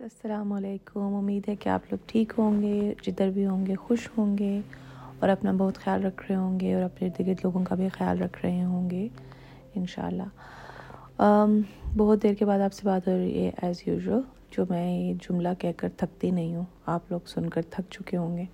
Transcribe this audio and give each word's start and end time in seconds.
Guys 0.00 0.12
السلام 0.12 0.52
علیکم 0.52 1.14
امید 1.14 1.48
ہے 1.48 1.54
کہ 1.56 1.68
آپ 1.68 1.90
لوگ 1.90 2.06
ٹھیک 2.06 2.32
ہوں 2.38 2.60
گے 2.62 2.92
جدھر 3.02 3.30
بھی 3.30 3.44
ہوں 3.46 3.66
گے 3.66 3.74
خوش 3.78 4.08
ہوں 4.18 4.36
گے 4.38 4.60
اور 5.20 5.28
اپنا 5.28 5.52
بہت 5.52 5.78
خیال 5.78 6.04
رکھ 6.04 6.22
رہے 6.28 6.36
ہوں 6.36 6.58
گے 6.60 6.72
اور 6.74 6.82
اپنے 6.82 7.08
ارد 7.08 7.18
گرد 7.18 7.44
لوگوں 7.44 7.64
کا 7.64 7.74
بھی 7.74 7.88
خیال 7.88 8.22
رکھ 8.22 8.38
رہے 8.42 8.62
ہوں 8.64 8.88
گے 8.90 9.06
انشاءاللہ 9.74 11.22
بہت 11.96 12.22
دیر 12.22 12.34
کے 12.34 12.44
بعد 12.44 12.60
آپ 12.60 12.72
سے 12.72 12.86
بات 12.86 13.08
ہو 13.08 13.16
رہی 13.16 13.44
ہے 13.44 13.50
ایز 13.62 13.82
یوزول 13.86 14.22
جو 14.50 14.64
میں 14.70 14.86
یہ 14.88 15.12
جملہ 15.28 15.48
کہہ 15.58 15.72
کر 15.76 15.88
تھکتی 15.96 16.30
نہیں 16.30 16.54
ہوں 16.56 16.64
آپ 16.86 17.12
لوگ 17.12 17.28
سن 17.28 17.50
کر 17.50 17.62
تھک 17.70 17.90
چکے 17.90 18.16
ہوں 18.16 18.36
گے 18.36 18.44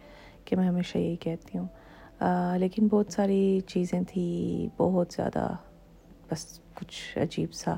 کہ 0.45 0.57
میں 0.57 0.69
ہمیشہ 0.69 0.99
یہی 0.99 1.17
کہتی 1.21 1.59
ہوں 1.59 2.59
لیکن 2.59 2.89
بہت 2.89 3.13
ساری 3.13 3.61
چیزیں 3.67 4.01
تھیں 4.09 4.67
بہت 4.77 5.13
زیادہ 5.13 5.49
بس 6.31 6.47
کچھ 6.75 7.19
عجیب 7.19 7.55
سا 7.55 7.75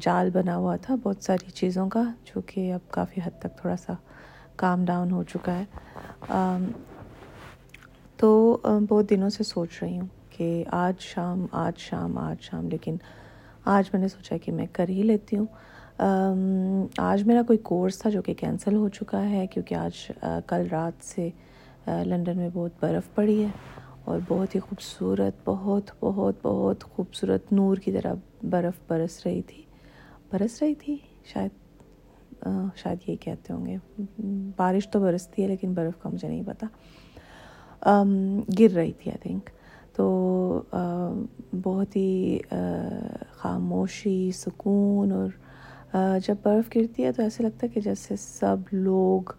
جال 0.00 0.30
بنا 0.30 0.56
ہوا 0.56 0.76
تھا 0.76 0.94
بہت 1.02 1.22
ساری 1.22 1.50
چیزوں 1.50 1.88
کا، 1.88 2.02
جو 2.26 2.40
کہ 2.46 2.72
اب 2.72 2.90
کافی 2.92 3.20
حد 3.24 3.38
تک 3.40 3.56
تھوڑا 3.60 3.76
سا 3.76 3.92
کام 4.56 4.84
ڈاؤن 4.84 5.10
ہو 5.12 5.22
چکا 5.22 5.58
ہے۔ 5.58 5.64
تو 8.16 8.58
بہت 8.90 9.10
دنوں 9.10 9.30
سے 9.30 9.44
سوچ 9.44 9.82
رہی 9.82 9.98
ہوں 9.98 10.06
کہ 10.30 10.64
آج 10.72 11.00
شام 11.00 11.46
آج 11.52 11.78
شام 11.78 12.18
آج 12.18 12.40
شام، 12.40 12.68
لیکن 12.68 12.96
آج 13.64 13.90
میں 13.92 14.00
نے 14.00 14.08
سوچا 14.08 14.36
کہ 14.36 14.52
میں 14.52 14.66
کر 14.72 14.88
ہی 14.88 15.02
لیتی 15.02 15.36
ہوں۔ 15.36 15.46
آج 16.98 17.22
میرا 17.26 17.42
کوئی 17.46 17.58
کورس 17.62 17.98
تھا 17.98 18.10
جو 18.10 18.22
کہ 18.22 18.34
کینسل 18.34 18.76
ہو 18.76 18.88
چکا 18.88 19.22
ہے، 19.30 19.46
کیونکہ 19.46 19.74
آج 19.74 20.10
کل 20.46 20.66
رات 20.70 21.04
سے 21.04 21.28
لنڈن 21.86 22.36
میں 22.36 22.48
بہت 22.52 22.72
برف 22.80 23.14
پڑی 23.14 23.42
ہے۔ 23.44 23.48
اور 24.08 24.18
بہت 24.28 24.54
ہی 24.54 24.60
خوبصورت، 24.60 25.34
بہت 25.44 25.90
بہت 26.00 26.34
بہت 26.42 26.84
خوبصورت 26.84 27.52
نور 27.52 27.76
کی 27.76 27.92
طرح 27.92 28.14
برف 28.42 28.80
برس 28.88 29.26
رہی 29.26 29.42
تھی۔ 29.42 29.62
برس 30.32 30.62
رہی 30.62 30.74
تھی؟ 30.74 30.96
شاید 31.24 32.46
شاید 32.76 32.98
یہی 33.06 33.16
کہتے 33.16 33.52
ہوں 33.52 33.66
گے۔ 33.66 33.76
بارش 34.56 34.88
تو 34.88 35.00
برستی 35.00 35.42
ہے 35.42 35.48
لیکن 35.48 35.74
برف 35.74 36.02
کا 36.02 36.08
مجھے 36.08 36.28
نہیں 36.28 36.42
پتا۔ 36.46 36.66
گر 38.58 38.70
رہی 38.74 38.92
تھی 38.92 39.10
آئی 39.10 39.18
تھنک 39.22 39.50
تو 39.96 40.62
بہت 41.62 41.96
ہی 41.96 42.38
خاموشی، 43.30 44.30
سکون 44.34 45.12
اور 45.12 45.28
جب 46.26 46.34
برف 46.42 46.76
گرتی 46.76 47.04
ہے 47.04 47.12
تو 47.12 47.22
ایسے 47.22 47.42
لگتا 47.42 47.58
ہے 47.62 47.68
کہ 47.68 47.80
جیسے 47.80 48.16
سب 48.18 48.56
لوگ 48.72 49.32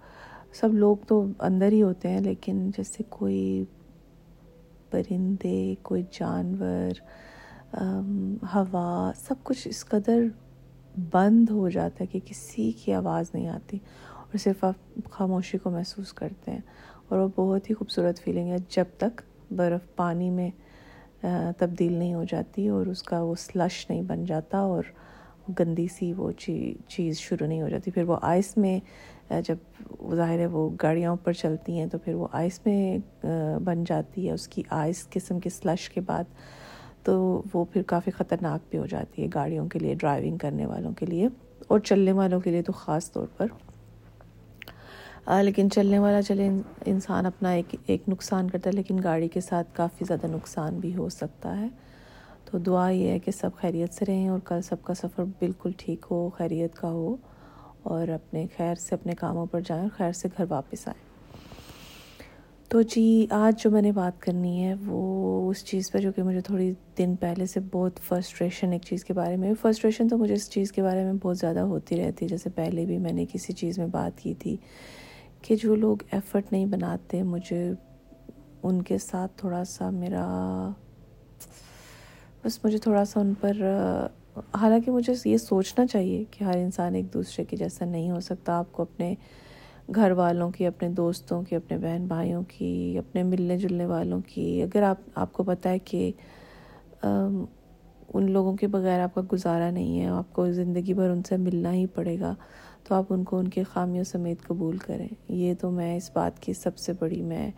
سب 0.54 0.74
لوگ 0.74 0.98
تو 1.08 1.26
اندر 1.40 1.72
ہی 1.72 1.82
ہوتے 1.82 2.10
ہیں 2.10 2.20
لیکن 2.20 2.70
جیسے 2.78 3.04
کوئی 3.10 3.64
پرندے، 4.92 5.76
کوئی 5.82 6.04
جانور 6.12 7.00
ہوا، 8.56 9.12
سب 9.16 9.44
کچھ 9.44 9.68
اس 9.68 9.86
قدر 9.86 10.24
بند 11.12 11.50
ہو 11.50 11.70
جاتا 11.70 12.02
ہے 12.02 12.06
کہ 12.06 12.20
کسی 12.26 12.72
کی 12.72 12.94
آواز 12.94 13.26
نہیں 13.34 13.48
آتی 13.48 13.78
اور 14.18 14.38
صرف 14.38 14.64
آپ 14.64 15.12
خاموشی 15.12 15.58
کو 15.58 15.70
محسوس 15.70 16.14
کرتے 16.14 16.52
ہیں 16.52 16.60
اور 17.08 17.20
وہ 17.20 17.28
بہت 17.36 17.70
ہی 17.70 17.76
خوبصورت 17.76 18.20
فیلنگ 18.20 18.52
ہے 18.52 18.58
جب 18.70 18.86
تک 18.98 19.22
برف 19.56 19.96
پانی 19.96 20.30
میں 20.30 20.50
تبدیل 21.58 21.94
نہیں 21.94 22.14
ہو 22.14 22.24
جاتی 22.24 22.68
اور 22.68 22.86
اس 22.86 23.04
کا 23.04 23.22
وہ 23.22 23.36
سلش 23.36 23.86
نہیں 23.90 24.02
بن 24.02 24.26
جاتا 24.26 24.58
اور 24.58 24.84
گندی 25.60 25.88
سی 25.88 26.12
وہ 26.14 26.32
چیز 26.88 27.20
شروع 27.20 27.48
نہیں 27.48 27.62
ہو 27.62 27.70
جاتی۔ 27.70 27.92
پھر 27.92 28.04
وہ 28.04 28.18
آئس 28.22 28.56
میں 28.58 28.80
جب 29.46 29.58
ظاہر 30.16 30.40
ہے 30.40 30.46
وہ 30.46 30.70
گاڑیاں 30.84 31.10
اوپر 31.10 31.34
چلتی 31.34 31.78
ہیں 31.78 31.86
تو 31.86 31.98
پھر 31.98 32.14
وہ 32.14 32.28
آئس 32.32 32.60
میں 32.66 32.98
بن 33.64 33.84
جاتی 33.88 34.28
ہے، 34.28 34.34
اس 34.34 34.48
کی 34.48 34.64
آئس 34.70 35.08
قسم 35.10 35.40
کے 35.40 35.50
سلش 35.50 35.90
کے 35.90 36.02
بعد 36.02 36.24
تو 37.04 37.42
وہ 37.54 37.66
پھر 37.74 37.82
کافی 37.84 38.12
خطرناک 38.12 38.70
بھی 38.70 38.80
ہو 38.80 38.86
جاتی 38.86 39.24
ہے 39.24 39.28
گاڑیوں 39.34 39.68
کے 39.68 39.80
لیے 39.80 39.94
ڈرائیونگ 39.94 40.38
کرنے 40.38 40.66
والوں 40.66 40.94
کے 40.94 41.06
لیے 41.06 41.28
اور 41.68 41.80
چلنے 41.80 42.12
والوں 42.12 42.40
کے 42.40 42.52
لیے 42.52 42.62
تو 42.62 42.72
خاص 42.72 43.12
طور 43.12 43.28
پر۔ 43.38 43.48
لیکن 45.44 45.70
چلنے 45.70 46.00
والا، 46.00 46.22
چلے 46.22 46.50
انسان 46.86 47.26
اپنا 47.26 47.50
ایک 47.50 47.76
ایک 47.86 48.10
نقصان 48.10 48.50
کرتا 48.50 48.70
ہے، 48.70 48.76
لیکن 48.76 49.00
گاڑی 49.04 49.28
کے 49.28 49.42
ساتھ 49.42 49.68
کافی 49.74 50.06
زیادہ 50.08 50.28
نقصان 50.28 50.80
بھی 50.80 50.96
ہو 50.96 51.10
سکتا 51.10 51.58
ہے۔ 51.60 51.68
تو 52.46 52.58
دعا 52.58 52.90
یہ 52.90 53.10
ہے 53.10 53.20
کہ 53.20 53.32
سب 53.32 53.50
خیریت 53.56 53.94
سے 53.94 54.06
رہیں 54.08 54.28
اور 54.28 54.40
کل 54.46 54.62
سب 54.62 54.84
کا 54.84 54.94
سفر 54.94 55.24
بالکل 55.40 55.72
ٹھیک 55.78 56.06
ہو، 56.12 56.30
خیریت 56.38 56.76
کا 56.76 56.90
ہو۔ 56.90 57.16
اور 57.84 58.08
اپنے 58.08 58.46
خیر 58.58 58.76
سے 58.76 58.96
اپنے 58.96 59.14
کاموں 59.14 59.46
پر 59.46 59.62
جائیں 59.66 59.84
اور 59.84 59.90
خیر 59.98 60.12
سے 60.12 60.28
گھر 60.38 60.46
واپس 60.50 60.88
آئیں۔ 60.88 61.10
تو 62.70 62.82
جی 62.82 63.28
آج 63.30 63.64
جو 63.64 63.72
میں 63.72 63.82
نے 63.82 63.92
بات 63.92 64.22
کرنی 64.22 64.64
ہے 64.64 64.74
وہ 64.86 65.50
اس 65.50 65.66
چیز 65.66 65.92
پہ 65.92 65.98
جو 65.98 66.12
کہ 66.12 66.24
مجھے 66.24 66.42
تھوڑی 66.42 66.74
دن 66.98 67.16
پہلے 67.16 67.46
سے 67.46 67.60
بہت 67.72 68.00
فرسٹریشن 68.00 68.72
ایک 68.72 68.82
چیز 68.82 69.06
کے 69.06 69.14
بارے 69.14 69.36
میں۔ 69.36 69.54
فرسٹریشن 69.62 70.08
تو 70.08 70.18
مجھے 70.18 70.34
اس 70.34 70.50
چیز 70.50 70.72
کے 70.72 70.84
بارے 70.84 71.04
میں 71.04 71.14
بہت 71.14 71.38
زیادہ 71.38 71.60
ہوتی 71.60 71.98
رہتی 71.98 72.26
ہے 72.26 72.30
جیسے 72.30 72.50
پہلے 72.50 72.86
بھی 72.86 72.98
میں 72.98 73.14
نے 73.14 73.26
کسی 73.34 73.54
چیز 73.54 73.80
میں 73.80 73.88
بات 73.88 74.20
کی 74.20 74.34
تھی 74.34 74.58
کہ 75.42 75.56
جو 75.56 75.76
لوگ 75.76 75.98
ایفرٹ 76.12 76.52
نہیں 76.52 76.66
بناتے، 76.66 77.24
مجھے 77.24 77.72
ان 78.64 78.82
کے 78.82 78.98
ساتھ 78.98 79.32
تھوڑا 79.38 79.64
سا 79.64 79.90
میرا، 79.90 80.70
بس 82.44 82.66
مجھے 82.66 82.78
تھوڑا 82.78 83.06
سا 83.06 83.20
ان 83.20 83.34
پر 83.42 83.54
حالانکہ 84.54 84.92
مجھے 84.92 85.14
یہ 85.26 85.38
سوچنا 85.38 85.86
چاہیے 85.88 86.24
کہ 86.32 86.44
ہر 86.44 86.58
انسان 86.58 86.96
ایک 86.96 87.14
دوسرے 87.14 87.46
کے 87.46 87.58
جیسا 87.58 87.86
نہیں 87.86 88.12
ہو 88.12 88.20
سکتا۔ 88.20 88.58
آپ 88.58 88.72
کو 88.72 88.82
اپنے 88.82 89.14
گھر 89.96 90.12
والوں 90.12 90.52
کی، 90.52 90.66
اپنے 90.66 90.90
دوستوں 90.90 91.42
کی، 91.44 91.56
اپنے 91.56 91.78
بہن 91.78 92.06
بھائیوں 92.08 92.44
کی، 92.48 92.98
اپنے 92.98 93.24
ملنے 93.24 93.58
جلنے 93.58 93.86
والوں 93.86 94.22
کی۔ 94.28 94.62
اگر 94.64 94.84
آپ 94.84 94.98
آپ 95.16 95.34
کو 95.34 95.44
پتہ 95.44 95.70
ہے 95.70 95.80
کہ 95.80 96.12
ان 97.04 98.32
لوگوں 98.32 98.56
کے 98.58 98.68
بغیر 98.68 99.00
آپ 99.00 99.16
کا 99.16 99.22
گزارا 99.34 99.70
نہیں 99.72 100.00
ہے، 100.02 100.06
آپ 100.06 100.34
کو 100.34 100.52
زندگی 100.52 100.94
بھر 100.94 101.10
ان 101.10 101.24
سے 101.24 101.38
ملنا 101.38 101.74
ہی 101.74 101.86
پڑے 101.86 102.20
گا، 102.20 102.34
تو 102.84 102.96
آپ 102.96 103.14
ان 103.14 103.24
کو 103.24 103.38
ان 103.38 103.48
کے 103.48 103.64
خامیوں 103.64 104.04
سمیت 104.04 104.42
قبول 104.44 104.78
کریں۔ 104.78 105.08
یہ 105.30 105.54
تو 105.60 105.72
میں 105.72 105.96
اس 105.98 106.10
بات 106.14 106.40
کی 106.40 106.54
سب 106.54 106.78
سے 106.78 106.94
بڑی، 107.00 107.22
میں 107.22 107.50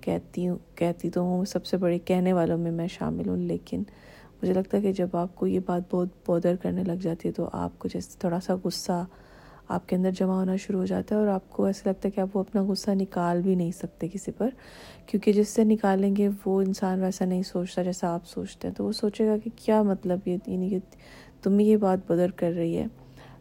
کہتی 0.00 0.48
ہوں، 0.48 0.58
کہتی 0.74 1.10
تو 1.10 1.20
ہوں، 1.20 1.44
سب 1.44 1.66
سے 1.66 1.76
بڑی 1.76 1.98
کہنے 1.98 2.32
والوں 2.32 2.58
میں 2.58 2.70
میں 2.70 2.88
شامل 2.88 3.28
ہوں، 3.28 3.36
لیکن 3.36 3.82
مجھے 4.42 4.54
لگتا 4.54 4.76
ہے 4.76 4.82
کہ 4.82 4.92
جب 4.92 5.08
آپ 5.12 5.34
کو 5.34 5.46
یہ 5.46 5.60
بات 5.66 5.82
بہت 5.90 6.08
بودر 6.26 6.56
کرنے 6.62 6.84
لگ 6.84 6.92
جاتی 6.92 7.28
ہے 7.28 7.32
تو 7.32 7.48
آپ 7.52 7.78
کو 7.78 7.88
جیسے 7.88 8.18
تھوڑا 8.18 8.40
سا 8.40 8.54
غصہ 8.64 9.04
آپ 9.68 9.88
کے 9.88 9.96
اندر 9.96 10.10
جمع 10.10 10.34
ہونا 10.34 10.56
شروع 10.56 10.80
ہو 10.80 10.86
جاتا 10.86 11.14
ہے 11.14 11.20
اور 11.20 11.28
آپ 11.28 11.50
کو 11.50 11.64
ایسا 11.64 11.90
لگتا 11.90 12.08
ہے 12.08 12.10
کہ 12.10 12.20
آپ 12.20 12.28
وہ 12.34 12.40
اپنا 12.40 12.62
غصہ 12.62 12.90
نکال 12.90 13.42
بھی 13.42 13.54
نہیں 13.54 13.72
سکتے 13.72 14.08
کسی 14.08 14.30
پر، 14.30 14.48
کیونکہ 15.06 15.32
جس 15.32 15.48
سے 15.48 15.64
نکالیں 15.64 16.16
گے 16.16 16.28
وہ 16.44 16.60
انسان 16.60 17.00
ویسا 17.00 17.24
نہیں 17.24 17.42
سوچتا 17.42 17.82
جیسا 17.82 18.14
آپ 18.14 18.26
سوچتے 18.26 18.68
ہیں۔ 18.68 18.74
تو 18.74 18.84
وہ 18.84 18.92
سوچے 18.92 19.28
گا 19.28 19.38
کہ 19.38 19.50
کیا 19.56 19.82
مطلب 19.82 20.18
یہ 20.26 20.36
یعنی 20.46 20.70
کہ 20.70 20.78
تم 21.42 21.60
یہ 21.60 21.76
بات 21.76 22.10
بدر 22.12 22.30
کر 22.30 22.52
رہی 22.56 22.76
ہے۔ 22.76 22.86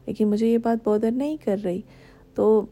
لیکن 0.05 0.27
مجھے 0.27 0.47
یہ 0.47 0.57
بات 0.57 0.87
بدر 0.87 1.11
نہیں 1.11 1.37
کر 1.45 1.57
رہی۔ 1.63 1.81
تو 2.35 2.65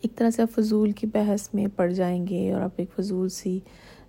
ایک 0.00 0.16
طرح 0.16 0.30
سے 0.30 0.42
آپ 0.42 0.60
فضول 0.60 0.90
کی 0.90 1.06
بحث 1.06 1.48
میں 1.54 1.66
پڑ 1.76 1.90
جائیں 1.90 2.26
گے 2.26 2.52
اور 2.52 2.60
آپ 2.60 2.70
ایک 2.76 2.88
فضول 3.00 3.28
سی، 3.28 3.60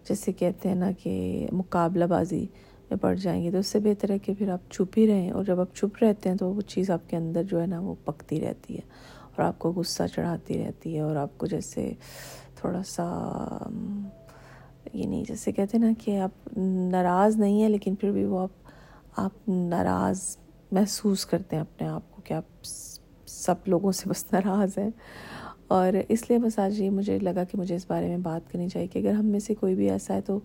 جیسے 0.10 0.32
کہتے 0.32 0.70
ہیں 0.70 0.76
نا 0.76 0.92
کہ 1.04 1.48
مقابلہ 1.52 2.06
بازی۔ 2.06 2.46
میں 2.96 3.02
پڑ 3.02 3.16
جائیں 3.16 3.44
گے 3.44 3.52
تو 3.52 3.58
اس 3.58 3.68
سے 3.68 3.80
بہتر 3.80 4.12
ہے 4.12 4.20
کہ 4.20 4.34
پھر 4.34 4.50
آپ 4.50 4.72
چھپ 4.72 4.98
ہی 4.98 5.08
رہیں 5.08 5.32
اور 5.32 5.44
جب 5.44 5.60
آپ 5.60 5.76
چھپ 5.76 6.04
رہتے 6.04 6.30
ہیں 6.30 6.36
تو 6.36 6.54
وہ 6.54 6.62
چیز 6.62 6.90
آپ 6.90 7.10
کے 7.10 7.18
اندر 7.18 7.44
جو 7.44 7.62
ہے 7.62 7.68
نا 7.68 7.80
وہ 7.80 7.96
پکتی 8.06 8.42
رہتی 8.42 8.76
ہے 8.76 8.82
اور 9.36 9.42
آپ 9.42 9.60
کو 9.60 9.72
غصہ 9.72 10.04
چڑھاتی 10.16 10.58
رہتی 10.58 10.96
ہے 10.96 11.02
اور 11.02 11.16
آپ 11.16 11.38
کو 11.38 11.46
جیسے 11.46 11.94
تھوڑا 12.56 12.84
سا 12.86 13.06
یہ 14.94 15.06
نہیں، 15.08 15.24
جیسے 15.28 15.52
کہتے 15.52 15.78
ہیں 15.78 15.86
نا 15.86 15.92
کہ 16.06 16.20
آپ 16.20 16.58
ناراض 16.58 17.38
نہیں 17.38 17.62
ہیں 17.62 17.70
لیکن 17.70 17.96
پھر 17.96 18.12
بھی 18.12 18.26
وہ 18.26 18.40
آپ 18.40 18.70
آپ 19.16 19.50
ناراض 19.50 20.22
محسوس 20.72 21.26
کرتے 21.26 21.56
ہیں 21.56 21.62
اپنے 21.62 21.88
آپ 21.88 22.12
کو 22.12 22.22
کہ 22.22 22.34
آپ 22.34 22.66
سب 23.26 23.56
لوگوں 23.66 23.92
سے 23.92 24.10
بس 24.10 24.26
ناراض 24.34 24.78
ہیں۔ 24.78 24.90
اور 25.68 25.94
اس 26.10 26.30
لیے 26.30 26.40
بس 26.40 26.60
آج 26.60 26.80
یہ 26.82 26.90
مجھے 26.90 27.20
لگا 27.20 27.44
کہ 27.44 27.58
مجھے 27.58 27.76
اس 27.76 27.86
بارے 27.88 28.08
میں 28.08 28.18
بات 28.18 28.52
کرنی 28.52 28.70
چاہیے 28.70 28.88
کہ 28.88 29.00
اگر 29.00 29.12
ہم 29.12 29.26
میں 29.26 29.40
سے 29.40 29.56
کوئی 29.56 29.76
بھی 29.76 29.90
ایسا 29.90 30.14
ہے 30.14 30.22
تو 30.22 30.40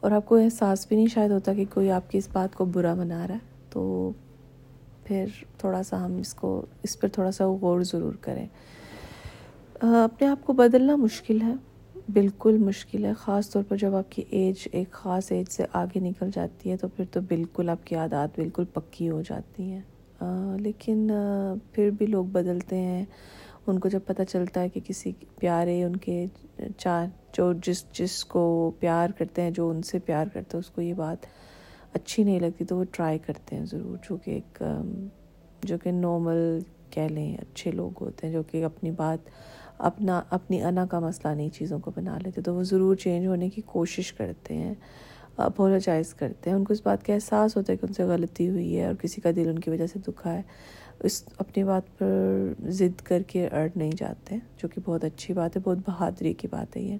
اور 0.00 0.10
آپ 0.10 0.26
کو 0.26 0.36
احساس 0.36 0.86
بھی 0.88 0.96
نہیں 0.96 1.06
شاید 1.06 1.30
ہوتا 1.30 1.54
کہ 1.54 1.64
کوئی 1.74 1.90
آپ 1.90 2.10
کی 2.10 2.18
اس 2.18 2.28
بات 2.32 2.54
کو 2.54 2.64
برا 2.64 2.94
منا 2.94 3.26
رہا 3.28 3.34
ہے، 3.34 3.40
تو 3.70 4.10
پھر 5.04 5.24
تھوڑا 5.58 5.82
سا 5.82 6.04
ہم 6.04 6.16
اس 6.16 6.34
کو، 6.34 6.66
اس 6.82 7.00
پر 7.00 7.08
تھوڑا 7.08 7.30
سا 7.30 7.48
غور 7.48 7.80
ضرور 7.80 8.12
کریں۔ 8.20 8.46
اپنے 9.80 10.26
آپ 10.26 10.46
کو 10.46 10.52
بدلنا 10.52 10.96
مشکل 10.96 11.42
ہے، 11.42 11.52
بالکل 12.12 12.58
مشکل 12.58 13.04
ہے، 13.04 13.12
خاص 13.12 13.50
طور 13.50 13.62
پر 13.68 13.76
جب 13.76 13.94
آپ 13.94 14.12
کی 14.12 14.22
ایج 14.30 14.68
ایک 14.72 14.90
خاص 14.90 15.32
ایج 15.32 15.52
سے 15.52 15.64
آگے 15.72 16.00
نکل 16.00 16.30
جاتی 16.34 16.70
ہے، 16.70 16.76
تو 16.76 16.88
پھر 16.88 17.04
تو 17.12 17.20
بالکل 17.20 17.68
آپ 17.68 17.86
کی 17.86 17.94
عادات 17.94 18.28
بالکل 18.36 18.64
پکی 18.64 19.10
ہو 19.10 19.22
جاتی 19.28 19.62
ہیں۔ 19.62 19.80
لیکن 20.58 21.10
پھر 21.72 21.90
بھی 21.90 22.06
لوگ 22.06 22.24
بدلتے 22.24 22.76
ہیں۔ 22.76 23.04
ان 23.66 23.78
کو 23.78 23.88
جب 23.88 24.00
پتہ 24.06 24.22
چلتا 24.28 24.60
ہے 24.60 24.68
کہ 24.68 24.80
کسی 24.84 25.12
پیارے، 25.38 25.84
ان 25.84 25.96
کے 25.96 26.26
چار 26.78 27.06
جو 27.32 27.52
جس 27.52 27.84
جس 27.92 28.24
کو 28.24 28.70
پیار 28.80 29.10
کرتے 29.18 29.42
ہیں، 29.42 29.50
جو 29.50 29.68
ان 29.70 29.82
سے 29.82 29.98
پیار 29.98 30.26
کرتے 30.26 30.56
ہیں 30.56 30.58
اس 30.58 30.70
کو 30.70 30.80
یہ 30.80 30.94
بات 30.94 31.26
اچھی 31.92 32.24
نہیں 32.24 32.40
لگتی، 32.40 32.64
تو 32.64 32.76
وہ 32.76 32.84
ٹرائی 32.92 33.18
کرتے 33.18 33.56
ہیں 33.56 33.64
ضرور، 33.64 33.96
جو 34.08 34.16
کہ 34.16 34.30
ایک 34.30 34.62
جو 35.62 35.78
کہ 35.78 35.90
نارمل 35.90 36.58
کہہ 36.90 37.08
لیں، 37.10 37.36
اچھے 37.36 37.70
لوگ 37.70 37.90
ہوتے 38.00 38.26
ہیں، 38.26 38.34
جو 38.34 38.42
کہ 38.42 38.64
اپنی 38.64 38.90
بات، 38.90 39.28
اپنا، 39.78 40.22
اپنی 40.30 40.62
انا 40.62 40.86
کا 40.86 40.98
مسئلہ 40.98 41.34
نہیں 41.34 41.48
چیزوں 41.48 41.78
کو 41.78 41.90
بنا 41.96 42.18
لیتے، 42.18 42.42
تو 42.42 42.54
وہ 42.54 42.62
ضرور 42.62 42.96
چینج 42.96 43.26
ہونے 43.26 43.48
کی 43.50 43.62
کوشش 43.66 44.12
کرتے 44.12 44.54
ہیں 44.54 44.74
اپولوجائز 45.36 46.14
کرتے 46.14 46.50
ہیں۔ 46.50 46.56
ان 46.56 46.64
کو 46.64 46.72
اس 46.72 46.80
بات 46.84 47.06
کا 47.06 47.14
احساس 47.14 47.56
ہوتا 47.56 47.72
ہے 47.72 47.76
کہ 47.76 47.86
ان 47.86 47.92
سے 47.92 48.04
غلطی 48.04 48.48
ہوئی 48.48 48.76
ہے 48.78 48.86
اور 48.86 48.94
کسی 48.94 49.20
کا 49.20 49.30
دل 49.36 49.48
ان 49.48 49.58
کی 49.58 49.70
وجہ 49.70 49.86
سے 49.86 49.98
دکھا 49.98 50.32
ہے۔ 50.32 50.42
اس 51.00 51.24
اپنی 51.38 51.64
بات 51.64 51.98
پر 51.98 52.52
ضد 52.68 53.00
کر 53.00 53.22
کے 53.22 53.48
اڑ 53.48 53.68
نہیں 53.76 53.90
جاتے، 53.96 54.36
جو 54.62 54.68
کہ 54.68 54.80
بہت 54.84 55.04
اچھی 55.04 55.34
بات 55.34 55.56
ہے، 55.56 55.60
بہت 55.64 55.78
بہادری 55.86 56.32
کی 56.32 56.48
بات 56.50 56.76
ہے 56.76 56.82
یہ۔ 56.82 56.98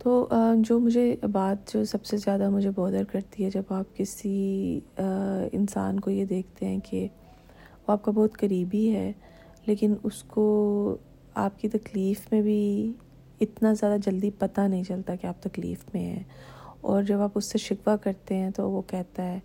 تو 0.00 0.28
جو 0.58 0.78
مجھے 0.80 1.14
بات 1.32 1.72
جو 1.72 1.84
سب 1.84 2.04
سے 2.04 2.16
زیادہ 2.16 2.48
مجھے 2.50 2.70
بودر 2.70 3.04
کرتی 3.04 3.44
ہے 3.44 3.50
جب 3.50 3.72
آپ 3.74 3.96
کسی 3.96 4.78
انسان 4.98 6.00
کو 6.00 6.10
یہ 6.10 6.24
دیکھتے 6.24 6.66
ہیں 6.66 6.78
کہ 6.84 7.06
وہ 7.78 7.92
آپ 7.92 8.04
کا 8.04 8.10
بہت 8.10 8.36
قریبی 8.38 8.90
ہے، 8.94 9.10
لیکن 9.66 9.94
اس 10.02 10.22
کو 10.24 10.44
آپ 11.36 11.58
کی 11.60 11.68
تکلیف 11.68 12.26
میں 12.32 12.40
بھی 12.42 12.92
اتنا 13.40 13.72
زیادہ 13.72 13.96
جلدی 14.04 14.30
پتہ 14.38 14.60
نہیں 14.60 14.84
چلتا 14.84 15.14
کہ 15.14 15.26
آپ 15.26 15.42
تکلیف 15.42 15.84
میں 15.94 16.04
ہیں۔ 16.04 16.22
اور 16.82 17.02
جب 17.02 17.20
آپ 17.20 17.32
اس 17.34 17.50
سے 17.52 17.58
شکوہ 17.58 17.96
کرتے 17.96 18.36
ہیں 18.36 18.50
تو 18.50 18.70
وہ 18.70 18.82
کہتا 18.86 19.22
ہے 19.24 19.38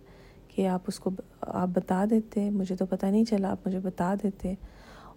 کہ 0.48 0.66
آپ 0.68 0.82
اس 0.88 0.98
کو 1.00 1.10
آپ 1.40 1.68
بتا 1.68 2.04
دیتے 2.10 2.48
مجھے 2.50 2.76
تو 2.76 2.86
پتہ 2.86 3.06
نہیں 3.06 3.24
چلا، 3.24 3.50
آپ 3.50 3.66
مجھے 3.66 3.78
بتا 3.78 4.14
دیتے 4.22 4.54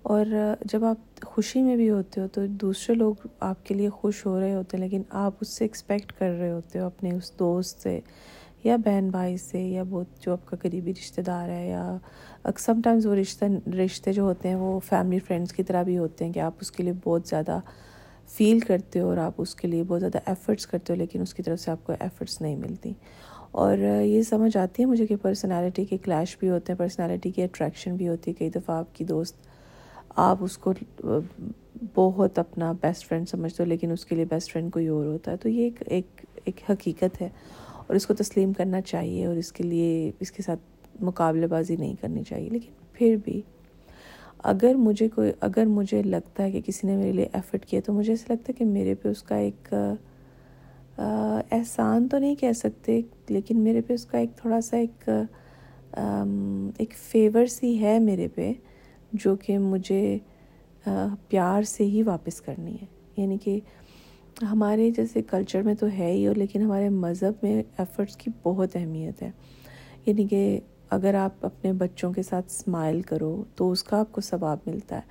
اور 0.06 0.25
جب 0.72 0.84
آپ 0.86 1.22
خوشی 1.25 1.62
میں 1.63 1.75
بھی 1.75 1.90
ہوتے 1.90 2.22
ہو 2.22 2.28
تو 2.34 2.46
دوسرے 2.62 2.96
لوگ 2.96 3.25
آپ 3.42 3.66
کے 3.66 3.74
لیے 3.74 3.90
خوش 3.90 4.25
ہو 4.25 4.40
رہے 4.40 4.54
ہوتے 4.54 4.78
ہیں، 4.78 4.84
لیکن 4.84 5.02
آپ 5.22 5.34
اس 5.42 5.50
سے 5.50 5.63
ایکسپیکٹ 5.66 6.12
کر 6.19 6.31
رہے 6.40 6.52
ہوتے 6.52 6.80
ہو 6.80 6.86
اپنے 6.86 7.12
اس 7.12 7.31
دوست 7.40 7.81
سے 7.81 8.00
یا 8.63 8.75
بہن 8.86 9.10
بھائی 9.12 9.38
سے 9.38 9.60
یا 9.62 9.84
بہت 9.90 10.22
جو 10.22 10.31
آپ 10.31 10.46
کا 10.46 10.57
قریبی 10.62 10.92
رشتہ 10.92 11.22
دار 11.22 11.50
ہے 11.50 11.68
یا 11.69 12.52
سم 12.57 12.81
ٹائمز 12.84 13.06
وہ 13.06 13.16
رشتہ 13.16 13.46
رشتے 13.75 14.13
جو 14.13 14.24
ہوتے 14.24 14.50
ہیں 14.50 14.56
وہ 14.56 14.80
فیملی 14.90 15.19
فرینڈس 15.19 15.54
کی 15.54 15.63
طرح 15.63 15.84
بھی 15.84 15.98
ہوتے 15.98 16.25
ہیں 16.25 16.34
کہ 16.34 16.40
آپ 16.40 16.54
اس 16.62 16.72
کے 16.72 16.84
لیے 16.84 16.94
بہت 17.04 17.28
زیادہ 17.28 17.60
فیل 18.30 18.60
کرتے 18.60 19.00
ہو 19.00 19.07
اور 19.10 19.18
آپ 19.18 19.42
اس 19.42 19.56
کے 19.56 19.68
لیے 19.68 19.84
بہت 19.84 20.00
زیادہ 20.02 20.19
ایفرٹس 20.28 20.68
کرتے 20.68 20.94
ہو، 20.94 20.98
لیکن 20.98 21.22
اس 21.22 21.34
کی 21.34 21.44
طرف 21.44 21.60
سے 21.60 21.72
آپ 21.72 21.86
کو 21.86 21.94
ایفرٹس 22.00 22.40
نہیں 22.42 22.56
ملتی۔ 22.57 22.94
اور 23.54 23.78
یہ 23.78 24.22
سمجھ 24.22 24.56
آتی 24.57 24.84
ہے 24.84 24.88
مجھے 24.88 25.06
کہ 25.07 25.16
پرسنالٹی 25.22 25.86
کے 25.86 25.98
کلیش 26.06 26.38
بھی 26.40 26.50
ہوتے 26.50 26.72
ہیں 26.72 26.80
پرسنالٹی 26.80 27.31
کی 27.31 27.44
اٹریکشن 27.44 27.96
بھی 27.98 28.07
ہوتی 28.07 28.31
ہے، 28.31 28.36
کئی 28.36 28.50
دفعہ 28.52 28.78
آپ 28.78 28.96
کی 28.96 29.04
دوست 29.06 29.36
آپ 30.15 30.38
اس 30.41 30.57
کو، 30.57 30.73
بہت 31.95 32.39
اپنا 32.39 32.71
بیسٹ 32.71 33.07
فرینڈ 33.07 33.29
سمجھتے 33.29 33.63
ہو، 33.63 33.67
لیکن 33.67 33.91
اس 33.91 34.06
کے 34.06 34.15
لیے 34.15 34.25
بیسٹ 34.25 34.51
فرینڈ 34.53 34.73
کوئی 34.73 34.88
اور 34.88 35.06
ہوتا 35.06 35.31
ہے۔ 35.31 35.38
تو 35.38 35.50
یہ 35.50 35.63
ایک 35.63 35.83
ایک 35.85 36.25
ایک 36.45 36.71
حقیقت 36.71 37.21
ہے۔ 37.21 37.29
اور 37.88 37.95
اس 37.95 38.06
کو 38.06 38.13
تسلیم 38.13 38.53
کرنا 38.53 38.81
چاہیے 38.81 39.25
اور 39.25 39.35
اس 39.35 39.51
کے 39.51 39.63
لیے 39.63 40.12
اس 40.19 40.31
کے 40.31 40.44
ساتھ 40.44 40.59
مقابلے 41.03 41.47
بازی 41.47 41.75
نہیں 41.75 41.95
کرنی 42.01 42.23
چاہیے۔ 42.23 42.50
لیکن 42.50 42.71
پھر 42.94 43.17
بھی 43.25 43.41
اگر 44.38 44.75
مجھے 44.75 45.09
کوئی، 45.09 45.31
اگر 45.39 45.65
مجھے 45.65 46.03
لگتا 46.03 46.44
ہے 46.44 46.51
کہ 46.51 46.61
کسی 46.61 46.88
نے 46.88 46.95
میرے 46.95 47.11
لیے 47.11 47.27
ایفرٹ 47.33 47.65
کیا، 47.65 47.81
تو 47.85 47.94
مجھے 47.94 48.13
ایسا 48.13 48.33
لگتا 48.33 48.44
ہے 48.50 48.53
کہ 48.53 48.65
میرے 48.65 48.95
پہ 48.95 49.09
اس 49.09 49.23
کا 49.23 49.35
ایک 49.35 49.73
احسان 51.51 52.07
تو 52.07 52.18
نہیں 52.18 52.35
کہہ 52.35 52.51
سکتے، 52.51 53.01
لیکن 53.29 53.59
میرے 53.59 53.81
پہ 53.81 53.94
اس 53.94 54.06
کا 54.06 54.18
ایک 54.18 54.29
تھوڑا 54.35 54.61
سا 54.61 54.77
ایک 54.77 55.09
ایک 56.77 56.94
فیور 56.94 57.45
سی 57.45 57.81
ہے 57.81 58.00
میرے 58.00 58.27
پہ۔ 58.27 58.53
جو 59.19 59.35
کہ 59.35 59.57
مجھے 59.57 60.17
پیار 61.27 61.63
سے 61.63 61.83
ہی 61.83 62.03
واپس 62.03 62.41
کرنی 62.41 62.75
ہے۔ 62.81 62.85
یعنی 63.17 63.38
کہ 63.38 63.59
ہمارے 64.41 64.89
جیسے 64.91 65.21
کلچر 65.21 65.62
میں 65.62 65.73
تو 65.73 65.88
ہے 65.97 66.12
ہی، 66.12 66.27
اور 66.27 66.35
لیکن 66.35 66.62
ہمارے 66.62 66.89
مذہب 66.89 67.33
میں 67.41 67.63
ایفرٹس 67.77 68.17
کی 68.17 68.31
بہت 68.44 68.75
اہمیت 68.75 69.21
ہے۔ 69.21 69.31
یعنی 70.06 70.27
کہ 70.27 70.59
اگر 70.89 71.13
آپ 71.15 71.45
اپنے 71.45 71.73
بچوں 71.73 72.12
کے 72.13 72.23
ساتھ 72.23 72.45
اسمائل 72.50 73.01
کرو 73.01 73.44
تو 73.56 73.71
اس 73.71 73.83
کا 73.83 74.00
آپ 74.00 74.12
کو 74.12 74.21
ثواب 74.21 74.57
ملتا 74.65 74.95
ہے۔ 74.95 75.01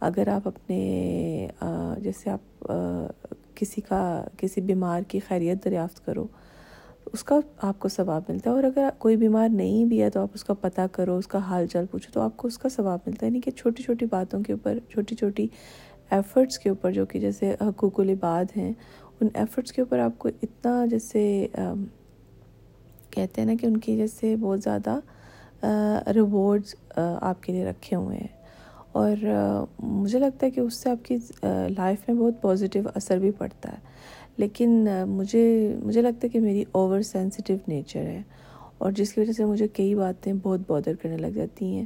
اگر 0.00 0.28
آپ 0.28 0.48
اپنے 0.48 1.48
جیسے 1.98 2.30
آپ 2.30 2.72
کسی 3.54 3.80
کا، 3.80 4.24
کسی 4.36 4.60
بیمار 4.60 5.02
کی 5.02 5.18
خیریت 5.18 5.64
دریافت 5.64 6.04
کرو 6.06 6.26
اس 7.12 7.24
کا 7.24 7.38
آپ 7.58 7.78
کو 7.78 7.88
ثواب 7.88 8.22
ملتا 8.28 8.50
ہے 8.50 8.54
اور 8.54 8.64
اگر 8.64 8.88
کوئی 8.98 9.16
بیمار 9.16 9.48
نہیں 9.48 9.84
بھی 9.84 10.02
ہے 10.02 10.10
تو 10.10 10.20
آپ 10.20 10.28
اس 10.34 10.44
کا 10.44 10.54
پتہ 10.54 10.80
کرو، 10.92 11.16
اس 11.16 11.26
کا 11.26 11.38
حال 11.38 11.66
چال 11.66 11.86
پوچھو، 11.86 12.10
تو 12.12 12.20
آپ 12.20 12.36
کو 12.36 12.48
اس 12.48 12.58
کا 12.58 12.68
ثواب 12.68 12.98
ملتا 13.06 13.26
ہے۔ 13.26 13.30
یعنی 13.30 13.40
کہ 13.40 13.50
چھوٹی 13.50 13.82
چھوٹی 13.82 14.06
باتوں 14.06 14.42
کے 14.42 14.52
اوپر، 14.52 14.78
چھوٹی 14.88 15.16
چھوٹی 15.16 15.46
ایفرٹس 16.10 16.58
کے 16.58 16.68
اوپر، 16.68 16.90
جو 16.90 17.06
کہ 17.06 17.20
جیسے 17.20 17.54
حقوق 17.60 18.00
العباد 18.00 18.44
ہیں، 18.56 18.72
ان 19.20 19.28
ایفرٹس 19.34 19.72
کے 19.72 19.82
اوپر 19.82 19.98
آپ 19.98 20.18
کو 20.18 20.28
اتنا 20.42 20.86
جیسے 20.86 21.46
کہتے 23.10 23.40
ہیں 23.40 23.46
نا 23.46 23.54
کہ 23.60 23.66
ان 23.66 23.76
کی 23.76 23.96
جیسے 23.96 24.36
بہت 24.36 24.60
زیادہ 24.60 24.98
ریوارڈز 26.14 26.74
آپ 27.20 27.42
کے 27.42 27.52
لیے 27.52 27.64
رکھے 27.64 27.96
ہوئے 27.96 28.16
ہیں۔ 28.16 28.44
اور 28.92 29.16
مجھے 29.78 30.18
لگتا 30.18 30.46
ہے 30.46 30.50
کہ 30.50 30.60
اس 30.60 30.76
سے 30.76 30.90
آپ 30.90 31.04
کی 31.04 31.16
لائف 31.78 32.08
میں 32.08 32.16
بہت 32.16 32.42
پازیٹیو 32.42 32.82
اثر 32.94 33.18
بھی 33.18 33.30
پڑتا 33.30 33.72
ہے۔ 33.72 33.78
لیکن 34.36 34.86
مجھے 35.08 35.44
مجھے 35.82 36.02
لگتا 36.02 36.18
ہے 36.24 36.28
کہ 36.28 36.40
میری 36.40 36.64
اوور 36.72 37.00
سینسٹیو 37.02 37.56
نیچر 37.68 38.02
ہے 38.02 38.22
اور 38.78 38.92
جس 38.92 39.12
کی 39.12 39.20
وجہ 39.20 39.32
سے 39.32 39.44
مجھے 39.44 39.68
کئی 39.68 39.94
باتیں 39.94 40.32
بہت 40.42 40.60
بودر 40.66 40.94
کرنے 40.94 41.16
لگ 41.16 41.26
جاتی 41.26 41.74
ہیں۔ 41.76 41.84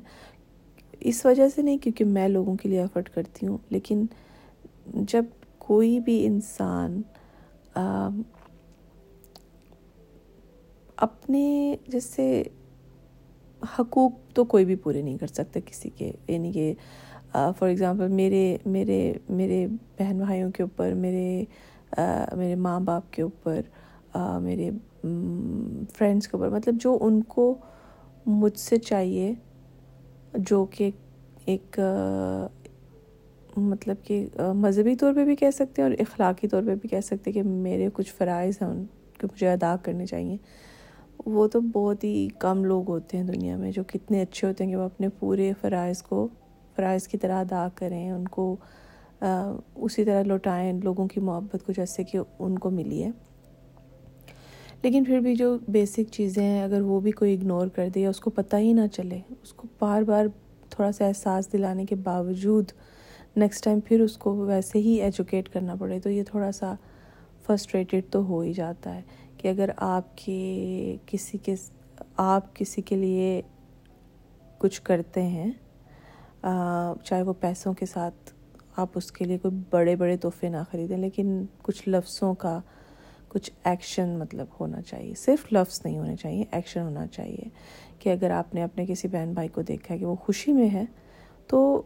اس 1.00 1.24
وجہ 1.26 1.48
سے 1.48 1.62
نہیں 1.62 1.78
کیونکہ 1.78 2.04
میں 2.04 2.28
لوگوں 2.28 2.54
کے 2.56 2.68
لیے 2.68 2.80
ایفرٹ 2.80 3.08
کرتی 3.08 3.46
ہوں، 3.46 3.58
لیکن 3.70 4.04
جب 4.94 5.24
کوئی 5.58 5.98
بھی 6.00 6.24
انسان 6.26 7.00
اپنے 10.96 11.76
جیسے 11.88 12.42
حقوق 13.78 14.12
تو 14.34 14.44
کوئی 14.44 14.64
بھی 14.64 14.74
پورے 14.74 15.02
نہیں 15.02 15.18
کر 15.18 15.26
سکتا 15.26 15.60
کسی 15.66 15.90
کے۔ 15.96 16.10
یعنی 16.28 16.52
کہ 16.52 16.72
فار 17.32 17.68
ایگزامپل 17.68 18.08
میرے 18.08 18.56
میرے 18.66 19.12
میرے 19.28 19.66
بہن 19.98 20.18
بھائیوں 20.18 20.50
کے 20.50 20.62
اوپر، 20.62 20.92
میرے 20.94 21.44
میرے 21.96 22.54
ماں 22.54 22.78
باپ 22.80 23.12
کے 23.12 23.22
اوپر 23.22 23.60
میرے 24.40 24.70
فرینڈس 25.96 26.28
کے 26.28 26.36
اوپر 26.36 26.48
مطلب 26.50 26.80
جو 26.80 26.96
ان 27.00 27.22
کو 27.22 27.54
مجھ 28.26 28.58
سے 28.58 28.76
چاہیے، 28.78 29.32
جو 30.34 30.64
کہ 30.70 30.90
ایک 31.46 31.78
مطلب 33.56 33.96
کہ 34.04 34.26
مذہبی 34.54 34.94
طور 34.96 35.14
پہ 35.14 35.24
بھی 35.24 35.36
کہہ 35.36 35.50
سکتے 35.54 35.82
ہیں 35.82 35.88
اور 35.88 35.96
اخلاقی 36.00 36.48
طور 36.48 36.62
پہ 36.66 36.74
بھی 36.74 36.88
کہہ 36.88 37.00
سکتے 37.00 37.30
ہیں 37.30 37.34
کہ 37.34 37.42
میرے 37.42 37.88
کچھ 37.92 38.12
فرائض 38.14 38.58
ہیں، 38.62 38.68
ان 38.68 38.84
کے 39.18 39.26
مجھے 39.26 39.48
ادا 39.48 39.74
کرنے 39.82 40.06
چاہیے۔ 40.06 40.36
وہ 41.26 41.46
تو 41.48 41.60
بہت 41.72 42.04
ہی 42.04 42.28
کم 42.38 42.64
لوگ 42.64 42.88
ہوتے 42.88 43.16
ہیں 43.16 43.24
دنیا 43.24 43.56
میں 43.56 43.70
جو 43.72 43.82
کتنے 43.86 44.22
اچھے 44.22 44.46
ہوتے 44.48 44.64
ہیں 44.64 44.70
کہ 44.70 44.76
وہ 44.76 44.82
اپنے 44.82 45.08
پورے 45.18 45.52
فرائض 45.60 46.02
کو، 46.02 46.26
فرائض 46.76 47.08
کی 47.08 47.18
طرح 47.18 47.40
ادا 47.40 47.66
کریں، 47.74 48.10
ان 48.10 48.28
کو 48.28 48.54
اسی 49.20 50.04
طرح 50.04 50.22
لوٹائیں 50.22 50.72
لوگوں 50.82 51.06
کی 51.08 51.20
محبت 51.20 51.64
کو 51.66 51.72
جیسے 51.72 52.04
کہ 52.04 52.18
ان 52.38 52.58
کو 52.58 52.70
ملی 52.70 53.02
ہے۔ 53.04 53.10
لیکن 54.82 55.04
پھر 55.04 55.20
بھی 55.20 55.34
جو 55.34 55.56
بیسک 55.68 56.12
چیزیں 56.12 56.42
ہیں، 56.42 56.62
اگر 56.62 56.80
وہ 56.80 57.00
بھی 57.00 57.10
کوئی 57.10 57.34
اگنور 57.34 57.66
کر 57.66 57.88
دے 57.94 58.00
یا 58.00 58.10
اس 58.10 58.20
کو 58.20 58.30
پتہ 58.30 58.56
ہی 58.56 58.72
نہ 58.72 58.86
چلے، 58.92 59.18
اس 59.42 59.52
کو 59.52 59.68
بار 59.78 60.02
بار 60.02 60.26
تھوڑا 60.70 60.90
سا 60.92 61.06
احساس 61.06 61.52
دلانے 61.52 61.84
کے 61.84 61.94
باوجود 61.94 62.72
نیکسٹ 63.36 63.64
ٹائم 63.64 63.80
پھر 63.80 64.00
اس 64.00 64.16
کو 64.18 64.34
ویسے 64.36 64.78
ہی 64.78 64.94
ایجوکیٹ 65.02 65.48
کرنا 65.48 65.74
پڑے، 65.74 65.98
تو 66.00 66.10
یہ 66.10 66.22
تھوڑا 66.22 66.52
سا 66.52 66.74
فرسٹریٹڈ 67.46 68.10
تو 68.10 68.24
ہو 68.24 68.40
ہی 68.40 68.52
جاتا 68.52 68.94
ہے 68.94 69.02
کہ 69.36 69.48
اگر 69.48 69.70
آپ 69.76 70.16
کے 70.16 70.96
کسی 71.06 71.38
کے، 71.38 71.54
آپ 72.16 72.54
کسی 72.56 72.82
کے 72.82 72.96
لیے 72.96 73.40
کچھ 74.58 74.82
کرتے 74.82 75.22
ہیں 75.22 75.50
چاہے 76.42 77.22
وہ 77.22 77.32
پیسوں 77.40 77.72
کے 77.74 77.86
ساتھ 77.86 78.30
آپ 78.78 78.88
اس 78.94 79.10
کے 79.12 79.24
لیے 79.24 79.38
کوئی 79.38 79.54
بڑے 79.70 79.96
بڑے 79.96 80.16
تحفے 80.16 80.48
نہ 80.48 80.56
خریدیں، 80.70 80.96
لیکن 80.96 81.44
کچھ 81.62 81.88
لفظوں 81.88 82.34
کا 82.34 82.58
کچھ 83.28 83.50
ایکشن 83.64 84.18
مطلب 84.18 84.46
ہونا 84.60 84.82
چاہیے۔ 84.82 85.14
صرف 85.14 85.52
لفظ 85.52 85.80
نہیں 85.84 85.98
ہونے 85.98 86.16
چاہیے 86.16 86.44
ایکشن 86.50 86.80
ہونا 86.80 87.06
چاہیے 87.06 87.48
کہ 87.98 88.08
اگر 88.08 88.30
آپ 88.30 88.54
نے 88.54 88.62
اپنے 88.62 88.86
کسی 88.86 89.08
بہن 89.08 89.32
بھائی 89.34 89.48
کو 89.48 89.62
دیکھا 89.62 89.94
ہے 89.94 89.98
کہ 89.98 90.06
وہ 90.06 90.14
خوشی 90.14 90.52
میں 90.52 90.68
ہے، 90.70 90.84
تو 91.46 91.82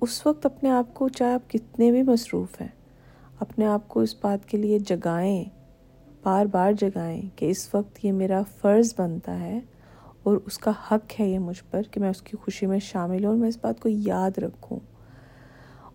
اس 0.00 0.26
وقت 0.26 0.46
اپنے 0.46 0.70
آپ 0.70 0.94
کو 0.94 1.08
چاہے 1.08 1.34
آپ 1.34 1.50
کتنے 1.50 1.90
بھی 1.90 2.02
مصروف 2.02 2.60
ہیں، 2.60 2.68
اپنے 3.40 3.66
آپ 3.66 3.88
کو 3.88 4.00
اس 4.00 4.14
بات 4.22 4.48
کے 4.48 4.58
لیے 4.58 4.78
جگائیں، 4.78 5.44
بار 6.22 6.46
بار 6.46 6.72
جگائیں 6.72 7.22
کہ 7.36 7.50
اس 7.50 7.74
وقت 7.74 8.04
یہ 8.04 8.12
میرا 8.12 8.42
فرض 8.60 8.94
بنتا 8.98 9.40
ہے 9.40 9.60
اور 10.22 10.38
اس 10.46 10.58
کا 10.58 10.72
حق 10.90 11.20
ہے 11.20 11.28
یہ 11.28 11.38
مجھ 11.38 11.62
پر 11.70 11.82
کہ 11.82 12.00
میں 12.00 12.10
اس 12.10 12.22
کی 12.22 12.36
خوشی 12.36 12.66
میں 12.66 12.78
شامل 12.78 13.24
ہوں 13.24 13.30
اور 13.30 13.38
میں 13.38 13.48
اس 13.48 13.58
بات 13.60 13.80
کو 13.80 13.88
یاد 13.92 14.38
رکھوں۔ 14.38 14.78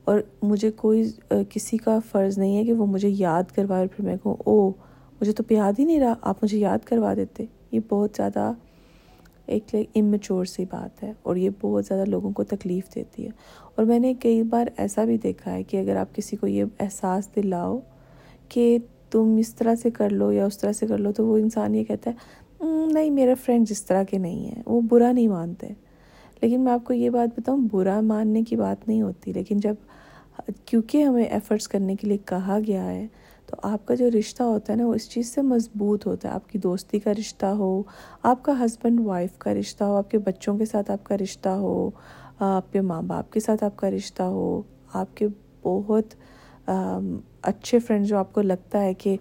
اور 0.05 0.19
مجھے 0.41 0.71
کوئی 0.71 1.03
کسی 1.49 1.77
کا 1.77 1.97
فرض 2.11 2.37
نہیں 2.37 2.57
ہے 2.57 2.63
کہ 2.65 2.73
وہ 2.73 2.85
مجھے 2.85 3.09
یاد 3.09 3.51
کروائے 3.55 3.81
اور 3.81 3.95
پھر 3.95 4.05
میں 4.05 4.15
کہوں 4.23 4.35
او 4.45 4.69
مجھے 5.21 5.31
تو 5.31 5.43
یاد 5.49 5.79
ہی 5.79 5.85
نہیں 5.85 5.99
رہا، 5.99 6.13
آپ 6.21 6.43
مجھے 6.43 6.57
یاد 6.57 6.85
کروا 6.85 7.13
دیتے 7.13 7.45
یہ 7.71 7.79
بہت 7.89 8.09
زیادہ 8.17 8.51
ایک 9.45 9.75
امیچور 9.95 10.45
سی 10.45 10.65
بات 10.71 11.03
ہے 11.03 11.11
اور 11.23 11.35
یہ 11.35 11.49
بہت 11.61 11.85
زیادہ 11.85 12.05
لوگوں 12.05 12.31
کو 12.31 12.43
تکلیف 12.43 12.93
دیتی 12.95 13.25
ہے۔ 13.25 13.29
اور 13.75 13.85
میں 13.85 13.99
نے 13.99 14.13
کئی 14.19 14.41
بار 14.43 14.67
ایسا 14.77 15.03
بھی 15.05 15.17
دیکھا 15.17 15.53
ہے 15.53 15.63
کہ 15.63 15.77
اگر 15.77 15.95
آپ 15.95 16.15
کسی 16.15 16.35
کو 16.35 16.47
یہ 16.47 16.63
احساس 16.79 17.29
دلاؤ 17.35 17.79
کہ 18.49 18.77
تم 19.11 19.35
اس 19.39 19.53
طرح 19.55 19.75
سے 19.75 19.91
کر 19.91 20.09
لو 20.09 20.31
یا 20.31 20.45
اس 20.45 20.57
طرح 20.57 20.71
سے 20.71 20.87
کر 20.87 20.97
لو، 20.97 21.11
تو 21.11 21.25
وہ 21.27 21.37
انسان 21.37 21.75
یہ 21.75 21.83
کہتا 21.83 22.11
ہے 22.11 22.65
نہیں، 22.93 23.09
میرا 23.09 23.33
فرینڈ 23.45 23.67
جس 23.67 23.83
طرح 23.85 24.03
کے 24.03 24.17
نہیں 24.17 24.45
ہیں، 24.45 24.61
وہ 24.65 24.81
برا 24.81 25.11
نہیں 25.11 25.27
مانتے 25.27 25.67
لیکن 26.41 26.61
میں 26.61 26.71
آپ 26.71 26.83
کو 26.83 26.93
یہ 26.93 27.09
بات 27.09 27.39
بتاؤں، 27.39 27.67
برا 27.71 27.99
ماننے 28.01 28.43
کی 28.43 28.55
بات 28.55 28.87
نہیں 28.87 29.01
ہوتی، 29.01 29.33
لیکن 29.33 29.57
جب 29.57 29.75
کیونکہ 30.65 31.03
ہمیں 31.03 31.23
ایفرٹس 31.23 31.67
کرنے 31.67 31.95
کے 31.95 32.07
لیے 32.07 32.17
کہا 32.25 32.59
گیا 32.67 32.85
ہے، 32.85 33.07
تو 33.45 33.57
آپ 33.63 33.85
کا 33.85 33.95
جو 33.95 34.09
رشتہ 34.19 34.43
ہوتا 34.43 34.73
ہے 34.73 34.77
نا، 34.77 34.87
وہ 34.87 34.93
اس 34.93 35.09
چیز 35.09 35.33
سے 35.33 35.41
مضبوط 35.41 36.05
ہوتا 36.07 36.29
ہے۔ 36.29 36.33
آپ 36.33 36.49
کی 36.49 36.57
دوستی 36.57 36.99
کا 36.99 37.11
رشتہ 37.19 37.45
ہو، 37.45 37.81
آپ 38.23 38.43
کا 38.43 38.53
ہسبینڈ 38.65 38.99
وائف 38.99 39.37
کا 39.37 39.53
رشتہ 39.53 39.83
ہو، 39.83 39.95
آپ 39.95 40.11
کے 40.11 40.17
بچوں 40.17 40.57
کے 40.57 40.65
ساتھ 40.65 40.91
آپ 40.91 41.03
کا 41.03 41.17
رشتہ 41.17 41.49
ہو، 41.49 41.89
آپ 42.39 42.71
کے 42.73 42.81
ماں 42.81 43.01
باپ 43.01 43.31
کے 43.31 43.39
ساتھ 43.39 43.63
آپ 43.63 43.75
کا 43.77 43.91
رشتہ 43.91 44.23
ہو۔ 44.23 44.61
آپ 44.93 45.17
کے 45.17 45.27
بہت 45.63 46.13
اچھے 47.41 47.79
فرینڈ 47.79 48.05
جو 48.05 48.17
آپ 48.17 48.33
کو 48.33 48.41
لگتا 48.41 48.81
ہے 48.81 48.93
کہ 48.93 49.15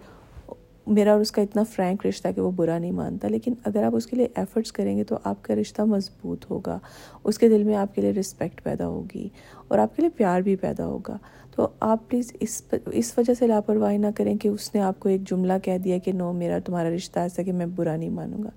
میرا 0.86 1.12
اور 1.12 1.20
اس 1.20 1.30
کا 1.32 1.42
اتنا 1.42 1.62
فرینک 1.70 2.06
رشتہ 2.06 2.28
کہ 2.34 2.40
وہ 2.40 2.50
برا 2.50 2.78
نہیں 2.78 2.90
مانتا۔ 2.90 3.28
لیکن 3.28 3.54
اگر 3.64 3.82
آپ 3.84 3.96
اس 3.96 4.06
کے 4.06 4.16
لیے 4.16 4.28
ایفرٹس 4.34 4.72
کریں 4.72 4.96
گے 4.96 5.04
تو 5.04 5.18
آپ 5.24 5.42
کا 5.44 5.54
رشتہ 5.54 5.82
مضبوط 5.82 6.50
ہوگا، 6.50 6.78
اس 7.24 7.38
کے 7.38 7.48
دل 7.48 7.64
میں 7.64 7.76
آپ 7.76 7.94
کے 7.94 8.02
لیے 8.02 8.12
رسپیکٹ 8.12 8.62
پیدا 8.64 8.86
ہوگی۔ 8.86 9.28
اور 9.70 9.78
آپ 9.78 9.96
کے 9.96 10.02
لیے 10.02 10.10
پیار 10.10 10.40
بھی 10.40 10.56
پیدا 10.56 10.86
ہوگا۔ 10.86 11.16
تو 11.56 11.68
آپ 11.80 12.08
پلیز 12.08 12.32
اس 12.40 12.62
اس 12.86 13.12
وجہ 13.18 13.34
سے 13.34 13.46
لاپرواہی 13.46 13.96
نہ 13.98 14.06
کریں 14.16 14.36
کہ 14.38 14.48
اس 14.48 14.74
نے 14.74 14.80
آپ 14.80 15.00
کو 15.00 15.08
ایک 15.08 15.28
جملہ 15.30 15.52
کہہ 15.62 15.78
دیا 15.78 15.98
کہ 15.98 16.12
نو 16.12 16.32
میرا 16.32 16.58
تمہارا 16.64 16.90
رشتہ 16.90 17.18
ایسا 17.18 17.42
کہ 17.42 17.52
میں 17.52 17.66
برا 17.66 17.96
نہیں 17.96 18.10
مانوں 18.10 18.42
گا۔ 18.42 18.50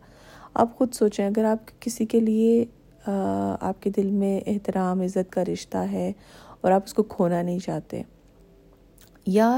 آپ 0.54 0.78
خود 0.78 0.94
سوچیں، 0.94 1.26
اگر 1.26 1.44
آپ 1.44 1.72
کسی 1.80 2.06
کے 2.06 2.20
لیے 2.20 2.66
آپ 3.06 3.82
کے 3.82 3.90
دل 3.90 4.10
میں 4.12 4.40
احترام، 4.48 5.02
عزت 5.02 5.32
کا 5.32 5.44
رشتہ 5.46 5.78
ہے 5.92 6.12
اور 6.62 6.72
آپ 6.72 6.82
اس 6.86 6.94
کو 6.94 7.04
کھونا 7.04 7.42
نہیں 7.42 7.60
چاہتے، 7.60 8.02
یا 9.26 9.52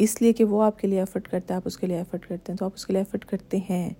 اس 0.00 0.20
لیے 0.22 0.32
کہ 0.32 0.44
وہ 0.44 0.62
آپ 0.62 0.78
کے 0.78 0.88
لیے 0.88 0.98
ایفرٹ 0.98 1.28
کرتا 1.28 1.54
ہے، 1.54 1.56
آپ 1.56 1.66
اس 1.66 1.76
کے 1.76 1.86
لیے 1.86 1.96
ایفرٹ 1.96 2.26
کرتے 2.28 2.52
ہیں، 2.52 2.56
تو 2.58 2.64
آپ 2.64 2.72
اس 2.74 2.86
کے 2.86 2.92
لیے 2.92 3.00
ایفرٹ 3.00 3.24
کرتے 3.24 3.58
ہیں۔ 3.70 3.90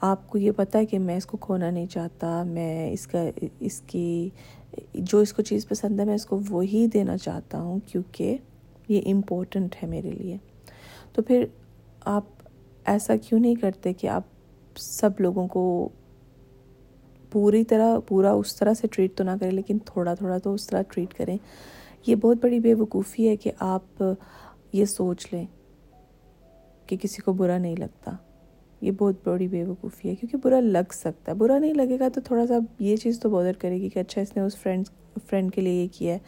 آپ 0.00 0.26
کو 0.28 0.38
یہ 0.38 0.52
پتہ 0.56 0.78
ہے 0.78 0.86
کہ 0.86 0.98
میں 0.98 1.16
اس 1.16 1.26
کو 1.26 1.36
کھونا 1.36 1.70
نہیں 1.70 1.86
چاہتا، 1.86 2.42
میں 2.42 2.92
اس 2.92 3.06
کا، 3.06 3.24
اس 3.60 3.80
کی 3.80 4.28
جو 4.94 5.18
اس 5.18 5.32
کو 5.32 5.42
چیز 5.42 5.68
پسند 5.68 6.00
ہے، 6.00 6.04
میں 6.04 6.14
اس 6.14 6.26
کو 6.26 6.40
وہی 6.50 6.86
دینا 6.86 7.16
چاہتا 7.16 7.60
ہوں 7.60 7.78
کیونکہ 7.86 8.36
یہ 8.88 9.00
امپورٹنٹ 9.06 9.76
ہے 9.82 9.88
میرے 9.88 10.10
لیے۔ 10.10 10.36
تو 11.12 11.22
پھر 11.22 11.44
آپ 12.04 12.24
ایسا 12.84 13.16
کیوں 13.16 13.40
نہیں 13.40 13.54
کرتے 13.54 13.92
کہ 13.92 14.06
آپ 14.06 14.22
سب 14.76 15.10
لوگوں 15.18 15.48
کو 15.48 15.88
پوری 17.30 17.64
طرح، 17.64 17.98
پورا 18.08 18.32
اس 18.32 18.56
طرح 18.56 18.74
سے 18.74 18.88
ٹریٹ 18.88 19.14
تو 19.14 19.24
نہ 19.24 19.30
کریں، 19.40 19.50
لیکن 19.50 19.78
تھوڑا 19.78 20.14
تھوڑا 20.14 20.38
تو 20.38 20.54
اس 20.54 20.66
طرح 20.66 20.82
ٹریٹ 20.82 21.14
کریں؟ 21.14 21.38
یہ 22.06 22.14
بہت 22.14 22.36
بڑی 22.40 22.60
بے 22.60 22.74
وقوفی 22.74 23.28
ہے 23.28 23.36
کہ 23.36 23.52
آپ 23.58 24.04
یہ 24.72 24.84
سوچ 24.84 25.26
لیں 25.32 25.46
کہ 26.86 26.96
کسی 26.96 27.22
کو 27.22 27.32
برا 27.32 27.58
نہیں 27.58 27.76
لگتا۔ 27.76 28.10
یہ 28.82 28.92
بہت 28.98 29.16
بڑی 29.24 29.48
بے 29.48 29.64
وقوفی 29.64 30.08
ہے، 30.08 30.14
کیونکہ 30.14 30.38
برا 30.44 30.60
لگ 30.60 30.92
سکتا 30.92 31.32
ہے۔ 31.32 31.36
برا 31.36 31.58
نہیں 31.58 31.74
لگے 31.74 31.98
گا 31.98 32.08
تو 32.08 32.20
تھوڑا 32.20 32.46
سا 32.46 32.58
یہ 32.78 32.96
چیز 32.96 33.20
تو 33.20 33.30
بودر 33.30 33.52
کرے 33.58 33.76
گی 33.76 33.88
کہ 33.88 33.98
اچھا 33.98 34.20
اس 34.20 34.36
نے 34.36 34.42
اس 34.42 34.56
فرینڈ 34.56 34.88
فرینڈ 35.28 35.52
کے 35.54 35.60
لیے 35.60 35.82
یہ 35.82 35.88
کیا 35.92 36.14
ہے، 36.14 36.18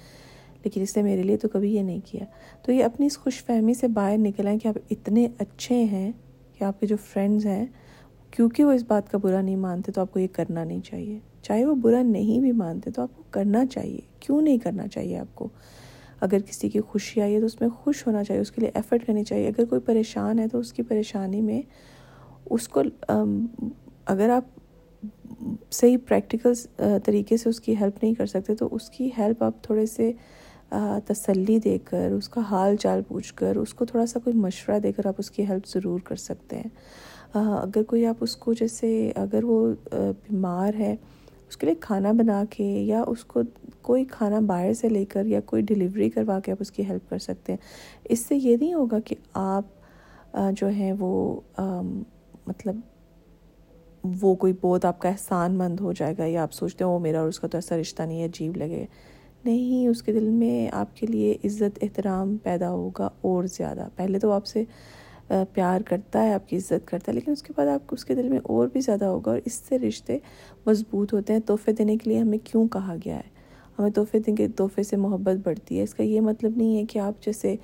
لیکن 0.64 0.82
اس 0.82 0.96
نے 0.96 1.02
میرے 1.02 1.22
لیے 1.22 1.36
تو 1.36 1.48
کبھی 1.48 1.74
یہ 1.74 1.82
نہیں 1.82 2.00
کیا۔ 2.04 2.24
تو 2.62 2.72
یہ 2.72 2.84
اپنی 2.84 3.06
اس 3.06 3.18
خوش 3.18 3.44
فہمی 3.44 3.74
سے 3.74 3.88
باہر 3.88 4.18
نکلیں 4.18 4.58
کہ 4.58 4.68
آپ 4.68 4.78
اتنے 4.90 5.26
اچھے 5.38 5.84
ہیں 5.84 6.12
کہ 6.58 6.64
آپ 6.64 6.80
کے 6.80 6.86
جو 6.86 6.96
فرینڈز 7.04 7.46
ہیں، 7.46 7.66
کیونکہ 8.30 8.64
وہ 8.64 8.72
اس 8.72 8.84
بات 8.88 9.10
کا 9.10 9.18
برا 9.18 9.40
نہیں 9.40 9.56
مانتے 9.56 9.92
تو 9.92 10.00
آپ 10.00 10.12
کو 10.12 10.18
یہ 10.18 10.26
کرنا 10.32 10.64
نہیں 10.64 10.80
چاہیے۔ 10.80 11.18
چاہے 11.42 11.64
وہ 11.64 11.74
برا 11.74 12.02
نہیں 12.02 12.40
بھی 12.40 12.52
مانتے 12.52 12.90
تو 12.90 13.02
آپ 13.02 13.16
کو 13.16 13.22
کرنا 13.30 13.66
چاہیے۔ 13.66 14.00
کیوں 14.20 14.40
نہیں 14.42 14.58
کرنا 14.58 14.86
چاہیے 14.88 15.18
آپ 15.18 15.34
کو؟ 15.34 15.48
اگر 16.20 16.38
کسی 16.38 16.68
کی 16.68 16.80
خوشی 16.80 17.20
آئی 17.20 17.34
ہے 17.34 17.40
تو 17.40 17.46
اس 17.46 17.60
میں 17.60 17.68
خوش 17.68 18.06
ہونا 18.06 18.24
چاہیے، 18.24 18.42
اس 18.42 18.50
کے 18.50 18.60
لیے 18.60 18.70
ایفرٹ 18.74 19.06
کرنی 19.06 19.24
چاہیے۔ 19.24 19.48
اگر 19.48 19.64
کوئی 19.64 19.80
پریشان 19.80 20.38
ہے 20.38 20.48
تو 20.48 20.58
اس 20.58 20.72
کی 20.72 20.82
پریشانی 20.82 21.40
میں 21.40 21.60
اس 22.50 22.68
کو 22.68 22.82
اگر 24.06 24.30
آپ 24.30 24.44
صحیح 25.70 25.96
پریکٹیکل 26.08 26.52
طریقے 27.04 27.36
سے 27.36 27.48
اس 27.48 27.60
کی 27.60 27.74
ہیلپ 27.80 28.02
نہیں 28.02 28.14
کر 28.14 28.26
سکتے، 28.26 28.54
تو 28.54 28.68
اس 28.70 28.88
کی 28.90 29.08
ہیلپ 29.18 29.42
آپ 29.44 29.62
تھوڑے 29.62 29.86
سے 29.86 30.10
تسلی 31.06 31.58
دے 31.58 31.76
کر، 31.84 32.12
اس 32.12 32.28
کا 32.28 32.40
حال 32.50 32.76
چال 32.76 33.02
پوچھ 33.08 33.34
کر، 33.34 33.56
اس 33.56 33.74
کو 33.74 33.84
تھوڑا 33.84 34.06
سا 34.06 34.20
کوئی 34.24 34.36
مشورہ 34.36 34.78
دے 34.78 34.92
کر 34.92 35.06
آپ 35.06 35.14
اس 35.18 35.30
کی 35.30 35.46
ہیلپ 35.48 35.68
ضرور 35.68 36.00
کر 36.04 36.16
سکتے 36.16 36.56
ہیں۔ 36.56 36.68
اگر 37.34 37.82
کوئی 37.82 38.06
آپ 38.06 38.16
اس 38.20 38.36
کو 38.36 38.52
جیسے، 38.52 39.10
اگر 39.16 39.44
وہ 39.44 39.66
بیمار 39.92 40.74
ہے، 40.78 40.94
اس 41.48 41.56
کے 41.56 41.66
لیے 41.66 41.74
کھانا 41.80 42.12
بنا 42.12 42.42
کے 42.50 42.64
یا 42.64 43.02
اس 43.06 43.24
کو 43.24 43.40
کوئی 43.82 44.04
کھانا 44.10 44.38
باہر 44.46 44.72
سے 44.72 44.88
لے 44.88 45.04
کر 45.04 45.26
یا 45.26 45.40
کوئی 45.46 45.62
ڈلیوری 45.62 46.08
کروا 46.10 46.38
کے 46.40 46.52
آپ 46.52 46.58
اس 46.60 46.70
کی 46.70 46.86
ہیلپ 46.88 47.10
کر 47.10 47.18
سکتے 47.18 47.52
ہیں۔ 47.52 47.58
اس 48.04 48.26
سے 48.26 48.36
یہ 48.36 48.56
نہیں 48.56 48.74
ہوگا 48.74 49.00
کہ 49.00 49.16
آپ 49.34 50.42
جو 50.52 50.68
ہیں 50.68 50.92
وہ 50.98 51.40
مطلب 52.46 52.76
وہ 54.20 54.34
کوئی 54.34 54.52
بہت 54.60 54.84
آپ 54.84 54.98
کا 54.98 55.08
احسان 55.08 55.58
مند 55.58 55.80
ہو 55.80 55.92
جائے 55.92 56.14
گا 56.18 56.24
یا 56.24 56.42
آپ 56.42 56.52
سوچتے 56.52 56.84
ہیں 56.84 56.90
وہ 56.90 56.98
میرا 56.98 57.20
اور 57.20 57.28
اس 57.28 57.40
کا 57.40 57.48
تو 57.48 57.56
ایسا 57.58 57.76
رشتہ 57.76 58.02
نہیں 58.02 58.20
ہے، 58.20 58.24
عجیب 58.24 58.56
لگے۔ 58.56 58.86
نہیں، 59.44 59.88
اس 59.88 60.02
کے 60.02 60.12
دل 60.12 60.28
میں 60.30 60.68
آپ 60.72 60.96
کے 60.96 61.06
لیے 61.06 61.36
عزت، 61.44 61.78
احترام 61.82 62.36
پیدا 62.36 62.70
ہوگا 62.70 63.08
اور 63.20 63.44
زیادہ۔ 63.44 63.88
پہلے 63.96 64.18
تو 64.18 64.32
آپ 64.32 64.46
سے 64.46 64.64
پیار 65.26 65.80
کرتا 65.80 66.22
ہے، 66.22 66.34
آپ 66.34 66.48
کی 66.48 66.56
عزت 66.56 66.86
کرتا 66.86 67.04
ہے، 67.08 67.12
لیکن 67.12 67.32
اس 67.32 67.42
کے 67.42 67.52
بعد 67.56 67.66
آپ 67.66 67.86
کو 67.86 67.94
اس 67.94 68.04
کے 68.04 68.14
دل 68.14 68.28
میں 68.28 68.38
اور 68.42 68.68
بھی 68.72 68.80
زیادہ 68.80 69.04
ہوگا 69.04 69.30
اور 69.30 69.40
اس 69.44 69.52
سے 69.52 69.78
رشتے 69.78 70.18
مضبوط 70.66 71.14
ہوتے 71.14 71.32
ہیں۔ 71.32 71.40
تحفے 71.40 71.72
دینے 71.72 71.96
کے 71.96 72.10
لیے 72.10 72.18
ہمیں 72.18 72.38
کیوں 72.44 72.68
کہا 72.68 72.94
گیا 73.04 73.16
ہے؟ 73.16 73.34
ہمیں 73.78 73.90
تحفے 73.90 74.18
دیں 74.18 74.36
گے، 74.36 74.48
تحفے 74.48 74.82
سے 74.82 74.96
محبت 74.96 75.46
بڑھتی 75.46 75.78
ہے۔ 75.78 75.82
اس 75.82 75.94
کا 75.94 76.02
یہ 76.02 76.20
مطلب 76.20 76.56
نہیں 76.56 76.76
ہے 76.76 76.84
کہ 76.84 76.98
آپ 76.98 77.24
جیسے 77.24 77.56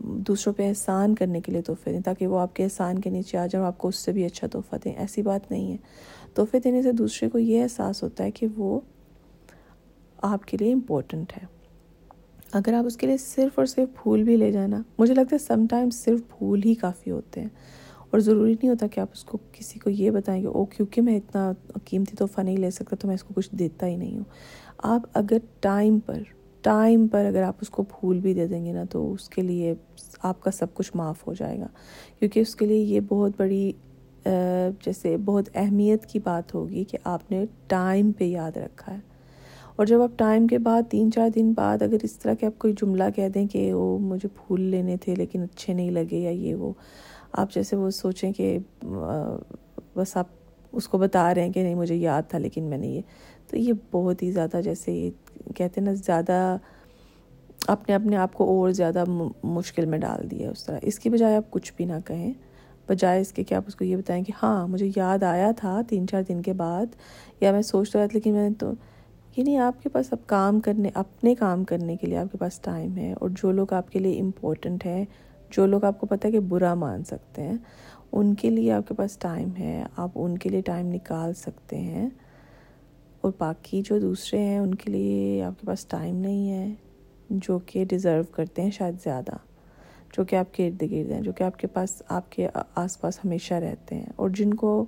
دوسروں 0.00 0.54
پہ 0.54 0.68
احسان 0.68 1.14
کرنے 1.14 1.40
کے 1.40 1.52
لیے 1.52 1.62
تحفے 1.62 1.92
دیں 1.92 2.00
تاکہ 2.00 2.26
وہ 2.26 2.38
آپ 2.38 2.56
کے 2.56 2.64
احسان 2.64 2.98
کے 2.98 3.10
نیچے 3.10 3.38
آ 3.38 3.46
جائیں 3.46 3.64
اور 3.64 3.72
آپ 3.72 3.78
کو 3.78 3.88
اس 3.88 3.96
سے 3.96 4.12
بھی 4.12 4.24
اچھا 4.24 4.46
تحفہ 4.46 4.76
دیں۔ 4.84 4.92
ایسی 4.92 5.22
بات 5.22 5.50
نہیں 5.50 5.72
ہے۔ 5.72 5.76
تحفے 6.34 6.60
دینے 6.60 6.82
سے 6.82 6.92
دوسرے 6.92 7.28
کو 7.28 7.38
یہ 7.38 7.62
احساس 7.62 8.02
ہوتا 8.02 8.24
ہے 8.24 8.30
کہ 8.30 8.46
وہ 8.56 8.80
آپ 10.22 10.44
کے 10.44 10.56
لیے 10.60 10.72
امپورٹنٹ 10.72 11.32
ہے۔ 11.32 11.46
اگر 12.52 12.72
آپ 12.72 12.84
اس 12.86 12.96
کے 12.96 13.06
لیے 13.06 13.16
صرف 13.16 13.58
اور 13.58 13.66
صرف 13.66 14.02
پھول 14.02 14.22
بھی 14.22 14.36
لے 14.36 14.52
جانا، 14.52 14.82
مجھے 14.98 15.14
لگتا 15.14 15.28
ہے 15.32 15.38
سم 15.38 15.66
ٹائم 15.70 15.90
صرف 15.90 16.20
پھول 16.38 16.60
ہی 16.64 16.74
کافی 16.74 17.10
ہوتے 17.10 17.40
ہیں۔ 17.40 17.48
اور 18.10 18.20
ضروری 18.20 18.52
نہیں 18.52 18.68
ہوتا 18.68 18.86
کہ 18.86 19.00
آپ 19.00 19.08
اس 19.12 19.24
کو 19.24 19.38
کسی 19.52 19.78
کو 19.78 19.90
یہ 19.90 20.10
بتائیں 20.10 20.42
کہ 20.42 20.46
او 20.46 20.64
کیونکہ 20.64 21.02
میں 21.02 21.16
اتنا 21.16 21.52
قیمتی 21.84 22.16
تحفہ 22.16 22.40
نہیں 22.40 22.56
لے 22.56 22.70
سکتا، 22.70 22.96
تو 22.96 23.08
میں 23.08 23.14
اس 23.14 23.24
کو 23.24 23.34
کچھ 23.34 23.50
دیتا 23.52 23.86
ہی 23.86 23.96
نہیں 23.96 24.16
ہوں۔ 24.16 24.24
آپ 24.78 25.02
اگر 25.14 25.38
ٹائم 25.60 26.00
پر 26.00 26.18
ٹائم 26.62 27.06
پر 27.08 27.24
اگر 27.24 27.42
آپ 27.42 27.54
اس 27.60 27.70
کو 27.70 27.82
پھول 27.82 28.18
بھی 28.20 28.34
دے 28.34 28.46
دیں 28.46 28.64
گے 28.64 28.72
نا 28.72 28.84
تو 28.90 29.12
اس 29.12 29.28
کے 29.28 29.42
لیے 29.42 29.74
آپ 30.22 30.40
کا 30.40 30.50
سب 30.50 30.74
کچھ 30.74 30.90
معاف 30.94 31.26
ہو 31.26 31.34
جائے 31.34 31.58
گا۔ 31.58 31.66
کیونکہ 32.18 32.40
اس 32.40 32.54
کے 32.56 32.66
لیے 32.66 32.78
یہ 32.78 33.00
بہت 33.08 33.32
بڑی 33.36 33.72
جیسے 34.80 35.16
بہت 35.24 35.48
اہمیت 35.54 36.06
کی 36.06 36.18
بات 36.18 36.54
ہوگی 36.54 36.84
کہ 36.84 36.98
آپ 37.04 37.30
نے 37.30 37.44
ٹائم 37.66 38.12
پہ 38.12 38.24
یاد 38.24 38.56
رکھا 38.56 38.92
ہے۔ 38.94 38.98
اور 39.76 39.86
جب 39.86 40.02
آپ 40.02 40.18
ٹائم 40.18 40.46
کے 40.46 40.58
بعد 40.58 40.82
تین 40.90 41.12
چار 41.12 41.28
دن 41.34 41.52
بعد 41.52 41.82
اگر 41.82 41.96
اس 42.02 42.12
طرح 42.12 42.34
کے 42.34 42.46
آپ 42.46 42.58
کوئی 42.58 42.72
جملہ 42.80 43.04
کہہ 43.16 43.28
دیں 43.28 43.46
کہ 43.46 43.72
وہ 43.74 43.98
مجھے 43.98 44.28
پھول 44.28 44.60
لینے 44.60 44.96
تھے 44.96 45.14
لیکن 45.14 45.42
اچھے 45.42 45.72
نہیں 45.72 45.90
لگے 45.90 46.18
یا 46.18 46.30
یہ 46.30 46.54
وہ، 46.54 46.72
آپ 47.32 47.52
جیسے 47.52 47.76
وہ 47.76 47.90
سوچیں 47.90 48.32
کہ 48.32 48.58
بس 49.96 50.16
آپ 50.16 50.26
اس 50.72 50.88
کو 50.88 50.98
بتا 50.98 51.34
رہے 51.34 51.42
ہیں 51.42 51.52
کہ 51.52 51.62
نہیں 51.62 51.74
مجھے 51.74 51.94
یاد 51.94 52.22
تھا 52.28 52.38
لیکن 52.38 52.64
میں 52.64 52.78
نے 52.78 52.86
یہ 52.86 53.00
تو 53.50 53.56
یہ 53.56 53.72
بہت 53.90 54.22
ہی 54.22 54.30
زیادہ 54.32 54.60
جیسے 54.64 55.10
کہتے 55.54 55.80
ہیں 55.80 55.86
نا، 55.88 55.92
زیادہ 55.94 56.56
اپنے 57.68 57.94
اپنے 57.94 58.16
آپ 58.16 58.34
کو 58.34 58.44
اور 58.44 58.70
زیادہ 58.70 59.04
مشکل 59.44 59.84
میں 59.84 59.98
ڈال 59.98 60.30
دیا 60.30 60.50
اس 60.50 60.64
طرح۔ 60.64 60.78
اس 60.82 60.98
کی 60.98 61.10
بجائے 61.10 61.36
آپ 61.36 61.50
کچھ 61.50 61.72
بھی 61.76 61.84
نہ 61.84 61.98
کہیں۔ 62.06 62.32
بجائے 62.88 63.20
اس 63.20 63.32
کے 63.32 63.44
کہ 63.44 63.54
آپ 63.54 63.64
اس 63.66 63.74
کو 63.74 63.84
یہ 63.84 63.96
بتائیں 63.96 64.24
کہ 64.24 64.32
ہاں 64.42 64.66
مجھے 64.66 64.90
یاد 64.96 65.22
آیا 65.22 65.50
تھا 65.56 65.80
تین 65.88 66.06
چار 66.08 66.22
دن 66.28 66.42
کے 66.42 66.52
بعد، 66.52 66.86
یا 67.40 67.52
میں 67.52 67.62
سوچ 67.62 67.96
رہا 67.96 68.06
تھا 68.06 68.14
لیکن 68.14 68.32
میں 68.32 68.48
نے 68.48 68.54
تو، 68.58 68.72
یہ 69.36 69.44
نہیں، 69.44 69.58
آپ 69.58 69.82
کے 69.82 69.88
پاس 69.88 70.12
اب 70.12 70.26
کام 70.26 70.60
کرنے، 70.60 70.90
اپنے 70.94 71.34
کام 71.34 71.64
کرنے 71.64 71.96
کے 71.96 72.06
لیے 72.06 72.16
آپ 72.16 72.32
کے 72.32 72.38
پاس 72.38 72.58
ٹائم 72.60 72.96
ہے، 72.96 73.12
اور 73.12 73.30
جو 73.30 73.52
لوگ 73.52 73.72
آپ 73.72 73.90
کے 73.90 73.98
لیے 73.98 74.20
امپورٹنٹ 74.20 74.86
ہیں، 74.86 75.04
جو 75.50 75.66
لوگ 75.66 75.84
آپ 75.84 76.00
کو 76.00 76.06
پتہ 76.06 76.26
ہے 76.26 76.32
کہ 76.32 76.40
برا 76.40 76.74
مان 76.74 77.04
سکتے 77.04 77.42
ہیں، 77.42 77.56
ان 78.12 78.34
کے 78.34 78.50
لیے 78.50 78.72
آپ 78.72 78.88
کے 78.88 78.94
پاس 78.94 79.16
ٹائم 79.18 79.50
ہے، 79.58 79.84
آپ 79.96 80.10
ان 80.14 80.38
کے 80.38 80.48
لیے 80.48 80.60
ٹائم 80.60 80.86
نکال 80.86 81.34
سکتے 81.34 81.76
ہیں۔ 81.76 82.08
اور 83.20 83.32
باقی 83.38 83.82
جو 83.82 83.98
دوسرے 83.98 84.38
ہیں، 84.38 84.58
ان 84.58 84.74
کے 84.74 84.90
لیے 84.90 85.42
آپ 85.42 85.60
کے 85.60 85.66
پاس 85.66 85.86
ٹائم 85.86 86.16
نہیں 86.16 86.50
ہے، 86.50 86.74
جو 87.30 87.58
کہ 87.58 87.84
ڈیزرو 87.84 88.22
کرتے 88.32 88.62
ہیں 88.62 88.70
شاید 88.70 88.94
زیادہ، 89.02 89.36
جو 90.16 90.24
کہ 90.24 90.36
آپ 90.36 90.54
کے 90.54 90.66
ارد 90.66 90.82
گرد 90.82 91.10
ہیں، 91.10 91.20
جو 91.20 91.32
کہ 91.32 91.42
آپ 91.42 91.58
کے 91.58 91.66
پاس، 91.66 92.02
آپ 92.08 92.32
کے 92.32 92.48
آس 92.74 93.00
پاس 93.00 93.18
ہمیشہ 93.24 93.54
رہتے 93.54 93.94
ہیں 93.94 94.06
اور 94.16 94.30
جن 94.30 94.54
کو 94.54 94.84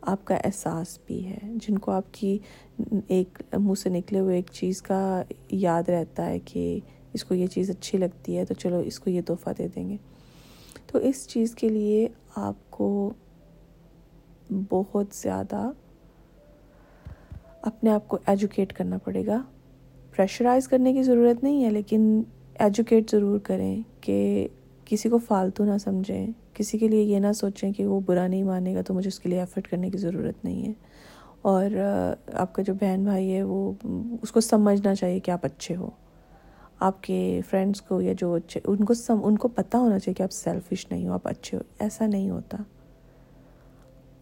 آپ 0.00 0.24
کا 0.24 0.34
احساس 0.34 0.98
بھی 1.06 1.24
ہے، 1.26 1.38
جن 1.54 1.78
کو 1.78 1.90
آپ 1.90 2.04
کی 2.12 2.38
ایک 3.08 3.42
منہ 3.58 3.74
سے 3.74 3.90
نکلے 3.90 4.20
ہوئے 4.20 4.36
ایک 4.36 4.50
چیز 4.52 4.82
کا 4.82 5.22
یاد 5.50 5.88
رہتا 5.88 6.26
ہے 6.26 6.38
کہ 6.38 6.80
اس 7.12 7.24
کو 7.24 7.34
یہ 7.34 7.46
چیز 7.46 7.70
اچھی 7.70 7.98
لگتی 7.98 8.36
ہے، 8.38 8.44
تو 8.44 8.54
چلو 8.54 8.78
اس 8.78 8.98
کو 9.00 9.10
یہ 9.10 9.20
تحفہ 9.26 9.50
دے 9.58 9.68
دیں 9.68 9.88
گے۔ 9.88 9.96
تو 10.86 10.98
اس 10.98 11.28
چیز 11.28 11.54
کے 11.54 11.68
لیے 11.68 12.08
آپ 12.36 12.70
کو 12.70 13.12
بہت 14.70 15.06
زیادہ 15.14 15.70
اپنے 17.62 17.90
آپ 17.90 18.08
کو 18.08 18.18
ایجوکیٹ 18.26 18.72
کرنا 18.72 18.98
پڑے 18.98 19.26
گا۔ 19.26 19.42
پریشرائز 20.16 20.68
کرنے 20.68 20.92
کی 20.92 21.02
ضرورت 21.02 21.44
نہیں 21.44 21.64
ہے، 21.64 21.70
لیکن 21.70 22.22
ایجوکیٹ 22.58 23.10
ضرور 23.10 23.38
کریں 23.38 23.82
کہ 24.00 24.48
کسی 24.84 25.08
کو 25.08 25.18
فالتو 25.18 25.64
نہ 25.64 25.78
سمجھیں۔ 25.78 26.26
کسی 26.54 26.78
کے 26.78 26.88
لیے 26.88 27.02
یہ 27.02 27.18
نہ 27.18 27.32
سوچیں 27.32 27.72
کہ 27.72 27.86
وہ 27.86 28.00
برا 28.06 28.26
نہیں 28.26 28.42
مانے 28.42 28.74
گا 28.74 28.82
تو 28.82 28.94
مجھے 28.94 29.08
اس 29.08 29.20
کے 29.20 29.28
لیے 29.28 29.40
ایفرٹ 29.40 29.68
کرنے 29.68 29.90
کی 29.90 29.98
ضرورت 29.98 30.44
نہیں 30.44 30.68
ہے۔ 30.68 30.72
اور 31.42 31.70
آپ 32.32 32.54
کا 32.54 32.62
جو 32.62 32.74
بہن 32.74 33.04
بھائی 33.04 33.32
ہے، 33.32 33.42
وہ 33.42 33.72
اس 34.22 34.32
کو 34.32 34.40
سمجھنا 34.40 34.94
چاہیے 34.94 35.20
کہ 35.20 35.30
آپ 35.30 35.44
اچھے 35.44 35.76
ہو۔ 35.76 35.90
آپ 36.80 37.02
کے 37.02 37.40
فرینڈس 37.50 37.82
کو 37.82 38.00
یا 38.00 38.12
جو 38.18 38.34
اچھے، 38.34 38.60
ان 38.66 38.84
کو 38.84 38.94
سم، 38.94 39.20
ان 39.22 39.38
کو 39.38 39.48
پتہ 39.48 39.76
ہونا 39.76 39.98
چاہیے 39.98 40.14
کہ 40.14 40.22
آپ 40.22 40.32
سیلفش 40.32 40.86
نہیں 40.90 41.08
ہو، 41.08 41.12
آپ 41.12 41.28
اچھے 41.28 41.58
ہو۔ 41.58 41.62
ایسا 41.78 42.06
نہیں 42.06 42.30
ہوتا۔ 42.30 42.56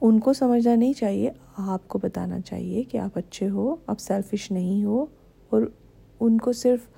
ان 0.00 0.18
کو 0.20 0.32
سمجھنا 0.32 0.74
نہیں 0.74 0.92
چاہیے، 0.92 1.30
آپ 1.56 1.88
کو 1.88 1.98
بتانا 2.02 2.40
چاہیے 2.40 2.82
کہ 2.82 2.98
آپ 2.98 3.18
اچھے 3.18 3.48
ہو، 3.48 3.76
آپ 3.86 4.00
سیلفش 4.00 4.50
نہیں 4.50 4.84
ہو 4.84 5.06
اور 5.50 5.62
ان 6.20 6.38
کو 6.38 6.52
صرف 6.52 6.88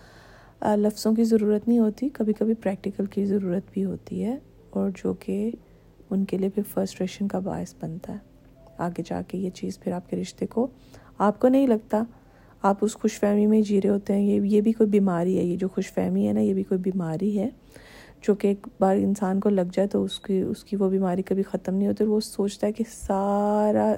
لفظوں 0.77 1.15
کی 1.15 1.25
ضرورت 1.25 1.69
نہیں 1.69 1.79
ہوتی 1.79 2.09
کبھی 2.09 2.33
کبھی 2.33 2.55
پریکٹیکل 2.55 3.07
کی 3.07 3.25
ضرورت 3.25 3.63
بھی 3.73 3.85
ہوتی 3.85 4.25
ہے 4.25 4.37
اور 4.71 4.91
جو 5.05 5.13
کہ 5.15 5.51
ان 6.11 6.25
کے 6.25 6.39
لیے 6.39 6.49
پھر 6.49 6.63
فرسٹریشن 6.75 7.29
کا 7.29 7.39
باعث 7.39 7.75
بنتا 7.81 8.13
ہے۔ 8.13 8.19
آگے 8.79 9.03
جا 9.07 9.21
کے 9.29 9.39
یہ 9.39 9.51
چیز 9.51 9.79
پھر 9.81 9.93
آپ 9.93 10.11
کے 10.11 10.17
رشتے 10.17 10.47
کو، 10.47 10.67
آپ 11.19 11.41
کو 11.41 11.49
نہیں 11.49 11.67
لگتا۔ 11.67 12.03
آپ 12.63 12.79
اس 12.81 12.95
خوش 12.95 13.19
فہمی 13.21 13.47
میں 13.47 13.61
جی 13.63 13.81
رہے 13.81 13.91
ہوتے 13.91 14.13
ہیں، 14.13 14.23
یہ 14.23 14.41
یہ 14.45 14.61
بھی 14.61 14.73
کوئی 14.73 14.89
بیماری 14.91 15.39
ہے، 15.39 15.45
یہ 15.45 15.57
جو 15.57 15.69
خوش 15.69 15.93
فہمی 15.93 16.27
ہے 16.29 16.33
نا، 16.33 16.41
یہ 16.41 16.55
بھی 16.55 16.63
کوئی 16.63 16.81
بیماری 16.81 17.39
ہے۔ 17.39 17.49
چونکہ 18.21 18.49
ایک 18.49 18.67
بار 18.81 18.97
انسان 18.97 19.41
کو 19.41 19.49
لگ 19.49 19.69
جائے 19.73 19.89
تو 19.89 20.05
اس 20.05 20.21
کی 20.21 20.41
اس 20.41 20.65
کی 20.65 20.77
وہ 20.77 20.91
بیماری 20.91 21.23
کبھی 21.23 21.43
ختم 21.43 21.75
نہیں 21.75 21.89
ہوتی 21.89 22.05
اور 22.05 22.13
وہ 22.13 22.21
سوچتا 22.21 22.67
ہے 22.67 22.73
کہ 22.73 22.85
سارا 22.91 23.95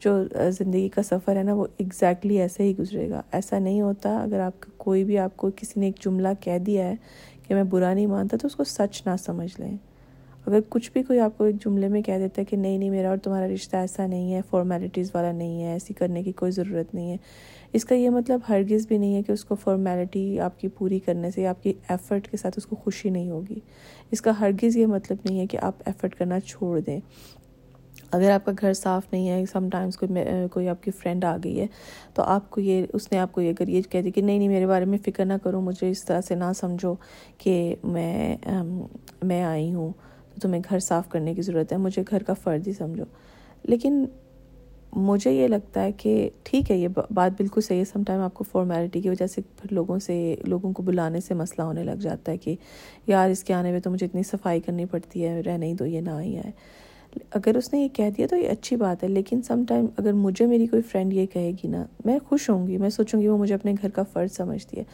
جو 0.00 0.24
زندگی 0.50 0.88
کا 0.88 1.02
سفر 1.02 1.36
ہے 1.36 1.42
نا، 1.42 1.54
وہ 1.54 1.66
ایگزیکٹلی 1.76 2.40
ایسے 2.40 2.62
ہی 2.62 2.78
گزرے 2.78 3.10
گا۔ 3.10 3.22
ایسا 3.32 3.58
نہیں 3.58 3.80
ہوتا۔ 3.80 4.18
اگر 4.18 4.40
آپ 4.40 4.52
کوئی 4.76 5.04
بھی، 5.04 5.18
آپ 5.18 5.36
کو 5.36 5.50
کسی 5.56 5.80
نے 5.80 5.86
ایک 5.86 6.04
جملہ 6.04 6.28
کہہ 6.40 6.58
دیا 6.58 6.88
ہے 6.88 6.94
کہ 7.48 7.54
میں 7.54 7.64
برا 7.64 7.94
نہیں 7.94 8.06
مانتا، 8.06 8.36
تو 8.36 8.46
اس 8.46 8.56
کو 8.56 8.64
سچ 8.64 9.06
نہ 9.06 9.16
سمجھ 9.18 9.60
لیں۔ 9.60 9.76
اگر 10.46 10.60
کچھ 10.68 10.90
بھی 10.92 11.02
کوئی 11.02 11.20
آپ 11.20 11.38
کو 11.38 11.44
ایک 11.44 11.56
جملے 11.64 11.88
میں 11.88 12.02
کہہ 12.02 12.18
دیتا 12.18 12.40
ہے 12.40 12.44
کہ 12.44 12.56
نہیں 12.56 12.78
نہیں، 12.78 12.90
میرا 12.90 13.08
اور 13.08 13.16
تمہارا 13.16 13.48
رشتہ 13.48 13.76
ایسا 13.76 14.06
نہیں 14.06 14.34
ہے 14.34 14.40
فارمیلٹیز 14.50 15.10
والا 15.14 15.32
نہیں 15.32 15.62
ہے، 15.62 15.72
ایسی 15.72 15.94
کرنے 15.94 16.22
کی 16.22 16.32
کوئی 16.32 16.52
ضرورت 16.52 16.94
نہیں 16.94 17.10
ہے۔ 17.10 17.16
اس 17.72 17.84
کا 17.84 17.94
یہ 17.94 18.10
مطلب 18.10 18.40
ہرگز 18.48 18.86
بھی 18.86 18.98
نہیں 18.98 19.14
ہے 19.14 19.22
کہ 19.22 19.32
اس 19.32 19.44
کو 19.44 19.54
فارمیلٹی 19.54 20.40
آپ 20.40 20.60
کی 20.60 20.68
پوری 20.68 20.98
کرنے 20.98 21.30
سے 21.30 21.46
آپ 21.46 21.62
کی 21.62 21.72
ایفرٹ 21.88 22.28
کے 22.28 22.36
ساتھ 22.36 22.54
اس 22.56 22.66
کو 22.66 22.76
خوشی 22.76 23.10
نہیں 23.10 23.30
ہوگی۔ 23.30 23.58
اس 24.10 24.20
کا 24.20 24.32
ہرگز 24.40 24.76
یہ 24.76 24.86
مطلب 24.86 25.16
نہیں 25.24 25.40
ہے 25.40 25.46
کہ 25.46 25.58
آپ 25.62 25.82
ایفرٹ 25.86 26.14
کرنا 26.14 26.40
چھوڑ 26.40 26.80
دیں۔ 26.80 27.00
اگر 28.12 28.30
آپ 28.30 28.44
کا 28.44 28.52
گھر 28.60 28.72
صاف 28.72 29.12
نہیں 29.12 29.28
ہے 29.28 29.44
سم 29.52 29.68
ٹائمس 29.68 29.96
کوئی 29.96 30.10
کوئی 30.52 30.68
آپ 30.68 30.82
کی 30.82 30.90
فرینڈ 30.90 31.24
آ 31.24 31.36
گئی 31.44 31.60
ہے، 31.60 31.66
تو 32.14 32.22
آپ 32.22 32.50
کو 32.50 32.60
یہ، 32.60 32.86
اس 32.92 33.12
نے 33.12 33.18
آپ 33.18 33.32
کو 33.32 33.40
یہ 33.40 33.50
اگر 33.50 33.68
یہ 33.68 33.82
کہہ 33.90 34.02
دی 34.02 34.10
کہ 34.10 34.22
نہیں 34.22 34.38
نہیں، 34.38 34.48
میرے 34.48 34.66
بارے 34.66 34.84
میں 34.84 34.98
فکر 35.04 35.24
نہ 35.24 35.32
کرو، 35.42 35.60
مجھے 35.60 35.90
اس 35.90 36.04
طرح 36.04 36.20
سے 36.20 36.34
نہ 36.34 36.52
سمجھو 36.56 36.94
کہ 37.38 37.74
میں 37.84 38.36
میں 39.22 39.42
آئی 39.42 39.74
ہوں۔ 39.74 39.92
تمہیں 40.42 40.62
گھر 40.70 40.78
صاف 40.78 41.08
کرنے 41.08 41.34
کی 41.34 41.42
ضرورت 41.42 41.72
ہے، 41.72 41.76
مجھے 41.76 42.02
گھر 42.10 42.22
کا 42.22 42.34
فرد 42.34 42.68
ہی 42.68 42.72
سمجھو۔ 42.72 43.04
لیکن 43.62 44.04
مجھے 44.92 45.32
یہ 45.32 45.48
لگتا 45.48 45.82
ہے 45.82 45.92
کہ 45.92 46.30
ٹھیک 46.42 46.70
ہے، 46.70 46.76
یہ 46.76 46.88
بات 47.10 47.32
بالکل 47.32 47.60
صحیح 47.60 47.78
ہے۔ 47.78 47.84
سم 47.84 48.02
ٹائم 48.04 48.20
آپ 48.20 48.34
کو 48.34 48.44
فارمیلٹی 48.44 49.00
کی 49.00 49.08
وجہ 49.08 49.26
سے 49.26 49.40
پھر 49.56 49.72
لوگوں 49.72 49.98
سے، 49.98 50.36
لوگوں 50.46 50.72
کو 50.72 50.82
بلانے 50.82 51.20
سے 51.20 51.34
مسئلہ 51.34 51.62
ہونے 51.62 51.84
لگ 51.84 51.90
جاتا 51.90 52.32
ہے 52.32 52.36
کہ 52.36 52.56
یار 53.06 53.30
اس 53.30 53.44
کے 53.44 53.54
آنے 53.54 53.72
میں 53.72 53.80
تو 53.80 53.90
مجھے 53.90 54.06
اتنی 54.06 54.22
صفائی 54.22 54.60
کرنی 54.60 54.84
پڑتی 54.84 55.24
ہے، 55.24 55.40
رہنے 55.40 55.66
ہی 55.66 55.74
دو، 55.74 55.86
یہ 55.86 56.00
نہ 56.00 56.10
ہی 56.20 56.36
آئے۔ 56.36 56.50
اگر 57.30 57.56
اس 57.56 57.72
نے 57.72 57.80
یہ 57.80 57.88
کہہ 57.88 58.10
دیا 58.16 58.26
تو 58.26 58.36
یہ 58.36 58.48
اچھی 58.48 58.76
بات 58.76 59.02
ہے، 59.02 59.08
لیکن 59.08 59.42
سم 59.42 59.64
ٹائم 59.68 59.86
اگر 59.96 60.12
مجھے 60.12 60.46
میری 60.46 60.66
کوئی 60.66 60.82
فرینڈ 60.82 61.12
یہ 61.12 61.26
کہے 61.26 61.50
گی 61.50 61.68
نا، 61.68 61.84
میں 62.04 62.18
خوش 62.28 62.50
ہوں 62.50 62.66
گی، 62.66 62.76
میں 62.78 62.90
سوچوں 62.90 63.20
گی 63.20 63.28
وہ 63.28 63.38
مجھے 63.38 63.54
اپنے 63.54 63.74
گھر 63.82 63.88
کا 63.88 64.02
فرض 64.02 64.32
سمجھتی 64.32 64.78
ہے۔ 64.78 64.84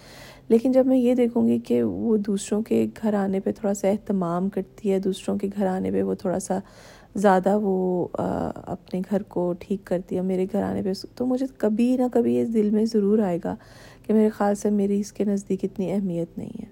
لیکن 0.49 0.73
جب 0.73 0.87
میں 0.87 0.99
یہ 0.99 1.14
دیکھوں 1.14 1.49
گی 1.49 1.58
کہ 1.58 1.82
وہ 1.82 2.16
دوسروں 2.16 2.62
کے 2.62 2.87
گھر 3.02 3.14
آنے 3.14 3.40
پہ 3.40 3.52
تھوڑا 3.52 3.75
سا 3.75 3.88
اہتمام 3.88 4.49
کرتی 4.49 4.92
ہے، 4.92 4.99
دوسروں 4.99 5.38
کے 5.38 5.49
گھر 5.56 5.66
آنے 5.66 5.90
پہ 5.90 6.02
وہ 6.02 6.14
تھوڑا 6.14 6.40
سا 6.40 6.58
زیادہ 7.14 7.58
وہ 7.62 8.08
اپنے 8.54 9.00
گھر 9.11 9.23
کو 9.23 9.54
ٹھیک 9.58 9.85
کرتی 9.85 10.16
ہے، 10.16 10.20
میرے 10.20 10.46
گھر 10.52 10.62
آنے 10.62 10.82
پہ، 10.82 10.92
تو 11.14 11.26
مجھے 11.26 11.46
کبھی 11.56 11.96
نہ 11.96 12.02
کبھی 12.12 12.40
اس 12.40 12.54
دل 12.54 12.70
میں 12.70 12.85
ضرور 12.85 13.18
آئے 13.18 13.38
گا 13.44 13.56
کہ 14.06 14.14
میرے 14.14 14.28
خیال 14.28 14.54
سے 14.54 14.70
میری 14.70 15.00
اس 15.00 15.12
کے 15.12 15.25
نزدیک 15.25 15.64
اتنی 15.64 15.92
اہمیت 15.92 16.38
نہیں 16.38 16.61
ہے۔ 16.61 16.66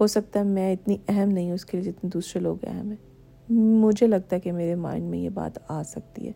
ہو 0.00 0.06
سکتا 0.06 0.40
ہے 0.40 0.44
میں 0.44 0.72
اتنی 0.72 0.96
اہم 1.08 1.28
نہیں 1.28 1.46
ہوں، 1.46 1.54
اس 1.54 1.64
کے 1.64 1.78
لیے 1.78 1.92
جتنے 1.92 2.10
دوسرے 2.10 2.42
لوگ 2.42 2.56
اہم 2.62 2.88
ہیں۔ 2.88 3.17
مجھے 3.50 4.06
لگتا 4.06 4.36
ہے 4.36 4.40
کہ 4.40 4.52
میرے 4.52 4.74
مائنڈ 4.74 5.04
میں 5.04 5.18
یہ 5.18 5.28
بات 5.28 5.58
آ 5.68 5.82
سکتی 5.82 6.26
ہے۔ 6.26 6.32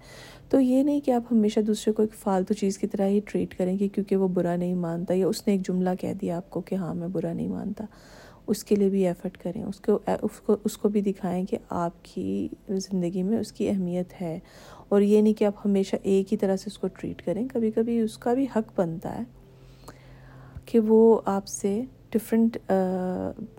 تو 0.49 0.61
یہ 0.61 0.83
نہیں 0.83 1.01
کہ 1.01 1.11
آپ 1.11 1.23
ہمیشہ 1.31 1.61
دوسرے 1.61 1.93
کو 1.93 2.03
ایک 2.03 2.15
فالتو 2.15 2.55
چیز 2.55 2.79
کی 2.79 2.87
طرح 2.87 3.07
ہی 3.07 3.21
ٹریٹ 3.25 3.59
کریں 3.59 3.79
گے 3.79 3.89
کیونکہ 3.89 4.17
وہ 4.17 4.29
برا 4.29 4.57
نہیں 4.57 4.75
مانتا 4.75 5.15
یا 5.15 5.27
اس 5.27 5.47
نے 5.47 5.53
ایک 5.53 5.67
جملہ 5.67 5.91
کہہ 6.01 6.13
دیا 6.21 6.37
آپ 6.37 6.51
کو 6.51 6.61
کہ 6.61 6.75
ہاں 6.75 6.95
میں 6.95 7.09
برا 7.09 7.33
نہیں 7.33 7.49
مانتا۔ 7.49 7.85
اس 8.47 8.65
کے 8.65 8.77
لیے 8.77 8.89
بھی 8.89 9.07
ایفرٹ 9.07 9.37
کریں۔ 9.37 9.63
اس 9.63 9.81
کو 9.81 9.99
اس 10.23 10.41
کو 10.41 10.57
اس 10.65 10.77
کو 10.79 10.89
بھی 10.89 11.01
دکھائیں 11.01 11.45
کہ 11.45 11.57
آپ 11.71 11.93
کی 12.03 12.49
زندگی 12.69 13.23
میں 13.23 13.39
اس 13.39 13.53
کی 13.53 13.69
اہمیت 13.69 14.21
ہے۔ 14.21 14.39
اور 14.89 15.01
یہ 15.01 15.23
نہیں 15.23 15.35
کہ 15.35 15.45
آپ 15.45 15.55
ہمیشہ 15.65 15.97
ایک 16.03 16.33
ہی 16.33 16.39
طرح 16.39 16.57
سے 16.57 16.65
اس 16.67 16.79
کو 16.79 16.89
ٹریٹ 16.89 17.23
کریں۔ 17.25 17.49
کبھی 17.49 17.71
کبھی 17.71 18.01
اس 18.01 18.19
کا 18.19 18.35
بھی 18.35 18.47
حق 18.57 18.81
بنتا 18.81 19.19
ہے 19.19 19.23
کہ 20.65 20.79
وہ 20.79 21.21
آپ 21.25 21.47
سے 21.47 21.83
ڈفرینٹ 22.11 22.57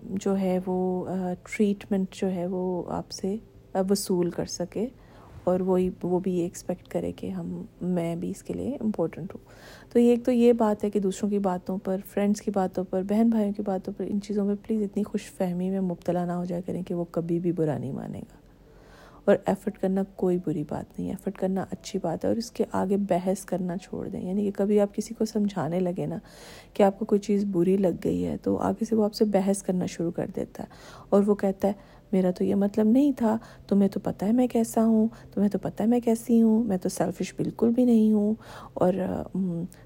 جو 0.02 0.38
ہے 0.38 0.58
وہ 0.66 1.06
ٹریٹمنٹ 1.56 2.14
جو 2.14 2.30
ہے 2.30 2.46
وہ 2.46 2.82
آپ 2.88 3.10
سے 3.10 3.36
وصول 3.80 4.30
کر 4.30 4.44
سکے 4.44 4.88
اور 5.44 5.60
وہی 5.60 5.90
وہ 6.02 6.18
بھی 6.18 6.34
یہ 6.34 6.42
ایکسپیکٹ 6.42 6.88
کرے 6.88 7.12
کہ 7.12 7.26
ہم 7.26 7.64
میں 7.80 8.16
بھی 8.16 8.30
اس 8.30 8.42
کے 8.42 8.54
لیے 8.54 8.76
امپورٹنٹ 8.80 9.34
ہوں۔ 9.34 9.44
تو 9.92 9.98
یہ 9.98 10.10
ایک 10.10 10.24
تو 10.24 10.32
یہ 10.32 10.52
بات 10.52 10.84
ہے 10.84 10.90
کہ 10.90 11.00
دوسروں 11.00 11.30
کی 11.30 11.38
باتوں 11.38 11.78
پر 11.78 11.96
فرینڈس 12.08 12.42
کی 12.42 12.50
باتوں 12.50 12.84
پر، 12.84 13.02
بہن 13.02 13.28
بھائیوں 13.28 13.52
کی 13.52 13.62
باتوں 13.62 13.94
پر، 13.96 14.04
ان 14.08 14.20
چیزوں 14.20 14.44
میں 14.44 14.54
پلیز 14.66 14.82
اتنی 14.82 15.02
خوش 15.02 15.22
فہمی 15.22 15.70
میں 15.70 15.80
مبتلا 15.80 16.24
نہ 16.24 16.32
ہو 16.32 16.44
جائے 16.44 16.62
کریں 16.62 16.82
کہ 16.82 16.94
وہ 16.94 17.04
کبھی 17.10 17.38
بھی 17.38 17.52
برا 17.52 17.78
نہیں 17.78 17.92
مانے 17.92 18.18
گا۔ 18.18 18.44
اور 19.24 19.36
ایفرٹ 19.46 19.78
کرنا 19.78 20.02
کوئی 20.16 20.38
بری 20.46 20.64
بات 20.68 20.98
نہیں 20.98 21.10
ایفرٹ 21.10 21.38
کرنا 21.38 21.64
اچھی 21.70 21.98
بات 22.02 22.24
ہے 22.24 22.28
اور 22.28 22.36
اس 22.36 22.50
کے 22.50 22.64
آگے 22.72 22.96
بحث 22.96 23.44
کرنا 23.44 23.76
چھوڑ 23.76 24.08
دیں۔ 24.08 24.28
یعنی 24.28 24.44
کہ 24.44 24.50
کبھی 24.50 24.80
آپ 24.80 24.94
کسی 24.94 25.14
کو 25.14 25.24
سمجھانے 25.24 25.80
لگے 25.80 26.06
نا 26.06 26.18
کہ 26.74 26.82
آپ 26.82 26.98
کو 26.98 27.04
کوئی 27.04 27.20
چیز 27.20 27.44
بری 27.52 27.76
لگ 27.76 27.96
گئی 28.04 28.26
ہے 28.26 28.36
تو 28.36 28.56
آگے 28.56 28.84
سے 28.84 28.94
وہ 28.94 29.04
آپ 29.04 29.14
سے 29.14 29.24
بحث 29.24 29.62
کرنا 29.62 29.86
شروع 29.86 30.10
کر 30.10 30.26
دیتا 30.36 30.62
ہے 30.62 30.68
اور 31.08 31.22
وہ 31.26 31.34
کہتا 31.34 31.68
ہے 31.68 31.72
میرا 32.14 32.30
تو 32.30 32.44
یہ 32.44 32.54
مطلب 32.54 32.86
نہیں 32.86 33.12
تھا۔ 33.12 33.38
تمہیں 33.68 33.88
تو 33.88 34.00
پتہ 34.00 34.24
ہے 34.24 34.32
میں 34.32 34.46
کیسا 34.46 34.84
ہوں، 34.84 35.08
تمہیں 35.34 35.48
تو 35.48 35.58
پتہ 35.58 35.82
ہے 35.82 35.88
میں 35.88 36.00
کیسی 36.00 36.42
ہوں، 36.42 36.64
میں 36.64 36.76
تو 36.76 36.88
سیلفش 36.88 37.34
بالکل 37.36 37.70
بھی 37.70 37.84
نہیں 37.84 38.12
ہوں۔ 38.12 38.34
اور 38.74 38.92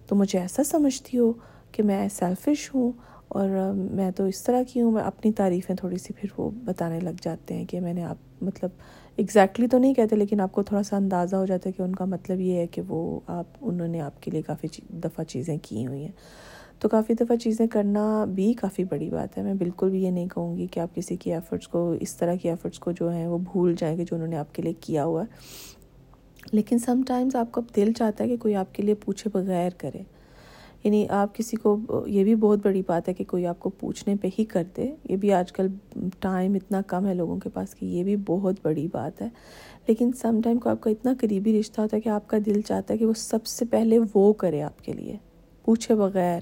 تم 0.09 0.19
مجھے 0.19 0.39
ایسا 0.39 0.65
سمجھتی 0.65 1.19
ہو 1.19 1.33
کہ 1.73 1.83
میں 1.83 2.09
سیلفش 2.09 2.75
ہوں 2.75 2.93
اور 3.29 3.49
میں 3.75 4.11
تو 4.11 4.25
اس 4.25 4.43
طرح 4.43 4.63
کی 4.69 4.81
ہوں۔ 4.81 4.93
میں 4.93 5.03
اپنی 5.03 5.33
تعریفیں 5.33 5.77
تھوڑی 5.77 5.97
سی 5.97 6.13
پھر 6.13 6.29
وہ 6.37 6.51
بتانے 6.65 7.01
لگ 7.01 7.23
جاتے 7.23 7.55
ہیں 7.55 7.65
کہ 7.65 7.81
میں 7.81 7.95
نے 7.95 8.05
آپ 8.05 8.17
مطلب 8.41 8.71
ایگزیکٹلی 9.17 9.67
تو 9.67 9.79
نہیں 9.79 9.95
کہتے، 9.95 10.17
لیکن 10.17 10.41
آپ 10.41 10.53
کو 10.53 10.63
تھوڑا 10.63 10.83
سا 10.83 10.97
اندازہ 10.97 11.37
ہو 11.37 11.47
جاتا 11.47 11.69
ہے 11.69 11.73
کہ 11.73 11.83
ان 11.83 11.95
کا 11.95 12.05
مطلب 12.05 12.41
یہ 12.41 12.57
ہے 12.57 12.67
کہ 12.67 12.83
وہ 12.89 13.21
آپ، 13.27 13.47
انہوں 13.61 13.89
نے 13.89 14.01
آپ 14.01 14.23
کے 14.23 14.31
لیے 14.31 14.43
کافی 14.43 14.69
دفعہ 14.89 15.25
چیزیں 15.25 15.59
کی 15.63 15.87
ہوئی 15.87 16.05
ہیں۔ 16.05 16.13
تو 16.79 16.89
کافی 16.89 17.15
دفعہ 17.15 17.37
چیزیں 17.37 17.67
کرنا 17.67 18.25
بھی 18.25 18.53
کافی 18.53 18.85
بڑی 18.85 19.11
بات 19.11 19.39
ہے۔ 19.39 19.43
میں 19.43 19.55
بالکل 19.55 19.91
بھی 19.91 20.03
یہ 20.03 20.11
نہیں 20.11 20.27
کہوں 20.27 20.57
گی 20.57 20.67
کہ 20.67 20.81
آپ 20.81 20.95
کسی 20.95 21.17
کی 21.17 21.33
ایفرٹس 21.35 21.69
کو، 21.69 21.95
اس 22.01 22.17
طرح 22.17 22.35
کی 22.35 22.49
ایفرٹس 22.49 22.79
کو 22.79 22.91
جو 22.91 23.13
ہیں 23.13 23.27
وہ 23.27 23.39
بھول 23.39 23.75
جائیں 23.79 23.97
گے 23.97 24.05
جو 24.05 24.15
انہوں 24.15 24.29
نے 24.29 24.37
آپ 24.37 24.55
کے 24.55 24.63
لیے 24.63 24.73
کیا 24.81 25.05
ہوا 25.05 25.23
ہے۔ 25.23 25.27
لیکن 26.53 26.79
سم 26.79 27.03
ٹائمز 27.07 27.37
آپ 27.37 27.53
کا 27.53 27.61
دل 27.77 27.93
چاہتا 27.93 28.25
ہے 28.25 28.29
کہ 28.29 28.37
کوئی 28.37 28.55
آپ 28.55 28.75
کے 28.75 28.83
لیے 28.83 28.95
پوچھے 28.95 29.31
بغیر 29.35 29.71
کرے۔ 29.79 30.03
یعنی 30.85 31.07
آپ 31.09 31.35
کسی 31.35 31.57
کو، 31.57 31.79
یہ 32.07 32.25
بھی 32.25 32.35
بہت 32.35 32.59
بڑی 32.63 32.83
بات 32.87 33.09
ہے 33.09 33.15
کہ 33.15 33.25
کوئی 33.25 33.47
آپ 33.47 33.61
کو 33.61 33.71
پوچھنے 33.71 34.15
پہ 34.21 34.29
ہی 34.39 34.45
کر 34.45 34.63
دے۔ 34.77 34.95
یہ 35.09 35.17
بھی 35.17 35.33
آج 35.33 35.53
کل 35.53 35.67
ٹائم 36.21 36.55
اتنا 36.55 36.81
کم 36.87 37.07
ہے 37.07 37.15
لوگوں 37.15 37.39
کے 37.39 37.49
پاس 37.49 37.75
کہ 37.75 37.87
یہ 37.87 38.05
بھی 38.05 38.17
بہت 38.27 38.55
بڑی 38.63 38.89
بات 38.93 39.23
ہے۔ 39.23 39.29
لیکن 39.87 40.11
سم 40.13 40.41
ٹائم 40.45 40.59
کو 40.59 40.71
آپ 40.71 40.81
کا 40.81 40.91
اتنا 40.91 41.15
قریبی 41.21 41.61
رشتہ 41.61 41.81
ہوتا 41.81 41.97
ہے 41.97 42.01
کہ 42.01 42.09
آپ 42.09 42.29
کا 42.29 42.37
دل 42.47 42.61
چاہتا 42.61 42.95
ہے 42.95 42.99
کہ 42.99 43.07
وہ 43.07 43.13
سب 43.17 43.47
سے 43.47 43.65
پہلے 43.65 43.99
وہ 44.15 44.33
کرے 44.33 44.63
آپ 44.63 44.85
کے 44.85 44.93
لیے۔ 44.93 45.17
پوچھے 45.65 45.95
بغیر۔ 45.95 46.41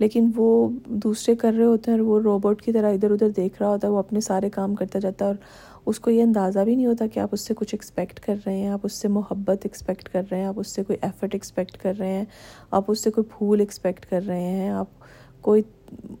لیکن 0.00 0.30
وہ 0.36 0.68
دوسرے 1.04 1.34
کر 1.36 1.52
رہے 1.52 1.64
ہوتے 1.64 1.90
ہیں 1.90 1.98
اور 1.98 2.06
وہ 2.06 2.20
روبوٹ 2.20 2.62
کی 2.62 2.72
طرح 2.72 2.92
ادھر 2.92 3.10
ادھر 3.10 3.28
دیکھ 3.28 3.62
رہا 3.62 3.68
ہوتا 3.68 3.86
ہے، 3.86 3.92
وہ 3.92 3.98
اپنے 3.98 4.20
سارے 4.20 4.50
کام 4.50 4.74
کرتا 4.74 4.98
جاتا 4.98 5.24
ہے 5.24 5.30
اور 5.30 5.36
اس 5.86 6.00
کو 6.00 6.10
یہ 6.10 6.22
اندازہ 6.22 6.58
بھی 6.58 6.74
نہیں 6.74 6.86
ہوتا 6.86 7.06
کہ 7.06 7.20
آپ 7.20 7.28
اس 7.32 7.40
سے 7.40 7.54
کچھ 7.54 7.74
ایکسپیکٹ 7.74 8.20
کر 8.20 8.36
رہے 8.46 8.56
ہیں، 8.56 8.68
آپ 8.68 8.80
اس 8.82 8.92
سے 8.92 9.08
محبت 9.08 9.60
ایکسپیکٹ 9.62 10.08
کر 10.08 10.22
رہے 10.30 10.38
ہیں، 10.38 10.46
آپ 10.46 10.60
اس 10.60 10.74
سے 10.74 10.82
کوئی 10.84 10.98
ایفرٹ 11.02 11.34
ایکسپیکٹ 11.34 11.76
کر 11.76 11.94
رہے 11.98 12.12
ہیں، 12.12 12.24
آپ 12.70 12.90
اس 12.90 13.00
سے 13.00 13.10
کوئی 13.10 13.24
پھول 13.38 13.60
ایکسپیکٹ 13.60 14.06
کر 14.06 14.22
رہے 14.26 14.40
ہیں، 14.40 14.68
آپ 14.70 14.88
کوئی 15.42 15.62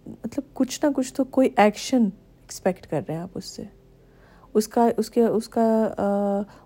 مطلب 0.06 0.54
کچھ 0.54 0.84
نہ 0.84 0.90
کچھ 0.96 1.12
تو 1.14 1.24
کوئی 1.24 1.48
ایکشن 1.56 2.04
ایکسپیکٹ 2.04 2.86
کر 2.86 3.02
رہے 3.08 3.14
ہیں 3.14 3.22
آپ 3.22 3.38
اس 3.38 3.44
سے۔ 3.44 3.62
اس 4.54 4.68
کا، 4.68 4.88
اس 4.96 5.10
کے، 5.10 5.24
اس 5.24 5.48
کا 5.48 5.64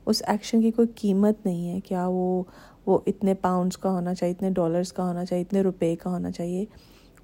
اس 0.07 0.23
ایکشن 0.27 0.63
کی 0.63 0.71
کوئی 0.71 0.89
قیمت 0.95 1.47
نہیں 1.47 1.75
ہے 1.75 1.81
کیا 1.81 2.07
وہ 2.07 2.43
وہ 2.87 2.99
اتنے 3.07 3.35
پاؤنڈس 3.35 3.77
کا 3.79 3.91
ہونا 3.91 4.15
چاہیے، 4.15 4.35
اتنے 4.35 4.51
ڈالرس 4.51 4.93
کا 4.93 5.07
ہونا 5.09 5.25
چاہیے، 5.25 5.43
اتنے 5.43 5.61
روپے 5.63 5.95
کا 5.97 6.11
ہونا 6.11 6.31
چاہیے۔ 6.31 6.65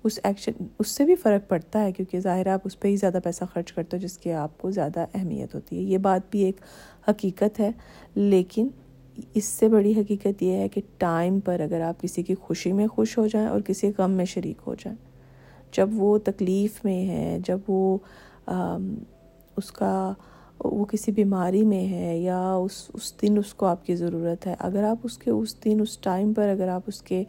اس 0.04 0.18
ایکشن 0.24 0.52
اس 0.78 0.88
سے 0.88 1.04
بھی 1.04 1.14
فرق 1.14 1.48
پڑتا 1.48 1.82
ہے 1.84 1.92
کیونکہ 1.92 2.20
ظاہر 2.20 2.46
آپ 2.46 2.60
اس 2.64 2.78
پہ 2.80 2.88
ہی 2.88 2.96
زیادہ 2.96 3.18
پیسہ 3.24 3.44
خرچ 3.52 3.72
کرتے 3.72 3.96
ہو 3.96 4.02
جس 4.02 4.16
کی 4.18 4.32
آپ 4.32 4.58
کو 4.58 4.70
زیادہ 4.70 5.04
اہمیت 5.14 5.54
ہوتی 5.54 5.76
ہے۔ 5.76 5.82
یہ 5.82 5.98
بات 5.98 6.30
بھی 6.30 6.44
ایک 6.44 6.60
حقیقت 7.08 7.60
ہے، 7.60 7.70
لیکن 8.14 8.68
اس 9.34 9.44
سے 9.44 9.68
بڑی 9.68 9.92
حقیقت 9.92 10.42
یہ 10.42 10.52
ہے 10.52 10.68
کہ 10.68 10.80
ٹائم 10.98 11.40
پر 11.40 11.60
اگر 11.60 11.80
آپ 11.80 12.00
کسی 12.00 12.22
کی 12.22 12.34
خوشی 12.34 12.72
میں 12.72 12.86
خوش 12.86 13.16
ہو 13.18 13.26
جائیں 13.26 13.48
اور 13.48 13.60
کسی 13.60 13.90
غم 13.98 14.10
میں 14.10 14.24
شریک 14.24 14.60
ہو 14.66 14.74
جائیں، 14.74 14.96
جب 15.72 15.88
وہ 15.92 16.16
تکلیف 16.24 16.84
میں 16.84 17.06
ہے، 17.08 17.38
جب 17.46 17.58
وہ 17.68 17.98
اس 19.56 19.70
کا 19.72 20.12
وہ 20.64 20.84
کسی 20.84 21.12
بیماری 21.12 21.62
میں 21.64 21.86
ہے 21.88 22.16
یا 22.18 22.40
اس 22.54 22.90
اس 22.94 23.12
دن 23.22 23.38
اس 23.38 23.52
کو 23.54 23.66
آپ 23.66 23.84
کی 23.86 23.94
ضرورت 23.96 24.46
ہے، 24.46 24.54
اگر 24.58 24.84
آپ 24.84 24.98
اس 25.04 25.16
کے 25.18 25.30
اس 25.30 25.54
دن، 25.64 25.80
اس 25.80 25.96
ٹائم 25.98 26.32
پر 26.34 26.48
اگر 26.48 26.68
آپ 26.68 26.82
اس 26.86 27.00
کے 27.02 27.22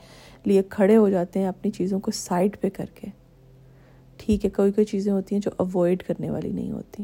لیے 0.46 0.62
کھڑے 0.70 0.98
ہو 0.98 1.10
جاتے 1.10 1.39
ہیں 1.39 1.48
اپنی 1.48 1.72
چیزوں 1.72 2.00
کو 2.00 2.12
سائڈ 2.12 2.58
پہ 2.62 2.70
کر 2.70 2.86
کے، 2.96 3.08
ٹھیک 4.20 4.46
ہے، 4.46 4.50
کوئی 4.50 4.72
کوئی 4.72 4.86
چیزیں 4.86 5.12
ہوتی 5.12 5.36
ہیں 5.36 5.41
جو 5.41 5.52
اوائڈ 5.58 6.04
کرنے 6.04 6.30
والی 6.30 6.50
نہیں 6.50 6.72
ہوتی، 6.72 7.04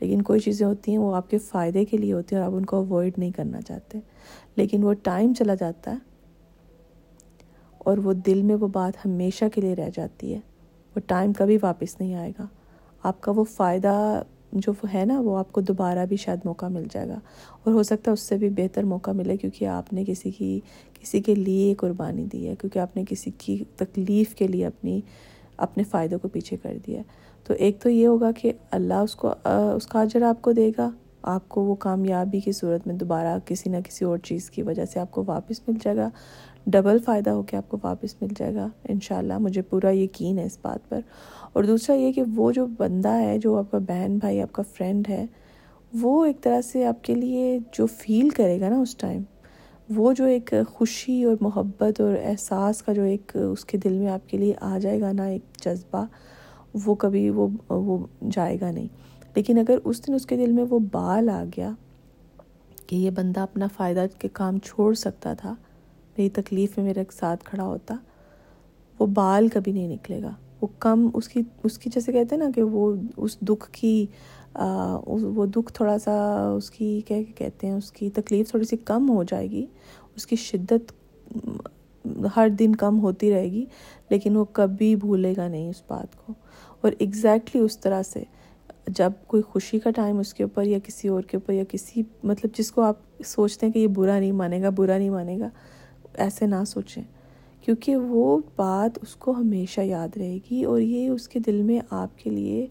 لیکن 0.00 0.22
کوئی 0.22 0.40
چیزیں 0.40 0.66
ہوتی 0.66 0.90
ہیں 0.90 0.98
وہ 0.98 1.14
آپ 1.16 1.30
کے 1.30 1.38
فائدے 1.40 1.84
کے 1.84 1.96
لیے 1.96 2.12
ہوتی 2.12 2.34
ہیں 2.34 2.42
اور 2.42 2.50
آپ 2.50 2.56
ان 2.56 2.66
کو 2.66 2.76
اوائڈ 2.78 3.18
نہیں 3.18 3.30
کرنا 3.30 3.60
چاہتے، 3.60 3.98
لیکن 4.56 4.84
وہ 4.84 4.92
ٹائم 5.02 5.32
چلا 5.34 5.54
جاتا 5.54 5.92
ہے 5.92 6.14
اور 7.80 7.98
وہ 7.98 8.12
دل 8.26 8.42
میں 8.42 8.56
وہ 8.56 8.68
بات 8.68 9.04
ہمیشہ 9.04 9.44
کے 9.54 9.60
لیے 9.60 9.74
رہ 9.74 9.90
جاتی 9.94 10.34
ہے، 10.34 10.40
وہ 10.96 11.00
ٹائم 11.06 11.32
کبھی 11.32 11.58
واپس 11.62 12.00
نہیں 12.00 12.14
آئے 12.14 12.32
گا، 12.38 12.46
آپ 13.04 13.20
کا 13.20 13.32
وہ 13.32 13.44
فائدہ 13.46 14.22
جو 14.56 14.72
ہے 14.94 15.04
نا، 15.04 15.20
وہ 15.20 15.38
آپ 15.38 15.52
کو 15.52 15.60
دوبارہ 15.60 16.06
بھی 16.06 16.16
شاید 16.16 16.38
موقع 16.44 16.66
مل 16.66 16.84
جائے 16.90 17.08
گا۔ 17.08 17.20
اور 17.64 17.72
ہو 17.72 17.82
سکتا 17.82 18.10
ہے 18.10 18.12
اس 18.12 18.20
سے 18.20 18.36
بھی 18.36 18.48
بہتر 18.48 18.82
موقع 18.82 19.10
ملے 19.10 19.36
کیونکہ 19.36 19.64
آپ 19.64 19.92
نے 19.92 20.04
کسی 20.06 20.30
کی، 20.30 20.60
کسی 21.02 21.20
کے 21.20 21.34
لیے 21.34 21.74
قربانی 21.74 22.26
دی 22.32 22.48
ہے، 22.48 22.54
کیونکہ 22.60 22.78
آپ 22.78 22.96
نے 22.96 23.04
کسی 23.08 23.30
کی 23.38 23.64
تکلیف 23.76 24.34
کے 24.34 24.46
لیے 24.46 24.66
اپنی، 24.66 25.00
اپنے 25.56 25.82
فائدوں 25.82 26.18
کو 26.18 26.28
پیچھے 26.28 26.56
کر 26.62 26.78
دیا 26.86 27.02
تو 27.44 27.54
ایک 27.54 27.80
تو 27.80 27.90
یہ 27.90 28.06
ہوگا 28.06 28.32
کہ 28.32 28.52
اللہ 28.70 28.94
اس 28.94 29.16
کو 29.16 29.32
اس 29.44 29.86
کا 29.86 30.00
اجر 30.00 30.22
آپ 30.22 30.42
کو 30.42 30.52
دے 30.52 30.70
گا۔ 30.78 30.90
آپ 31.22 31.48
کو 31.48 31.62
وہ 31.62 31.74
کامیابی 31.74 32.40
کی 32.40 32.52
صورت 32.52 32.86
میں 32.86 32.94
دوبارہ 32.94 33.38
کسی 33.44 33.70
نہ 33.70 33.76
کسی 33.84 34.04
اور 34.04 34.18
چیز 34.18 34.50
کی 34.50 34.62
وجہ 34.62 34.84
سے 34.84 35.00
آپ 35.00 35.10
کو 35.10 35.24
واپس 35.26 35.68
مل 35.68 35.74
جائے 35.82 35.96
گا۔ 35.96 36.10
ڈبل 36.66 36.98
فائدہ 36.98 37.30
ہو 37.30 37.42
کے 37.42 37.56
آپ 37.56 37.68
کو 37.68 37.76
واپس 37.82 38.22
مل 38.22 38.28
جائے 38.36 38.54
گا۔ 38.54 38.68
انشاءاللہ 38.88 39.38
مجھے 39.38 39.62
پورا 39.62 39.90
یقین 39.90 40.38
ہے 40.38 40.44
اس 40.44 40.58
بات 40.62 40.88
پر۔ 40.88 41.00
اور 41.56 41.64
دوسرا 41.64 41.96
یہ 41.96 42.12
کہ 42.12 42.22
وہ 42.34 42.52
جو 42.52 42.66
بندہ 42.66 43.08
ہے، 43.08 43.38
جو 43.38 43.56
آپ 43.56 43.70
کا 43.70 43.78
بہن 43.78 44.18
بھائی، 44.18 44.42
آپ 44.42 44.52
کا 44.52 44.62
فرینڈ 44.62 45.08
ہے، 45.08 45.26
وہ 45.92 46.24
ایک 46.24 46.40
طرح 46.40 46.60
سے 46.60 46.86
آپ 46.86 47.04
کے 47.04 47.14
لیے 47.14 47.58
جو 47.72 47.86
فیل 47.86 48.28
کرے 48.28 48.60
گا 48.60 48.68
نا 48.68 48.80
اس 48.80 48.96
ٹائم 48.96 49.22
وہ 49.96 50.12
جو 50.12 50.24
ایک 50.24 50.54
خوشی 50.68 51.24
اور 51.24 51.36
محبت 51.40 52.00
اور 52.00 52.14
احساس 52.22 52.82
کا 52.82 52.92
جو 52.92 53.02
ایک 53.02 53.36
اس 53.52 53.64
کے 53.64 53.78
دل 53.78 53.92
میں 53.92 54.08
آپ 54.08 54.28
کے 54.28 54.38
لیے 54.38 54.52
آ 54.60 54.78
جائے 54.78 55.00
گا 55.00 55.12
نا، 55.12 55.24
ایک 55.24 55.42
جذبہ، 55.64 56.04
وہ 56.86 56.94
کبھی 56.94 57.30
وہ 57.30 57.48
وہ 57.68 58.06
جائے 58.30 58.56
گا 58.60 58.70
نہیں۔ 58.70 58.88
لیکن 59.34 59.58
اگر 59.58 59.78
اس 59.84 60.08
دن 60.08 60.14
اس 60.14 60.26
کے 60.26 60.36
دل 60.36 60.52
میں 60.52 60.64
وہ 60.70 60.78
بال 60.78 61.28
آ 61.28 61.44
گیا 61.56 61.70
کہ 62.86 62.96
یہ 62.96 63.10
بندہ 63.10 63.40
اپنا 63.40 63.66
فائدہ 63.76 64.06
کے 64.18 64.28
کام 64.32 64.58
چھوڑ 64.58 64.94
سکتا 64.94 65.34
تھا، 65.34 65.54
میری 66.18 66.28
تکلیف 66.28 66.78
میں 66.78 66.86
میرے 66.86 67.04
ساتھ 67.12 67.44
کھڑا 67.44 67.64
ہوتا، 67.64 67.96
وہ 68.98 69.06
بال 69.06 69.48
کبھی 69.48 69.72
نہیں 69.72 69.88
نکلے 69.88 70.22
گا۔ 70.22 70.30
وہ 70.66 70.80
کم، 70.80 71.08
اس 71.14 71.28
کی 71.28 71.42
اس 71.64 71.78
کی 71.78 71.90
جیسے 71.90 72.12
کہتے 72.12 72.34
ہیں 72.36 72.42
نا 72.42 72.50
کہ 72.54 72.62
وہ 72.62 72.94
اس 73.16 73.38
دکھ 73.40 73.70
کی 73.72 74.06
وہ 75.06 75.46
دکھ 75.46 75.72
تھوڑا 75.72 75.98
سا 75.98 76.14
اس 76.56 76.70
کی، 76.70 77.00
کیا 77.06 77.16
کہتے 77.36 77.66
ہیں، 77.66 77.74
اس 77.74 77.90
کی 77.92 78.10
تکلیف 78.10 78.50
تھوڑی 78.50 78.64
سی 78.64 78.76
کم 78.84 79.10
ہو 79.10 79.22
جائے 79.22 79.50
گی، 79.50 79.64
اس 80.16 80.26
کی 80.26 80.36
شدت 80.36 80.92
ہر 82.36 82.48
دن 82.48 82.76
کم 82.76 83.00
ہوتی 83.00 83.30
رہے 83.30 83.50
گی، 83.50 83.64
لیکن 84.10 84.36
وہ 84.36 84.44
کبھی 84.52 84.94
بھولے 84.96 85.32
گا 85.36 85.48
نہیں 85.48 85.68
اس 85.68 85.82
بات 85.88 86.16
کو۔ 86.16 86.32
اور 86.80 86.92
ایگزیکٹلی 86.98 87.62
اس 87.62 87.78
طرح 87.78 88.02
سے 88.02 88.22
جب 88.88 89.12
کوئی 89.26 89.42
خوشی 89.42 89.78
کا 89.78 89.90
ٹائم 89.90 90.18
اس 90.18 90.34
کے 90.34 90.42
اوپر 90.42 90.64
یا 90.64 90.78
کسی 90.84 91.08
اور 91.08 91.22
کے 91.22 91.36
اوپر 91.36 91.52
یا 91.52 91.64
کسی 91.68 92.02
مطلب 92.24 92.56
جس 92.58 92.70
کو 92.72 92.82
آپ 92.82 93.22
سوچتے 93.24 93.66
ہیں 93.66 93.72
کہ 93.72 93.78
یہ 93.78 93.86
برا 93.86 94.18
نہیں 94.18 94.32
مانے 94.32 94.62
گا، 94.62 94.70
برا 94.70 94.98
نہیں 94.98 95.10
مانے 95.10 95.38
گا، 95.38 95.48
ایسے 96.14 96.46
نہ 96.46 96.64
سوچیں۔ 96.66 97.02
کیونکہ 97.66 97.96
وہ 97.96 98.38
بات 98.56 98.98
اس 99.02 99.16
کو 99.16 99.30
ہمیشہ 99.30 99.80
یاد 99.80 100.16
رہے 100.16 100.38
گی 100.50 100.64
اور 100.64 100.80
یہ 100.80 101.08
اس 101.08 101.28
کے 101.28 101.38
دل 101.38 101.62
میں 101.62 101.80
آپ 101.90 102.18
کے 102.18 102.30
لیے 102.30 102.66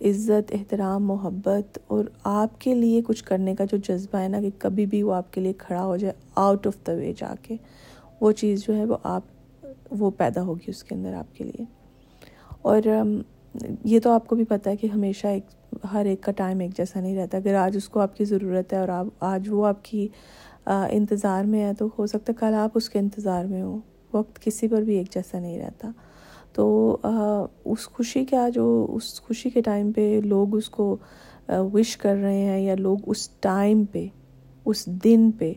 عزت، 0.00 0.52
احترام، 0.52 1.04
محبت 1.04 1.78
اور 1.86 2.04
آپ 2.24 2.60
کے 2.60 2.74
لیے 2.74 3.00
کچھ 3.06 3.24
کرنے 3.24 3.54
کا 3.54 3.64
جو 3.64 3.76
جذبہ 3.76 4.18
ہے 4.18 4.28
نا 4.28 4.40
کہ 4.40 4.50
کبھی 4.58 4.86
بھی 4.86 5.02
وہ 5.02 5.14
آپ 5.14 5.32
کے 5.32 5.40
لیے 5.40 5.52
کھڑا 5.52 5.84
ہو 5.84 5.96
جائے 5.96 6.14
آؤٹ 6.34 6.66
آف 6.66 6.74
دا 6.86 6.92
وے 6.92 7.12
جا 7.16 7.34
کے، 7.42 7.56
وہ 8.20 8.32
چیز 8.32 8.64
جو 8.66 8.76
ہے 8.76 8.84
وہ 8.84 8.96
آپ، 9.02 9.66
وہ 9.90 10.10
پیدا 10.10 10.42
ہوگی 10.42 10.70
اس 10.70 10.84
کے 10.84 10.94
اندر 10.94 11.14
آپ 11.14 11.34
کے 11.34 11.44
لیے۔ 11.44 11.64
اور 12.62 12.80
یہ 13.84 14.00
تو 14.00 14.10
آپ 14.10 14.26
کو 14.26 14.36
بھی 14.36 14.44
پتہ 14.44 14.68
ہے 14.68 14.76
کہ 14.76 14.86
ہمیشہ 14.86 15.26
ایک، 15.26 15.46
ہر 15.92 16.04
ایک 16.04 16.20
کا 16.20 16.32
ٹائم 16.32 16.60
ایک 16.60 16.76
جیسا 16.76 17.00
نہیں 17.00 17.16
رہتا۔ 17.16 17.38
اگر 17.38 17.54
آج 17.54 17.76
اس 17.76 17.88
کو 17.88 18.00
آپ 18.00 18.16
کی 18.16 18.24
ضرورت 18.24 18.72
ہے 18.72 18.78
اور 18.78 18.88
آپ، 18.88 19.06
آج 19.20 19.48
وہ 19.50 19.66
آپ 19.66 19.84
کی 19.84 20.06
انتظار 20.66 21.44
میں 21.44 21.64
ہے 21.64 21.74
تو 21.74 21.88
ہو 21.98 22.06
سکتا 22.06 22.32
ہے 22.32 22.40
کل 22.40 22.54
آپ 22.54 22.70
اس 22.74 22.88
کے 22.90 22.98
انتظار 22.98 23.44
میں 23.44 23.62
ہو 23.62 23.78
وقت 24.14 24.40
کسی 24.42 24.68
پر 24.68 24.82
بھی 24.82 24.96
ایک 24.96 25.12
جیسا 25.12 25.38
نہیں 25.38 25.58
رہتا۔ 25.58 25.90
تو 26.52 26.96
اس 27.64 27.86
خوشی 27.86 28.24
کا 28.24 28.48
جو، 28.48 28.86
اس 28.90 29.20
خوشی 29.20 29.50
کے 29.50 29.60
ٹائم 29.60 29.92
پہ 29.92 30.20
لوگ 30.24 30.56
اس 30.56 30.68
کو 30.70 30.96
وش 31.48 31.96
کر 31.96 32.16
رہے 32.22 32.44
ہیں 32.44 32.60
یا 32.60 32.74
لوگ 32.74 32.98
اس 33.06 33.28
ٹائم 33.40 33.84
پہ، 33.84 34.06
اس 34.66 34.86
دن 35.04 35.30
پہ 35.38 35.52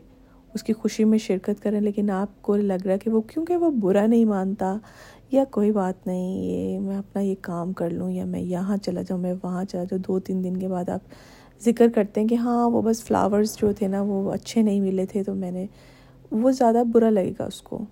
اس 0.53 0.63
کی 0.63 0.73
خوشی 0.73 1.03
میں 1.03 1.17
شرکت 1.17 1.61
کریں 1.63 1.81
لیکن 1.81 2.09
آپ 2.09 2.41
کو 2.41 2.55
لگ 2.55 2.85
رہا 2.85 2.93
ہے 2.93 2.99
کہ 2.99 3.09
وہ، 3.09 3.21
کیونکہ 3.21 3.57
وہ 3.57 3.69
برا 3.71 4.05
نہیں 4.05 4.25
مانتا 4.25 4.77
یا 5.31 5.43
کوئی 5.51 5.71
بات 5.71 6.07
نہیں، 6.07 6.43
یہ 6.43 6.79
میں 6.79 6.97
اپنا 6.97 7.21
یہ 7.21 7.35
کام 7.41 7.73
کر 7.73 7.89
لوں 7.89 8.09
یا 8.11 8.25
میں 8.25 8.41
یہاں 8.41 8.77
چلا 8.77 9.01
جاؤں، 9.01 9.21
میں 9.21 9.33
وہاں 9.43 9.63
چلا 9.63 9.83
جاؤں، 9.83 10.01
دو 10.07 10.19
تین 10.19 10.43
دن 10.43 10.57
کے 10.57 10.67
بعد 10.67 10.89
آپ 10.89 11.13
ذکر 11.65 11.87
کرتے 11.95 12.21
ہیں 12.21 12.27
کہ 12.27 12.35
ہاں 12.35 12.69
وہ 12.69 12.81
بس 12.81 13.03
فلاورز 13.03 13.57
جو 13.57 13.71
تھے 13.73 13.87
نا، 13.87 14.01
وہ 14.01 14.31
اچھے 14.31 14.61
نہیں 14.61 14.81
ملے 14.81 15.05
تھے، 15.05 15.23
تو 15.23 15.35
میں 15.35 15.51
نے، 15.51 15.65
وہ 16.31 16.51
زیادہ 16.51 16.83
برا 16.93 17.09
لگے 17.09 17.33
گا 17.39 17.45
اس 17.45 17.61
کو۔ 17.61 17.85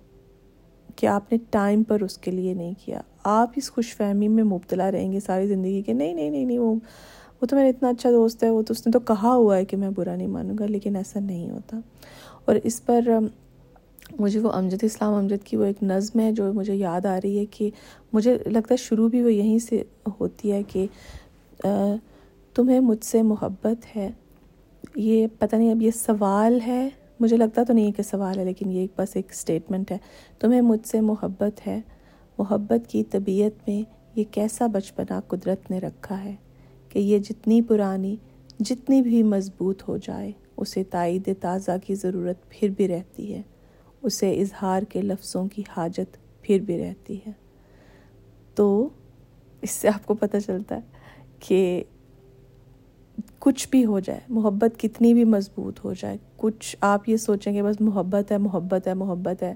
کہ 0.96 1.06
آپ 1.06 1.32
نے 1.32 1.38
ٹائم 1.50 1.82
پر 1.82 2.02
اس 2.02 2.16
کے 2.18 2.30
لیے 2.30 2.54
نہیں 2.54 2.72
کیا۔ 2.84 3.00
آپ 3.24 3.50
اس 3.56 3.70
خوش 3.72 3.94
فہمی 3.96 4.28
میں 4.28 4.44
مبتلا 4.44 4.90
رہیں 4.92 5.12
گے 5.12 5.20
ساری 5.20 5.46
زندگی 5.46 5.82
کہ 5.82 5.92
نہیں 5.92 6.14
نہیں 6.14 6.30
نہیں 6.30 6.44
نہیں، 6.44 6.58
وہ 6.58 6.74
وہ 7.42 7.46
تو 7.46 7.56
میرا 7.56 7.68
اتنا 7.68 7.88
اچھا 7.88 8.10
دوست 8.10 8.42
ہے، 8.44 8.50
وہ 8.50 8.62
تو 8.62 8.72
اس 8.72 8.86
نے 8.86 8.92
تو 8.92 9.00
کہا 9.00 9.34
ہوا 9.34 9.56
ہے 9.56 9.64
کہ 9.64 9.76
میں 9.76 9.90
برا 9.90 10.16
نہیں 10.16 10.28
مانوں 10.28 10.56
گا، 10.58 10.66
لیکن 10.66 10.96
ایسا 10.96 11.20
نہیں 11.20 11.50
ہوتا۔ 11.50 11.80
اور 12.44 12.56
اس 12.64 12.84
پر 12.86 13.08
مجھے 14.18 14.40
وہ 14.40 14.50
امجد، 14.52 14.84
اسلام 14.84 15.14
امجد 15.14 15.44
کی 15.44 15.56
وہ 15.56 15.64
ایک 15.64 15.82
نظم 15.82 16.20
ہے 16.20 16.32
جو 16.32 16.52
مجھے 16.52 16.74
یاد 16.74 17.06
آ 17.06 17.18
رہی 17.24 17.38
ہے 17.38 17.46
کہ 17.46 17.70
مجھے 18.12 18.36
لگتا 18.46 18.68
ہے 18.70 18.76
شروع 18.76 19.08
بھی 19.08 19.22
وہ 19.22 19.32
یہیں 19.32 19.58
سے 19.58 19.82
ہوتی 20.20 20.52
ہے 20.52 20.62
کہ 20.62 20.86
تمہیں 22.54 22.80
مجھ 22.80 23.04
سے 23.04 23.22
محبت 23.22 23.96
ہے، 23.96 24.10
یہ 24.96 25.26
پتہ 25.38 25.56
نہیں 25.56 25.70
اب 25.70 25.82
یہ 25.82 25.90
سوال 25.90 26.58
ہے 26.66 26.88
مجھے 27.20 27.36
لگتا 27.36 27.62
تو 27.62 27.72
نہیں 27.72 27.86
ہے 27.86 27.92
کہ 27.92 28.02
سوال 28.02 28.38
ہے، 28.38 28.44
لیکن 28.44 28.70
یہ 28.70 28.86
بس 28.96 29.16
ایک 29.16 29.34
سٹیٹمنٹ 29.34 29.90
ہے۔ 29.90 29.98
تمہیں 30.38 30.60
مجھ 30.60 30.86
سے 30.86 31.00
محبت 31.00 31.66
ہے۔ 31.66 31.80
محبت 32.38 32.90
کی 32.90 33.04
طبیعت 33.04 33.68
میں 33.68 33.82
یہ 34.14 34.24
کیسا 34.30 34.66
بچپنا 34.66 35.20
قدرت 35.20 35.70
نے 35.70 35.78
رکھا 35.78 36.24
ہے 36.24 36.34
کہ 36.88 36.98
یہ 36.98 37.18
جتنی 37.18 37.62
پرانی، 37.62 38.16
جتنی 38.60 39.02
بھی 39.02 39.22
مضبوط 39.22 39.82
ہو 39.88 39.96
جائے، 39.96 40.32
اسے 40.56 40.84
تائید 40.84 41.28
تازہ 41.40 41.70
کی 41.84 41.94
ضرورت 41.94 42.36
پھر 42.48 42.68
بھی 42.68 42.88
رہتی 42.88 43.34
ہے۔ 43.34 43.42
اسے 44.02 44.40
اظہار 44.40 44.82
کے 44.82 45.02
لفظوں 45.02 45.46
کی 45.46 45.62
حاجت 45.76 46.16
پھر 46.42 46.60
بھی 46.60 46.78
رہتی 46.78 47.16
ہے۔ 47.26 47.32
تو 48.54 48.88
اس 49.62 49.70
سے 49.70 49.88
آپ 49.88 50.06
کو 50.06 50.14
پتہ 50.14 50.36
چلتا 50.46 50.74
ہے 50.74 50.80
کہ 51.40 51.84
کچھ 53.38 53.68
بھی 53.70 53.84
ہو 53.84 54.00
جائے، 54.00 54.20
محبت 54.28 54.80
کتنی 54.80 55.14
بھی 55.14 55.24
مضبوط 55.24 55.84
ہو 55.84 55.92
جائے 55.92 56.16
کچھ 56.36 56.76
آپ 56.80 57.08
یہ 57.08 57.16
سوچیں 57.16 57.52
کہ 57.52 57.62
بس 57.62 57.80
محبت 57.80 58.32
ہے 58.32 58.38
محبت 58.38 58.86
ہے 58.86 58.94
محبت 58.94 59.42
ہے۔ 59.42 59.54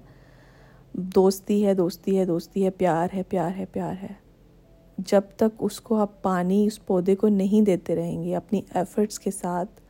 دوستی 0.94 1.66
ہے 1.66 1.74
دوستی 1.74 2.18
ہے 2.18 2.24
دوستی 2.24 2.64
ہے، 2.64 2.70
پیار 2.70 3.08
ہے 3.14 3.22
پیار 3.28 3.50
ہے 3.58 3.64
پیار 3.72 3.94
ہے۔ 4.02 4.12
جب 4.98 5.20
تک 5.36 5.56
اس 5.58 5.80
کو 5.80 5.96
آپ 5.96 6.22
پانی 6.22 6.66
اس 6.66 6.86
پودے 6.86 7.14
کو 7.14 7.28
نہیں 7.28 7.62
دیتے 7.62 7.94
رہیں 7.96 8.22
گے، 8.24 8.36
اپنی 8.36 8.60
ایفرٹس 8.74 9.18
کے 9.18 9.30
ساتھ، 9.30 9.80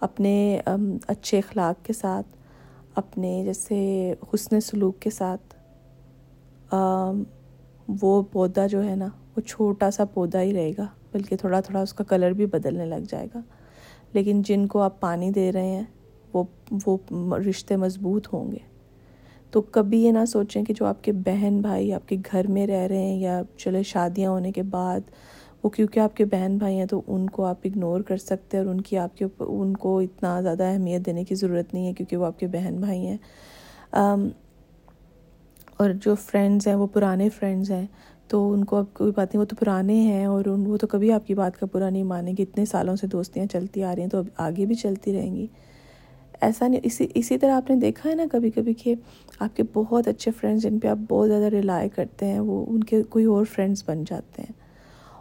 اپنے 0.00 0.60
اچھے 1.08 1.38
اخلاق 1.38 1.84
کے 1.84 1.92
ساتھ، 1.92 2.26
اپنے 2.94 3.42
جیسے 3.44 4.14
حسن 4.34 4.60
سلوک 4.60 4.98
کے 5.00 5.10
ساتھ 5.10 5.54
وہ 8.02 8.22
پودا 8.22 8.66
جو 8.66 8.82
ہے 8.84 8.94
نا، 8.96 9.08
وہ 9.36 9.40
چھوٹا 9.40 9.90
سا 9.90 10.04
پودا 10.04 10.42
ہی 10.42 10.52
رہے 10.54 10.70
گا، 10.78 10.86
بلکہ 11.12 11.36
تھوڑا 11.36 11.60
تھوڑا 11.60 11.80
اس 11.80 11.92
کا 11.92 12.04
کلر 12.04 12.30
بھی 12.30 12.46
بدلنے 12.46 12.86
لگ 12.86 13.04
جائے 13.08 13.26
گا۔ 13.34 13.40
لیکن 14.12 14.42
جن 14.42 14.66
کو 14.66 14.80
آپ 14.80 15.00
پانی 15.00 15.30
دے 15.30 15.52
رہے 15.52 15.66
ہیں، 15.66 15.82
وہ 16.32 16.44
وہ 16.86 16.96
رشتے 17.36 17.76
مضبوط 17.76 18.28
ہوں 18.32 18.52
گے۔ 18.52 18.58
تو 19.50 19.60
کبھی 19.60 20.02
یہ 20.02 20.12
نہ 20.12 20.24
سوچیں 20.24 20.64
کہ 20.64 20.74
جو 20.74 20.86
آپ 20.86 21.04
کے 21.04 21.12
بہن 21.12 21.58
بھائی 21.62 21.92
آپ 21.92 22.08
کے 22.08 22.16
گھر 22.32 22.46
میں 22.46 22.66
رہ 22.66 22.86
رہے 22.86 22.98
ہیں 22.98 23.18
یا 23.18 23.42
چلے 23.56 23.82
شادیاں 23.82 24.30
ہونے 24.30 24.52
کے 24.52 24.62
بعد، 24.62 25.00
وہ 25.62 25.70
کیونکہ 25.70 26.00
آپ 26.00 26.16
کے 26.16 26.24
بہن 26.24 26.56
بھائی 26.58 26.78
ہیں 26.78 26.86
تو 26.86 27.02
ان 27.06 27.30
کو 27.30 27.44
آپ 27.44 27.56
اگنور 27.64 28.00
کر 28.00 28.16
سکتے 28.16 28.56
ہیں 28.56 28.64
اور 28.64 28.74
ان 28.74 28.80
کی 28.80 28.98
آپ 28.98 29.16
کے 29.16 29.24
ان 29.38 29.76
کو 29.76 29.98
اتنا 29.98 30.40
زیادہ 30.40 30.62
اہمیت 30.62 31.06
دینے 31.06 31.24
کی 31.24 31.34
ضرورت 31.34 31.74
نہیں 31.74 31.86
ہے 31.86 31.92
کیونکہ 31.92 32.16
وہ 32.16 32.26
آپ 32.26 32.38
کے 32.38 32.46
بہن 32.46 32.76
بھائی 32.80 33.06
ہیں۔ 33.06 33.16
اور 35.76 35.90
جو 35.90 36.14
فرینڈز 36.14 36.66
ہیں، 36.66 36.74
وہ 36.74 36.86
پرانے 36.86 37.28
فرینڈز 37.28 37.70
ہیں۔ 37.70 37.86
تو 38.32 38.52
ان 38.52 38.64
کو 38.64 38.76
اب 38.76 38.94
کوئی 38.94 39.12
بات 39.16 39.34
نہیں، 39.34 39.40
وہ 39.40 39.44
تو 39.44 39.56
پرانے 39.56 39.94
ہیں 39.94 40.24
اور 40.24 40.44
ان 40.44 40.66
وہ 40.66 40.76
تو 40.76 40.86
کبھی 40.86 41.12
آپ 41.12 41.26
کی 41.26 41.34
بات 41.34 41.60
کا 41.60 41.66
پورا 41.66 41.90
نہیں 41.90 42.02
مانیں 42.02 42.32
گے۔ 42.38 42.42
اتنے 42.42 42.64
سالوں 42.64 42.96
سے 42.96 43.06
دوستیاں 43.06 43.46
چلتی 43.46 43.82
آ 43.82 43.94
رہی 43.94 44.02
ہیں 44.02 44.08
تو 44.08 44.18
اب 44.18 44.26
آگے 44.36 44.66
بھی 44.66 44.74
چلتی 44.74 45.12
رہیں 45.12 45.36
گی۔ 45.36 45.46
ایسا 46.40 46.68
نہیں، 46.68 46.80
اسی 46.84 47.06
اسی 47.14 47.38
طرح 47.38 47.52
آپ 47.56 47.70
نے 47.70 47.76
دیکھا 47.76 48.10
ہے 48.10 48.14
نا 48.14 48.24
کبھی 48.32 48.50
کبھی 48.50 48.74
کہ 48.74 48.94
آپ 49.38 49.56
کے 49.56 49.62
بہت 49.72 50.08
اچھے 50.08 50.30
فرینڈز 50.40 50.62
جن 50.62 50.78
پہ 50.78 50.88
آپ 50.88 50.98
بہت 51.08 51.28
زیادہ 51.28 51.44
ریلائی 51.44 51.88
کرتے 51.88 52.26
ہیں، 52.26 52.40
وہ 52.40 52.66
ان 52.68 52.84
کے 52.84 53.02
کوئی 53.02 53.24
اور 53.24 53.44
فرینڈز 53.44 53.84
بن 53.86 54.04
جاتے 54.06 54.42
ہیں۔ 54.42 54.52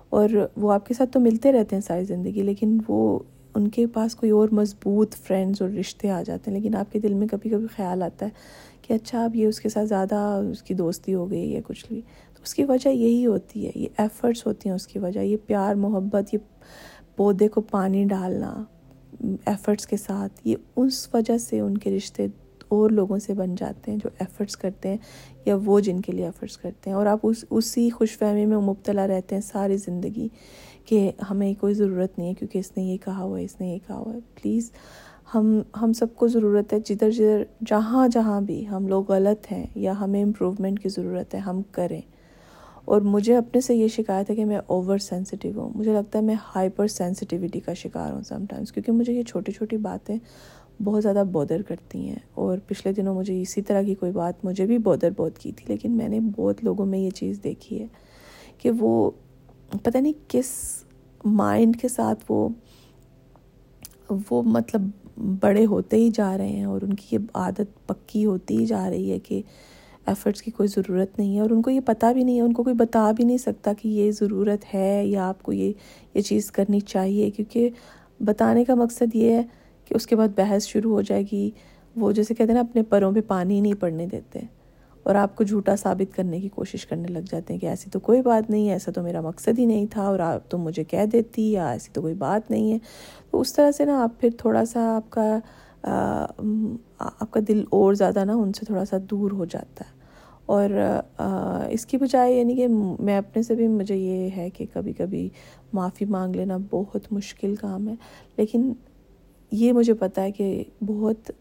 اور 0.10 0.30
وہ 0.58 0.74
آپ 0.74 0.88
کے 0.88 0.94
ساتھ 0.94 1.12
تو 1.12 1.20
ملتے 1.20 1.52
رہتے 1.52 1.76
ہیں 1.76 1.82
ساری 1.82 2.04
زندگی، 2.04 2.42
لیکن 2.42 2.78
وہ 2.88 3.20
ان 3.56 3.68
کے 3.68 3.88
پاس 3.88 4.16
کوئی 4.16 4.32
اور 4.32 4.50
مضبوط 4.52 5.16
فرینڈز 5.16 5.62
اور 5.62 5.70
رشتے 5.70 6.10
آ 6.10 6.24
جاتے 6.24 6.52
ہیں۔ 6.52 6.58
لیکن 6.58 6.76
آپ 6.76 6.92
کے 6.92 7.00
دل 7.00 7.14
میں 7.14 7.28
کبھی 7.28 7.50
کبھی 7.50 7.68
خیال 7.76 8.04
آتا 8.04 8.26
ہے 8.26 8.32
کہ 8.82 8.94
اچھا 8.94 9.24
اب 9.24 9.36
یہ 9.36 9.48
اس 9.48 9.60
کے 9.60 9.70
ساتھ 9.70 9.88
زیادہ 9.88 10.42
اس 10.52 10.64
کی 10.64 10.74
دوستی 10.74 11.14
ہو 11.14 11.32
گئی 11.32 11.52
یا 11.52 11.60
کچھ 11.68 11.86
بھی۔ 11.88 12.02
اس 12.44 12.54
کی 12.54 12.64
وجہ 12.64 12.90
یہی 12.90 13.26
ہوتی 13.26 13.66
ہے، 13.66 13.72
یہ 13.76 13.88
ایفرٹس 13.98 14.46
ہوتی 14.46 14.70
ہیں 14.70 14.76
اس 14.76 14.88
کی 14.88 15.00
وجہ، 15.00 15.20
یہ 15.20 15.38
پیار، 15.46 15.76
محبت، 15.76 16.34
یہ 16.34 16.38
پودے 17.16 17.48
کو 17.48 17.62
پانی 17.62 18.06
ڈالنا 18.06 18.64
ایفرٹس 19.46 19.88
کے 19.88 19.98
ساتھ، 19.98 20.34
یہ 20.44 20.56
اس 20.76 21.08
وجہ 21.14 21.38
سے 21.38 21.60
ان 21.60 21.78
کے 21.78 21.98
رشتے 21.98 22.28
اور 22.68 22.90
لوگوں 22.90 23.20
سے 23.20 23.34
بن 23.34 23.56
جاتے 23.56 23.92
ہیں 23.92 23.98
جو 23.98 24.10
ایفرٹس 24.20 24.58
کرتے 24.58 24.90
ہیں 24.90 24.98
یا 25.46 25.56
وہ 25.66 25.80
جن 25.80 26.00
کے 26.02 26.12
لیے 26.12 26.26
ایفرٹس 26.26 26.58
کرتے 26.58 26.90
ہیں۔ 26.90 26.98
اور 26.98 27.06
آپ 27.06 27.20
اس، 27.24 27.46
اسی 27.50 27.90
خوش 27.90 28.18
فہمی 28.18 28.46
میں 28.46 28.58
مبتلا 28.58 29.08
رہتے 29.08 29.36
ہیں 29.36 29.42
ساری 29.42 29.78
زندگی 29.78 30.28
کہ 30.86 31.12
ہمیں 31.30 31.54
کوئی 31.54 31.74
ضرورت 31.74 32.18
نہیں 32.18 32.30
ہے 32.30 32.34
کیونکہ 32.34 32.58
اس 32.58 32.78
نے 32.78 32.84
یہ 32.84 32.98
کہا 33.06 33.24
ہوا 33.24 33.40
ہے، 33.40 33.44
اس 33.44 33.62
نے 33.62 33.74
یہ 33.74 33.80
کہا 33.88 33.98
ہوا 33.98 34.14
ہے۔ 34.14 34.20
پلیز 34.36 34.72
ہم 35.36 35.62
ہم 35.82 35.94
سب 35.94 36.16
کو 36.16 36.28
ضرورت 36.28 36.74
ہے 36.74 36.80
جدھر 36.80 37.12
جدھر، 37.12 37.44
جہاں 37.66 38.08
جہاں 38.08 38.42
بھی 38.42 38.68
ہم 38.68 38.88
لوگ 38.88 39.12
غلط 39.12 39.52
ہیں 39.52 39.66
یا 39.76 40.00
ہمیں 40.00 40.24
امپروومنٹ 40.24 40.84
کی 40.84 40.90
ضرورت 40.90 41.34
ہے، 41.34 41.40
ہم 41.40 41.62
کریں۔ 41.72 42.02
اور 42.88 43.02
مجھے 43.02 43.36
اپنے 43.36 43.62
سے 43.62 43.76
یہ 43.76 43.88
شکایت 43.88 44.30
ہے 44.30 44.36
کہ 44.36 44.46
میں 44.46 44.60
اوور 44.68 44.98
سینسٹیو 45.00 45.60
ہوں۔ 45.60 45.72
مجھے 45.76 45.94
لگتا 45.94 46.20
ہے 46.20 46.24
میں 46.24 46.36
ہائپر 46.56 46.88
سینسٹیوٹی 46.88 47.60
کا 47.60 47.74
شکار 47.74 48.12
ہوں 48.12 48.22
سم 48.24 48.46
ٹائمس 48.46 48.72
کیونکہ 48.72 48.92
مجھے 48.92 49.14
یہ 49.14 49.24
چھوٹی 49.24 49.52
چھوٹی 49.52 49.78
باتیں 49.80 50.16
بہت 50.84 51.04
زیادہ 51.04 51.24
بودر 51.32 51.62
کرتی 51.62 52.08
ہیں۔ 52.10 52.20
اور 52.36 52.58
پچھلے 52.68 52.94
دنوں 52.94 53.16
مجھے 53.16 53.42
اسی 53.42 53.62
طرح 53.62 53.82
کی 53.82 53.96
کوئی 53.96 54.12
بات 54.12 54.46
مجھے 54.46 54.66
بھی 54.66 54.78
بودر 54.80 55.10
بہت 55.18 55.38
کی 55.40 55.52
تھی، 55.52 55.66
لیکن 55.68 55.92
میں 55.92 56.08
نے 56.10 56.20
بہت 56.36 56.64
لوگوں 56.64 56.86
میں 56.86 57.00
یہ 57.00 57.10
چیز 57.12 57.40
دیکھی 57.44 57.82
ہے 57.82 57.86
کہ 58.58 58.72
وہ 58.80 59.10
پتہ 59.84 59.98
نہیں 59.98 60.14
کس 60.28 60.50
مائنڈ 61.26 61.78
کے 61.82 61.88
ساتھ 61.88 62.24
وہ 62.30 62.48
وہ 64.30 64.42
مطلب 64.44 64.82
بڑے 65.42 65.66
ہوتے 65.66 65.98
ہی 65.98 66.10
جا 66.10 66.38
رہے 66.38 66.48
ہیں 66.48 66.66
اور 66.66 66.82
ان 66.82 66.94
کی 66.94 67.08
یہ 67.12 67.20
عادت 67.34 67.88
پکی 67.88 68.26
ہوتی 68.26 68.58
ہی 68.58 68.66
جا 68.66 68.90
رہی 68.90 69.12
ہے 69.12 69.20
کہ 69.20 69.42
ایفرٹس 70.06 70.42
کی 70.42 70.52
کوئی 70.52 70.70
ضرورت 70.70 71.20
نہیں 71.20 71.36
ہے 71.36 71.42
اور 71.42 71.50
ان 71.50 71.62
کو 71.62 71.70
یہ 71.70 71.80
پتہ 71.86 72.06
بھی 72.14 72.24
نہیں 72.24 72.36
ہے، 72.36 72.42
ان 72.42 72.54
کو 72.54 72.64
کوئی 72.64 72.76
بتا 72.76 73.12
بھی 73.12 73.24
نہیں 73.24 73.38
سکتا 73.38 73.74
کہ 73.74 73.88
یہ 73.88 74.12
ضرورت 74.12 74.74
ہے 74.74 75.06
یا 75.06 75.30
آپ 75.30 75.44
کو 75.44 75.54
یہ 75.54 75.74
یہ 76.14 76.22
چیز 76.22 76.52
کرنی 76.52 76.80
چاہیے۔ 76.80 77.30
کیونکہ 77.30 77.70
بتانے 78.20 78.64
کا 78.64 78.76
مقصد 78.76 79.16
یہ 79.16 79.32
ہے 79.32 79.44
کہ 79.86 79.94
اس 79.94 80.08
کے 80.08 80.16
بعد 80.16 80.28
بحث 80.36 80.68
شروع 80.68 80.92
ہو 80.92 81.02
جائے 81.02 81.24
گی۔ 81.32 81.52
وہ 81.96 82.12
جیسے 82.12 82.34
کہتے 82.34 82.52
ہیں 82.52 82.54
نا، 82.54 82.60
اپنے 82.60 82.84
پروں 82.84 83.12
پہ 83.12 83.20
پانی 83.28 83.62
نہیں 83.62 83.74
پڑنے 83.74 84.06
دیتے 84.06 84.40
اور 85.04 85.16
آپ 85.16 85.36
کو 85.36 85.44
جھوٹا 85.44 85.76
ثابت 85.76 86.16
کرنے 86.16 86.40
کی 86.40 86.50
کوشش 86.50 86.86
کرنے 86.86 87.08
لگ 87.08 87.20
جاتے 87.20 87.54
ہیں 87.54 87.60
کہ 87.60 87.66
ایسی 87.66 87.90
تو 87.90 88.00
کوئی 88.00 88.22
بات 88.22 88.50
نہیں 88.50 88.68
ہے 88.68 88.74
ایسا 88.74 88.92
تو 88.92 89.04
میرا 89.04 89.22
مقصد 89.22 89.60
ہی 89.60 89.66
نہیں 89.66 89.86
تھا 89.92 90.02
اور 90.02 90.20
آپ 90.20 90.50
تو 90.50 90.58
مجھے 90.58 90.84
کہہ 90.84 91.06
دیتی 91.06 91.52
یا 91.52 91.72
ایسی 91.72 91.90
تو 91.94 92.02
کوئی 92.02 92.14
بات 92.14 92.52
نہیں 92.52 92.74
ہے۔ 92.74 92.78
تو 93.32 93.42
اس 93.42 93.54
طرح 93.54 93.72
سے 93.72 93.86
نا 93.86 94.04
آپ 94.04 94.22
پھر 94.22 94.30
تھوڑا 94.38 94.66
سا 94.66 94.96
آپ 94.96 95.10
کا 95.10 95.40
آپ 96.98 97.32
کا 97.32 97.40
دل 97.48 97.64
اور 97.70 97.94
زیادہ 97.94 98.26
نا 98.26 98.34
ان 98.34 98.54
سے 98.54 98.66
تھوڑا 98.66 98.86
سا 98.86 98.98
دور 99.10 99.32
ہو 99.32 99.46
جاتا 99.46 99.86
ہے۔ 99.88 100.02
اور 100.46 100.70
اس 101.70 101.86
کی 101.86 101.98
بجائے 101.98 102.34
یعنی 102.34 102.56
کہ 102.56 102.68
میں 103.00 103.18
اپنے 103.18 103.44
سے 103.44 103.56
بھی، 103.56 103.68
مجھے 103.68 103.96
یہ 103.96 104.30
ہے 104.38 104.50
کہ 104.50 104.66
کبھی 104.74 104.94
کبھی 104.94 105.30
معافی 105.74 106.06
مانگ 106.06 106.36
لینا 106.36 106.58
بہت 106.70 107.12
مشکل 107.12 107.56
کام 107.56 107.88
ہے۔ 107.88 107.94
لیکن 108.38 108.74
یہ 109.52 109.74
مجھے 109.74 109.94
پتہ 109.94 110.22
ہے 110.22 110.32
کہ 110.32 110.64
بہت 110.86 111.32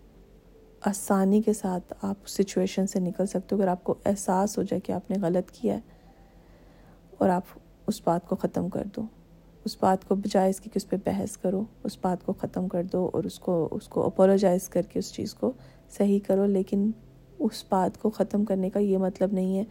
آسانی 0.81 1.43
کے 1.43 1.53
ساتھ 1.53 1.93
آپ 2.03 2.29
سچویشن 2.29 2.87
سے 2.87 3.01
نکل 3.01 3.27
سکتے 3.27 3.57
ہو۔ 3.57 3.61
اگر 3.61 3.69
آپ 3.69 3.85
کو 3.85 3.95
احساس 4.05 4.59
ہو 4.59 4.63
جائے 4.63 4.81
کہ 4.81 4.93
آپ 4.93 5.11
نے 5.11 5.17
غلط 5.23 5.51
کیا 5.51 5.75
ہے 5.75 5.81
اور 7.19 7.29
آپ 7.29 7.43
اس 7.87 8.01
بات 8.05 8.29
کو 8.29 8.37
ختم 8.37 8.69
کر 8.69 8.85
دو۔ 8.97 9.03
اس 9.65 9.77
بات 9.81 10.09
کو 10.09 10.15
بجائے 10.15 10.51
اس 10.51 10.61
کی 10.61 10.71
کہ 10.71 10.79
اس 10.79 10.89
پہ 10.89 10.97
بحث 11.05 11.37
کرو، 11.37 11.63
اس 11.85 11.97
بات 12.01 12.25
کو 12.27 12.33
ختم 12.33 12.69
کر 12.69 12.83
دو 12.83 13.09
اور 13.13 13.25
اس 13.25 13.39
کو 13.39 13.69
اس 13.73 13.89
کو 13.89 14.05
اپولوجائز 14.07 14.69
کر 14.69 14.83
کے 14.83 14.99
اس 14.99 15.13
چیز 15.13 15.35
کو 15.35 15.53
صحیح 15.91 16.19
کرو، 16.27 16.47
لیکن 16.47 16.91
اس 17.39 17.65
بات 17.69 18.01
کو 18.03 18.11
ختم 18.11 18.45
کرنے 18.45 18.71
کا 18.71 18.81
یہ 18.81 18.99
مطلب 18.99 19.33
نہیں 19.33 19.59
ہے 19.59 19.65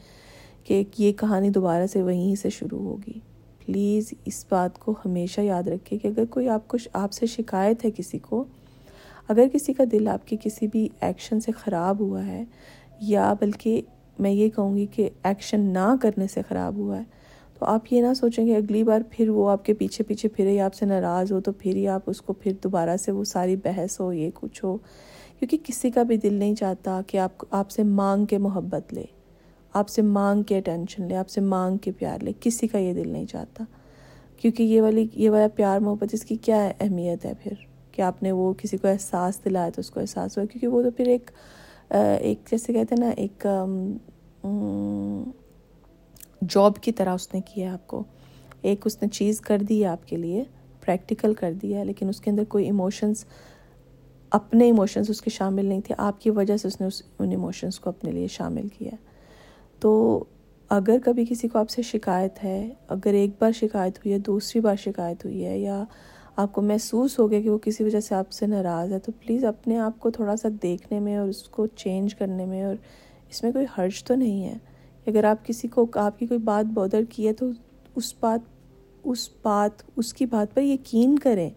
کہ 0.63 0.84
یہ 0.97 1.12
کہانی 1.12 1.49
دوبارہ 1.49 1.88
سے 1.88 2.02
وہیں 2.04 2.36
سے 2.36 2.49
شروع 2.49 2.80
ہوگی۔ 2.80 3.19
پلیز 3.65 4.13
اس 4.25 4.45
بات 4.49 4.80
کو 4.80 4.93
ہمیشہ 5.06 5.41
یاد 5.41 5.67
رکھے 5.67 5.97
کہ 5.97 6.08
اگر 6.08 6.25
کوئی 6.25 6.49
آپ 6.49 6.67
کو 6.67 6.78
آپ 6.93 7.13
سے 7.13 7.25
شکایت 7.25 7.86
ہے 7.86 7.91
کسی 7.91 8.19
کو، 8.19 8.43
اگر 9.28 9.47
کسی 9.54 9.73
کا 9.73 9.84
دل 9.91 10.08
آپ 10.08 10.28
کے 10.28 10.38
کسی 10.41 10.67
بھی 10.67 10.88
ایکشن 11.02 11.39
سے 11.39 11.52
خراب 11.52 11.99
ہوا 11.99 12.25
ہے 12.25 12.43
یا 13.02 13.34
بلکہ 13.39 13.82
میں 14.19 14.32
یہ 14.32 14.49
کہوں 14.49 14.75
گی 14.78 14.86
کہ 14.86 15.10
ایکشن 15.23 15.62
نہ 15.73 15.93
کرنے 16.02 16.28
سے 16.28 16.41
خراب 16.49 16.75
ہوا 16.75 16.97
ہے 16.97 17.04
تو 17.60 17.65
آپ 17.65 17.93
یہ 17.93 18.02
نہ 18.02 18.13
سوچیں 18.13 18.45
کہ 18.45 18.56
اگلی 18.56 18.84
بار 18.84 19.02
پھر 19.10 19.30
وہ 19.30 19.50
آپ 19.50 19.65
کے 19.65 19.74
پیچھے 19.74 20.04
پیچھے 20.04 20.30
پھرے 20.30 20.54
یا 20.54 20.65
آپ 20.65 20.74
سے 20.74 20.86
ناراض 20.86 21.32
ہو 21.32 21.41
تو 21.41 21.52
پھر 21.52 21.76
ہی 21.76 21.88
آپ 21.88 22.02
اس 22.06 22.22
کو 22.22 22.34
پھر 22.34 22.52
دوبارہ 22.63 22.98
سے 22.98 23.12
وہ 23.12 23.24
ساری 23.24 23.56
بحث 23.56 24.00
ہو 24.00 24.13
یہ 24.13 24.30
کچھ 24.34 24.63
ہو۔ 24.63 24.78
کیونکہ 25.39 25.58
کسی 25.63 25.91
کا 25.91 26.04
بھی 26.04 26.17
دل 26.17 26.34
نہیں 26.34 26.56
چاہتا 26.56 27.02
کہ 27.08 27.17
آپ 27.17 27.32
آپ 27.50 27.72
سے 27.72 27.84
مانگ 27.84 28.26
کے 28.26 28.38
محبت 28.38 28.93
لے، 28.93 29.04
آپ 29.74 29.89
سے 29.89 30.02
مانگ 30.02 30.43
کے 30.43 30.58
اٹینشن 30.58 31.08
لے، 31.08 31.15
آپ 31.15 31.30
سے 31.30 31.41
مانگ 31.41 31.78
کے 31.78 31.91
پیار 31.91 32.24
لے، 32.24 32.32
کسی 32.39 32.67
کا 32.67 32.78
یہ 32.78 32.93
دل 32.93 33.10
نہیں 33.10 33.26
چاہتا۔ 33.26 33.63
کیونکہ 34.38 34.63
یہ 34.63 34.82
والی 34.82 35.08
یہ 35.15 35.30
والا 35.30 35.48
پیار 35.56 35.80
محبت 35.80 36.10
اس 36.12 36.26
کی 36.26 36.36
کیا 36.36 36.72
اہمیت 36.80 37.26
ہے 37.26 37.34
پھر؟ 37.43 37.54
کہ 37.91 38.02
آپ 38.02 38.24
نے 38.24 38.32
وہ 38.32 38.54
کسی 38.54 38.78
کو 38.78 38.88
احساس 38.88 39.45
دلایا 39.45 39.69
تو 39.76 39.80
اس 39.80 39.89
کو 39.89 40.00
احساس 40.00 40.38
ہوا۔ 40.38 40.45
کیونکہ 40.45 40.67
وہ 40.67 40.84
تو 40.84 40.91
پھر 40.91 41.08
ایک 41.08 41.32
ایک 42.22 42.39
جیسے 42.52 42.74
کہتے 42.74 42.95
ہیں 42.95 43.06
نا، 43.06 43.12
ایک 43.17 43.48
جاب 46.47 46.75
کی 46.75 46.91
طرح 46.91 47.13
اس 47.13 47.34
نے 47.34 47.41
کیا 47.41 47.73
آپ 47.73 47.88
کو۔ 47.88 48.04
ایک 48.62 48.86
اس 48.86 49.02
نے 49.02 49.08
چیز 49.08 49.41
کر 49.41 49.58
دی 49.58 49.82
ہے 49.82 49.88
آپ 49.88 50.08
کے 50.08 50.17
لیے 50.17 50.43
پریکٹیکل 50.86 51.34
کر 51.34 51.54
دیا 51.54 51.80
ہے، 51.80 51.86
لیکن 51.86 52.10
اس 52.10 52.21
کے 52.21 52.30
اندر 52.30 52.43
کوئی 52.43 52.65
ایموشنس 52.65 53.25
اپنے 54.30 54.65
ایموشنس 54.65 55.10
اس 55.10 55.21
کے 55.21 55.30
شامل 55.30 55.65
نہیں 55.65 55.82
تھے۔ 55.82 55.95
آپ 55.97 56.21
کی 56.21 56.30
وجہ 56.30 56.58
سے 56.58 56.67
اس 56.67 56.82
نے 56.82 56.88
اس 56.88 57.02
ان 57.19 57.32
ایموشنس 57.32 57.80
کو 57.80 57.89
اپنے 57.89 58.12
لیے 58.12 58.28
شامل 58.28 58.67
کیا۔ 58.67 58.91
تو 59.80 60.23
اگر 60.69 60.97
کبھی 61.04 61.25
کسی 61.30 61.47
کو 61.47 61.60
آپ 61.60 61.69
سے 61.69 61.82
شکایت 61.82 62.43
ہے، 62.43 62.69
اگر 62.88 63.13
ایک 63.13 63.30
بار 63.39 63.52
شکایت 63.52 63.97
ہوئی 63.97 64.13
ہے، 64.13 64.19
دوسری 64.19 64.62
بار 64.62 64.75
شکایت 64.75 65.25
ہوئی 65.25 65.45
ہے، 65.45 65.60
یا 65.60 65.84
آپ 66.36 66.54
کو 66.54 66.62
محسوس 66.62 67.19
ہو 67.19 67.32
گیا 67.32 67.41
کہ 67.41 67.49
وہ 67.49 67.58
کسی 67.58 67.84
وجہ 67.84 67.99
سے 67.99 68.15
آپ 68.15 68.32
سے 68.32 68.47
ناراض 68.47 68.93
ہے، 68.93 68.99
تو 68.99 69.12
پلیز 69.12 69.45
اپنے 69.45 69.78
آپ 69.78 69.99
کو 69.99 70.12
تھوڑا 70.12 70.36
سا 70.36 70.49
دیکھنے 70.62 70.99
میں 70.99 71.17
اور 71.17 71.28
اس 71.28 71.43
کو 71.43 71.67
چینج 71.67 72.15
کرنے 72.15 72.45
میں 72.45 72.63
اور 72.63 72.75
اس 73.30 73.43
میں 73.43 73.52
کوئی 73.52 73.65
حرج 73.78 74.04
تو 74.04 74.15
نہیں 74.15 74.45
ہے۔ 74.45 74.58
اگر 75.10 75.24
آپ 75.24 75.45
کسی 75.45 75.67
کو 75.67 75.86
آپ 75.95 76.19
کی 76.19 76.26
کوئی 76.26 76.39
بات 76.39 76.65
بودر 76.65 77.02
کی 77.10 77.28
ہے 77.28 77.34
تو 77.34 77.45
اس 77.95 78.13
بات 78.19 78.39
اس 79.04 79.30
بات، 79.41 79.72
اس 79.95 80.13
کی 80.13 80.26
بات 80.26 80.54
پر 80.54 80.62
یقین 80.62 81.19
کریں 81.19 81.50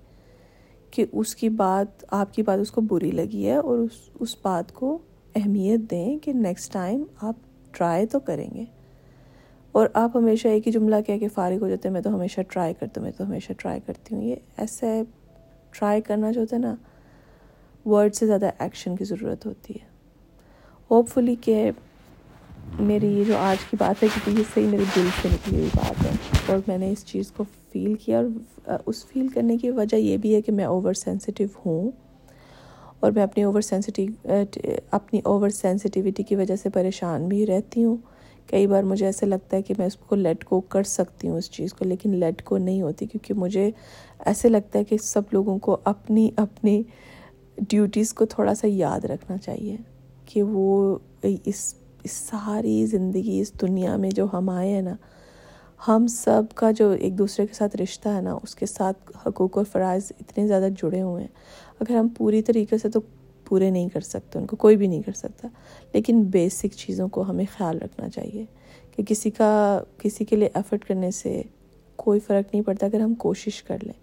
کہ 0.91 1.07
اس 1.13 1.37
کی 1.37 1.49
بات، 1.49 2.05
آپ 2.11 2.35
کی 2.35 2.43
بات 2.43 2.59
اس 2.59 2.71
کو 2.71 2.81
بری 2.81 3.11
لگی 3.11 3.47
ہے 3.47 3.57
اور 3.57 3.79
اس 3.79 4.11
اس 4.21 4.37
بات 4.43 4.75
کو 4.75 4.99
اہمیت 5.35 5.91
دیں 5.91 6.19
کہ 6.19 6.33
نیکسٹ 6.33 6.73
ٹائم 6.73 7.03
آپ 7.21 7.35
ٹرائی 7.73 8.07
تو 8.07 8.21
کریں 8.21 8.51
گے۔ 8.55 8.65
اور 9.73 9.87
آپ 9.95 10.17
ہمیشہ 10.17 10.49
ایک 10.49 10.67
ہی 10.67 10.73
جملہ 10.73 10.97
کہہ 11.07 11.19
کے 11.19 11.29
فارغ 11.29 11.57
ہو 11.61 11.69
جاتے 11.69 11.89
ہیں، 11.89 11.93
میں 11.93 12.03
تو 12.03 12.15
ہمیشہ 12.15 12.41
ٹرائی 12.49 12.75
کرتا 12.75 13.01
ہوں، 13.01 13.09
میں 13.09 13.19
تو 13.19 13.25
ہمیشہ 13.25 13.53
ٹرائی 13.59 13.81
کرتی 13.87 14.15
ہوں۔ 14.15 14.23
یہ 14.23 14.37
ایسے 14.57 15.03
ٹرائی 15.71 16.01
کرنا 16.01 16.31
جو 16.31 16.41
ہوتا 16.41 16.57
ہے 16.57 16.61
نا 16.61 16.75
ورڈ 17.87 18.15
سے 18.15 18.27
زیادہ 18.27 18.51
ایکشن 18.59 18.97
کی 18.97 19.05
ضرورت 19.05 19.47
ہوتی 19.47 19.75
ہے۔ 19.75 19.93
ہوپ 20.91 21.09
فلی 21.09 21.35
کہ 21.41 21.71
میری 22.81 23.07
یہ 23.09 23.25
جو 23.25 23.37
آج 23.37 23.65
کی 23.71 23.77
بات 23.81 24.03
ہے 24.03 24.09
کیونکہ 24.15 24.39
یہ 24.39 24.45
صحیح 24.55 24.67
میرے 24.69 24.85
دل 24.97 25.09
سے 25.23 25.29
نکلی 25.33 25.59
ہوئی 25.59 25.69
بات 25.75 26.05
ہے 26.05 26.11
اور 26.47 26.59
میں 26.67 26.79
نے 26.79 26.91
اس 26.91 27.05
چیز 27.07 27.31
کو 27.33 27.45
فیل 27.73 27.95
کیا 27.95 28.19
اور 28.19 28.79
اس 28.87 29.05
فیل 29.07 29.29
کرنے 29.29 29.57
کی 29.57 29.71
وجہ 29.71 29.97
یہ 29.97 30.17
بھی 30.17 30.35
ہے 30.35 30.41
کہ 30.43 30.53
میں 30.53 30.65
اوور 30.65 30.95
سینسٹیو 30.95 31.49
ہوں 31.67 31.91
اور 33.01 33.13
میں 33.13 33.23
اپنی 33.23 33.43
اوور 33.43 33.61
سینسٹیو 33.61 34.33
اپنی 34.91 35.21
اوور 35.25 35.49
سینسٹیوٹی 35.49 36.23
کی 36.23 36.37
وجہ 36.37 36.57
سے 36.57 36.69
پریشان 36.71 37.29
بھی 37.29 37.47
رہتی 37.47 37.85
ہوں۔ 37.85 37.97
کئی 38.49 38.67
بار 38.67 38.83
مجھے 38.83 39.07
ایسے 39.07 39.27
لگتا 39.27 39.57
ہے 39.57 39.63
کہ 39.63 39.75
میں 39.79 39.87
اس 39.87 39.97
کو 39.97 40.17
لیٹ 40.17 40.45
کو 40.45 40.61
کر 40.61 40.83
سکتی 40.83 41.29
ہوں 41.29 41.37
اس 41.39 41.51
چیز 41.51 41.75
کو، 41.75 41.85
لیکن 41.85 42.15
لیٹ 42.17 42.43
کو 42.45 42.59
نہیں 42.59 42.83
ہوتی 42.83 43.07
کیونکہ 43.07 43.35
مجھے 43.35 43.71
ایسے 44.27 44.49
لگتا 44.49 44.79
ہے 44.79 44.85
کہ 44.85 44.97
سب 44.99 45.23
لوگوں 45.33 45.59
کو 45.59 45.77
اپنی 45.85 46.31
اپنی 46.37 46.83
ڈیوٹیز 47.61 48.13
کو 48.15 48.27
تھوڑا 48.27 48.55
سا 48.55 48.67
یاد 48.71 49.05
رکھنا 49.05 49.37
چاہیے 49.37 49.77
کہ 50.27 50.43
وہ 50.43 50.99
اس 51.23 51.75
اس 52.05 52.13
ساری 52.13 52.87
زندگی، 52.87 53.41
اس 53.41 53.61
دنیا 53.61 53.97
میں 53.97 54.11
جو 54.11 54.27
ہم 54.33 54.49
آئے 54.49 54.71
ہیں 54.71 54.83
نا، 54.83 54.97
ہم 55.89 56.07
سب 56.07 56.43
کا 56.55 56.71
جو 56.71 56.91
ایک 56.91 57.19
دوسرے 57.19 57.47
کے 57.47 57.55
ساتھ 57.55 57.77
رشتہ 57.77 58.09
ہے 58.09 58.21
نا، 58.21 58.39
اس 58.43 58.55
کے 58.55 58.67
ساتھ 58.67 59.13
حقوق 59.27 59.57
اور 59.57 59.65
فرائض 59.73 60.13
اتنے 60.21 60.47
زیادہ 60.47 60.69
جڑے 60.79 61.03
ہوئے 61.03 61.23
ہیں۔ 61.23 61.31
اگر 61.81 61.97
ہم 61.97 62.09
پوری 62.09 62.43
طریقے 62.43 62.79
سے 62.79 62.89
تو 62.89 63.01
پورے 63.45 63.71
نہیں 63.71 63.89
کر 63.89 64.01
سکتے، 64.01 64.39
ان 64.39 64.47
کو 64.47 64.57
کوئی 64.57 64.77
بھی 64.77 64.87
نہیں 64.87 65.03
کر 65.03 65.13
سکتا۔ 65.13 65.49
لیکن 65.93 66.23
بیسک 66.23 66.67
چیزوں 66.67 67.09
کو 67.09 67.23
ہمیں 67.23 67.45
خیال 67.59 67.79
رکھنا 67.79 68.09
چاہیے 68.09 68.45
کہ 68.97 69.03
کسی 69.03 69.31
کا، 69.31 69.83
کسی 69.99 70.25
کے 70.25 70.37
لیے 70.37 70.49
ایفرٹ 70.55 70.85
کرنے 70.85 71.11
سے 71.11 71.43
کوئی 71.97 72.21
فرق 72.21 72.55
نہیں 72.55 72.63
پڑتا، 72.63 72.87
اگر 72.87 73.01
ہم 73.01 73.15
کوشش 73.15 73.63
کر 73.63 73.79
لیں۔ 73.83 74.01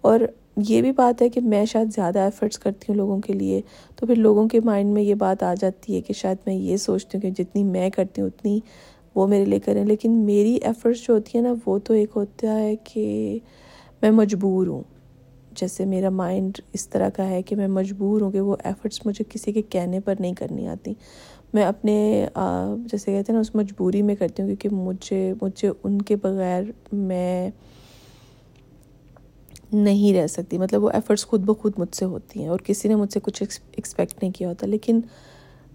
اور 0.00 0.20
یہ 0.56 0.82
بھی 0.82 0.92
بات 0.92 1.22
ہے 1.22 1.28
کہ 1.28 1.40
میں 1.40 1.64
شاید 1.64 1.94
زیادہ 1.94 2.18
ایفرٹس 2.18 2.58
کرتی 2.58 2.86
ہوں 2.88 2.96
لوگوں 2.96 3.20
کے 3.20 3.32
لیے، 3.32 3.60
تو 3.96 4.06
پھر 4.06 4.14
لوگوں 4.14 4.48
کے 4.48 4.60
مائنڈ 4.64 4.92
میں 4.92 5.02
یہ 5.02 5.14
بات 5.14 5.42
آ 5.42 5.54
جاتی 5.60 5.96
ہے 5.96 6.00
کہ 6.00 6.14
شاید 6.14 6.36
میں 6.46 6.54
یہ 6.54 6.76
سوچتی 6.76 7.18
ہوں 7.18 7.22
کہ 7.22 7.44
جتنی 7.44 7.64
میں 7.64 7.90
کرتی 7.90 8.20
ہوں 8.20 8.28
اتنی 8.28 8.60
وہ 9.14 9.26
میرے 9.26 9.44
لیے 9.44 9.60
کریں۔ 9.60 9.84
لیکن 9.84 10.12
میری 10.12 10.54
ایفرٹس 10.54 11.06
جو 11.06 11.14
ہوتی 11.14 11.38
ہیں 11.38 11.42
نا، 11.42 11.54
وہ 11.66 11.78
تو 11.78 11.94
ایک 11.94 12.08
ہوتا 12.16 12.58
ہے 12.60 12.76
کہ 12.76 13.38
میں 14.02 14.10
مجبور 14.10 14.66
ہوں۔ 14.66 14.82
جیسے 15.56 15.84
میرا 15.84 16.10
مائنڈ 16.10 16.58
اس 16.72 16.88
طرح 16.88 17.08
کا 17.08 17.28
ہے 17.28 17.42
کہ 17.42 17.56
میں 17.56 17.68
مجبور 17.68 18.20
ہوں 18.20 18.30
کہ 18.30 18.40
وہ 18.40 18.56
ایفرٹس 18.64 19.06
مجھے 19.06 19.24
کسی 19.28 19.52
کے 19.52 19.62
کہنے 19.62 20.00
پر 20.00 20.14
نہیں 20.20 20.34
کرنی 20.34 20.66
آتی۔ 20.68 20.92
میں 21.54 21.64
اپنے 21.64 22.26
جیسے 22.76 23.12
کہتے 23.12 23.14
ہیں 23.14 23.32
نا، 23.32 23.40
اس 23.40 23.54
مجبوری 23.54 24.02
میں 24.02 24.14
کرتی 24.14 24.42
ہوں 24.42 24.48
کیونکہ 24.48 24.68
مجھے 24.68 25.34
مجھے 25.42 25.70
ان 25.84 26.02
کے 26.02 26.16
بغیر 26.16 26.62
میں 26.92 27.50
نہیں 29.72 30.14
رہ 30.14 30.26
سکتی۔ 30.26 30.58
مطلب 30.58 30.84
وہ 30.84 30.90
ایفرٹس 30.90 31.26
خود 31.26 31.40
بخود 31.40 31.72
مجھ 31.76 31.96
سے 31.96 32.04
ہوتی 32.04 32.40
ہیں 32.40 32.48
اور 32.48 32.58
کسی 32.58 32.88
نے 32.88 32.94
مجھ 32.94 33.12
سے 33.12 33.20
کچھ 33.20 33.42
ایکسپیکٹ 33.42 34.22
نہیں 34.22 34.32
کیا 34.32 34.48
ہوتا، 34.48 34.66
لیکن 34.66 35.00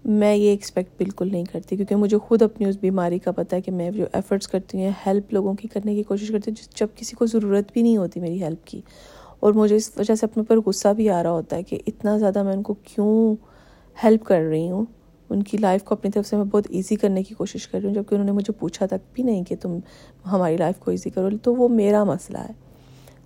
میں 0.04 0.34
یہ 0.36 0.50
ایکسپیکٹ 0.50 0.90
بالکل 0.98 1.32
نہیں 1.32 1.44
کرتی 1.44 1.76
کیونکہ 1.76 1.96
مجھے 1.96 2.18
خود 2.18 2.42
اپنی 2.42 2.66
اس 2.66 2.76
بیماری 2.80 3.18
کا 3.18 3.32
پتہ 3.32 3.54
ہے 3.54 3.60
کہ 3.60 3.72
میں 3.72 3.90
جو 3.90 4.04
ایفرٹس 4.12 4.48
کرتی 4.48 4.84
ہوں 4.84 4.90
ہیلپ 5.06 5.32
لوگوں 5.32 5.54
کی 5.54 5.68
کرنے 5.68 5.94
کی 5.94 6.02
کوشش 6.02 6.28
کرتی 6.28 6.50
ہوں 6.50 6.68
جب 6.76 6.86
کسی 6.96 7.16
کو 7.16 7.26
ضرورت 7.26 7.72
بھی 7.72 7.82
نہیں 7.82 7.96
ہوتی 7.96 8.20
میری 8.20 8.42
ہیلپ 8.42 8.66
کی۔ 8.66 8.80
اور 9.40 9.52
مجھے 9.52 9.76
اس 9.76 9.92
وجہ 9.96 10.14
سے 10.14 10.26
اپنے 10.26 10.42
پر 10.42 10.58
غصہ 10.66 10.88
بھی 10.88 11.10
آ 11.10 11.22
رہا 11.22 11.30
ہوتا 11.30 11.56
ہے 11.56 11.62
کہ 11.62 11.78
اتنا 11.86 12.18
زیادہ 12.18 12.42
میں 12.42 12.52
ان 12.52 12.62
کو 12.62 12.74
کیوں 12.74 13.36
ہیلپ 14.04 14.24
کر 14.24 14.40
رہی 14.40 14.70
ہوں؟ 14.70 14.84
ان 15.30 15.42
کی 15.42 15.58
لائف 15.58 15.82
کو 15.82 15.94
اپنی 15.94 16.10
طرف 16.10 16.26
سے 16.26 16.36
میں 16.36 16.44
بہت 16.44 16.66
ایزی 16.70 16.96
کرنے 16.96 17.22
کی 17.22 17.34
کوشش 17.34 17.68
کر 17.68 17.78
رہی 17.78 17.88
ہوں، 17.88 17.94
جبکہ 17.94 18.14
انہوں 18.14 18.26
نے 18.26 18.32
مجھے 18.32 18.52
پوچھا 18.52 18.86
تک 18.86 19.12
بھی 19.12 19.22
نہیں 19.22 19.44
کہ 19.44 19.56
تم 19.56 19.78
ہماری 20.32 20.56
لائف 20.56 20.78
کو 20.78 20.90
ایزی 20.90 21.10
کرو، 21.10 21.28
تو 21.42 21.54
وہ 21.54 21.68
میرا 21.68 22.04
مسئلہ 22.04 22.38
ہے۔ 22.38 22.71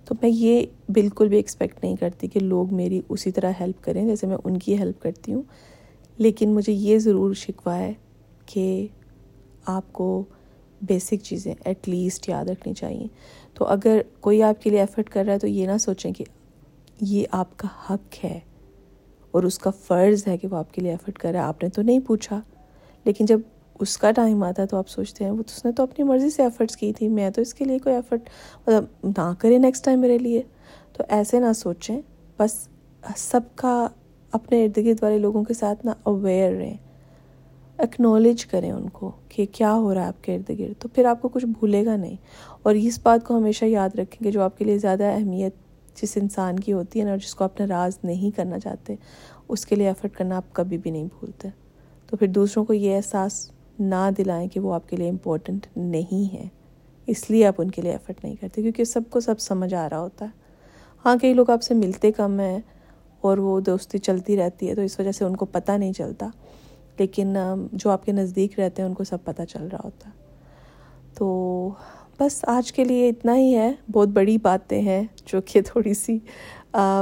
تو 0.07 0.15
میں 0.21 0.29
یہ 0.29 0.65
بالکل 0.89 1.27
بھی 1.27 1.37
ایکسپیکٹ 1.37 1.83
نہیں 1.83 1.95
کرتی 1.95 2.27
کہ 2.27 2.39
لوگ 2.39 2.75
میری 2.75 3.01
اسی 3.09 3.31
طرح 3.31 3.51
ہیلپ 3.59 3.83
کریں 3.83 4.07
جیسے 4.07 4.27
میں 4.27 4.37
ان 4.43 4.57
کی 4.57 4.77
ہیلپ 4.77 5.01
کرتی 5.01 5.33
ہوں۔ 5.33 5.41
لیکن 6.17 6.49
مجھے 6.49 6.73
یہ 6.73 6.99
ضرور 6.99 7.33
شکوا 7.33 7.77
ہے 7.77 7.93
کہ 8.45 8.87
آپ 9.65 9.93
کو 9.93 10.23
بیسک 10.81 11.13
چیزیں 11.23 11.53
ایٹ 11.65 11.89
لیسٹ 11.89 12.29
یاد 12.29 12.45
رکھنی 12.45 12.73
چاہیے۔ 12.73 13.07
تو 13.53 13.65
اگر 13.65 14.01
کوئی 14.19 14.43
آپ 14.43 14.63
کے 14.63 14.69
لیے 14.69 14.79
ایفرٹ 14.79 15.09
کر 15.09 15.23
رہا 15.25 15.33
ہے 15.33 15.39
تو 15.39 15.47
یہ 15.47 15.67
نہ 15.67 15.77
سوچیں 15.77 16.11
کہ 16.11 16.23
یہ 17.01 17.25
آپ 17.31 17.57
کا 17.57 17.67
حق 17.89 18.25
ہے 18.25 18.39
اور 19.31 19.43
اس 19.43 19.59
کا 19.59 19.69
فرض 19.69 20.27
ہے 20.27 20.37
کہ 20.37 20.47
وہ 20.51 20.57
آپ 20.57 20.73
کے 20.73 20.81
لیے 20.81 20.91
ایفرٹ 20.91 21.17
کر 21.17 21.31
رہا 21.31 21.39
ہے۔ 21.39 21.45
آپ 21.45 21.63
نے 21.63 21.69
تو 21.69 21.81
نہیں 21.81 21.99
پوچھا، 21.99 22.41
لیکن 23.03 23.25
جب 23.25 23.39
اس 23.79 23.97
کا 23.97 24.11
ٹائم 24.11 24.43
آتا 24.43 24.61
ہے 24.61 24.67
تو 24.67 24.77
آپ 24.77 24.89
سوچتے 24.89 25.23
ہیں، 25.23 25.31
وہ 25.31 25.37
تو 25.37 25.53
اس 25.55 25.65
نے 25.65 25.71
تو 25.71 25.83
اپنی 25.83 26.05
مرضی 26.05 26.29
سے 26.29 26.43
ایفرٹس 26.43 26.77
کی 26.77 26.93
تھی، 26.93 27.07
میں 27.07 27.29
تو 27.29 27.41
اس 27.41 27.53
کے 27.53 27.65
لیے 27.65 27.79
کوئی 27.79 27.95
ایفرٹ 27.95 28.29
مطلب 28.67 28.83
نہ 29.03 29.33
کرے 29.39 29.57
نیکسٹ 29.57 29.85
ٹائم 29.85 29.99
میرے 29.99 30.17
لیے۔ 30.17 30.41
تو 30.93 31.03
ایسے 31.09 31.39
نہ 31.39 31.53
سوچیں، 31.53 32.01
بس 32.39 32.67
سب 33.17 33.41
کا 33.55 33.87
اپنے 34.31 34.65
ارد 34.65 34.77
گرد 34.77 35.03
والے 35.03 35.17
لوگوں 35.17 35.43
کے 35.43 35.53
ساتھ 35.53 35.85
نہ 35.85 35.91
اویئر 36.03 36.53
رہیں۔ 36.53 36.77
اکنالج 37.77 38.45
کریں 38.45 38.71
ان 38.71 38.89
کو 38.89 39.11
کہ 39.29 39.45
کیا 39.51 39.73
ہو 39.73 39.93
رہا 39.93 40.01
ہے 40.01 40.07
آپ 40.07 40.23
کے 40.23 40.35
ارد 40.35 40.59
گرد، 40.59 40.81
تو 40.81 40.87
پھر 40.87 41.05
آپ 41.05 41.21
کو 41.21 41.27
کچھ 41.27 41.45
بھولے 41.45 41.85
گا 41.85 41.95
نہیں۔ 41.95 42.15
اور 42.63 42.75
اس 42.75 42.99
بات 43.03 43.27
کو 43.27 43.37
ہمیشہ 43.37 43.65
یاد 43.65 43.89
رکھیں 43.89 44.23
کہ 44.23 44.31
جو 44.31 44.41
آپ 44.41 44.57
کے 44.57 44.65
لیے 44.65 44.77
زیادہ 44.77 45.03
اہمیت 45.03 45.55
جس 46.01 46.17
انسان 46.21 46.59
کی 46.59 46.73
ہوتی 46.73 46.99
ہے 46.99 47.05
نا، 47.05 47.15
جس 47.15 47.35
کو 47.35 47.43
اپنا 47.43 47.67
راز 47.67 47.97
نہیں 48.03 48.37
کرنا 48.37 48.59
چاہتے، 48.59 48.95
اس 49.47 49.65
کے 49.65 49.75
لیے 49.75 49.87
ایفرٹ 49.87 50.13
کرنا 50.13 50.37
آپ 50.37 50.53
کبھی 50.53 50.77
بھی 50.77 50.91
نہیں 50.91 51.05
بھولتے۔ 51.05 51.47
تو 52.07 52.17
پھر 52.17 52.27
دوسروں 52.27 52.65
کو 52.65 52.73
یہ 52.73 52.95
احساس 52.95 53.51
نہ 53.79 54.09
دلائیں 54.17 54.47
کہ 54.49 54.59
وہ 54.59 54.73
آپ 54.73 54.89
کے 54.89 54.95
لیے 54.97 55.09
امپورٹنٹ 55.09 55.67
نہیں 55.77 56.33
ہے 56.33 56.47
اس 57.07 57.29
لیے 57.29 57.45
آپ 57.45 57.55
ان 57.57 57.71
کے 57.71 57.81
لیے 57.81 57.91
ایفرٹ 57.91 58.23
نہیں 58.23 58.35
کرتے، 58.35 58.61
کیونکہ 58.61 58.83
سب 58.83 59.01
کو 59.09 59.19
سب 59.19 59.39
سمجھ 59.39 59.73
آ 59.73 59.87
رہا 59.89 59.99
ہوتا۔ 59.99 60.25
ہے 60.25 60.45
ہاں 61.05 61.15
کئی 61.21 61.33
لوگ 61.33 61.49
آپ 61.49 61.63
سے 61.63 61.73
ملتے 61.73 62.11
کم 62.11 62.39
ہیں 62.39 62.59
اور 63.23 63.37
وہ 63.37 63.59
دوستی 63.59 63.97
چلتی 63.97 64.37
رہتی 64.37 64.69
ہے 64.69 64.75
تو 64.75 64.81
اس 64.81 64.99
وجہ 64.99 65.11
سے 65.11 65.25
ان 65.25 65.35
کو 65.35 65.45
پتہ 65.45 65.71
نہیں 65.71 65.93
چلتا، 65.93 66.29
لیکن 66.99 67.35
جو 67.73 67.89
آپ 67.89 68.05
کے 68.05 68.11
نزدیک 68.11 68.59
رہتے 68.59 68.81
ہیں 68.81 68.89
ان 68.89 68.95
کو 68.95 69.03
سب 69.03 69.23
پتہ 69.23 69.41
چل 69.49 69.67
رہا 69.67 69.79
ہوتا۔ 69.83 70.09
ہے 70.09 70.15
تو 71.15 71.69
بس 72.19 72.43
آج 72.47 72.71
کے 72.73 72.83
لیے 72.83 73.09
اتنا 73.09 73.35
ہی 73.35 73.55
ہے۔ 73.55 73.71
بہت 73.91 74.07
بڑی 74.09 74.37
باتیں 74.37 74.81
ہیں 74.81 75.03
جو 75.25 75.41
کہ 75.45 75.61
تھوڑی 75.61 75.93
سی 75.93 76.17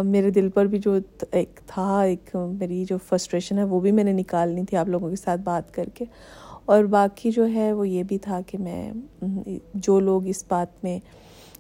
میرے 0.04 0.30
دل 0.30 0.50
پر 0.50 0.66
بھی 0.66 0.80
جو 0.80 0.98
ایک 1.32 1.60
تھا، 1.68 2.02
ایک 2.02 2.36
میری 2.52 2.84
جو 2.86 2.98
فرسٹریشن 3.08 3.58
ہے 3.58 3.64
وہ 3.64 3.80
بھی 3.80 3.92
میں 3.92 4.04
نے 4.04 4.12
نکالنی 4.14 4.64
تھی 4.66 4.78
آپ 4.78 4.90
لوگوں 4.90 5.10
کے 5.10 5.16
ساتھ 5.16 5.42
بات 5.42 5.74
کر 5.74 5.90
کے۔ 5.94 6.06
اور 6.66 6.84
باقی 6.84 7.32
جو 7.32 7.46
ہے 7.54 7.72
وہ 7.74 7.88
یہ 7.88 8.04
بھی 8.04 8.18
تھا 8.18 8.40
کہ 8.48 8.58
میں، 8.58 8.92
جو 9.74 10.00
لوگ 10.00 10.28
اس 10.28 10.44
بات 10.48 10.84
میں 10.84 11.00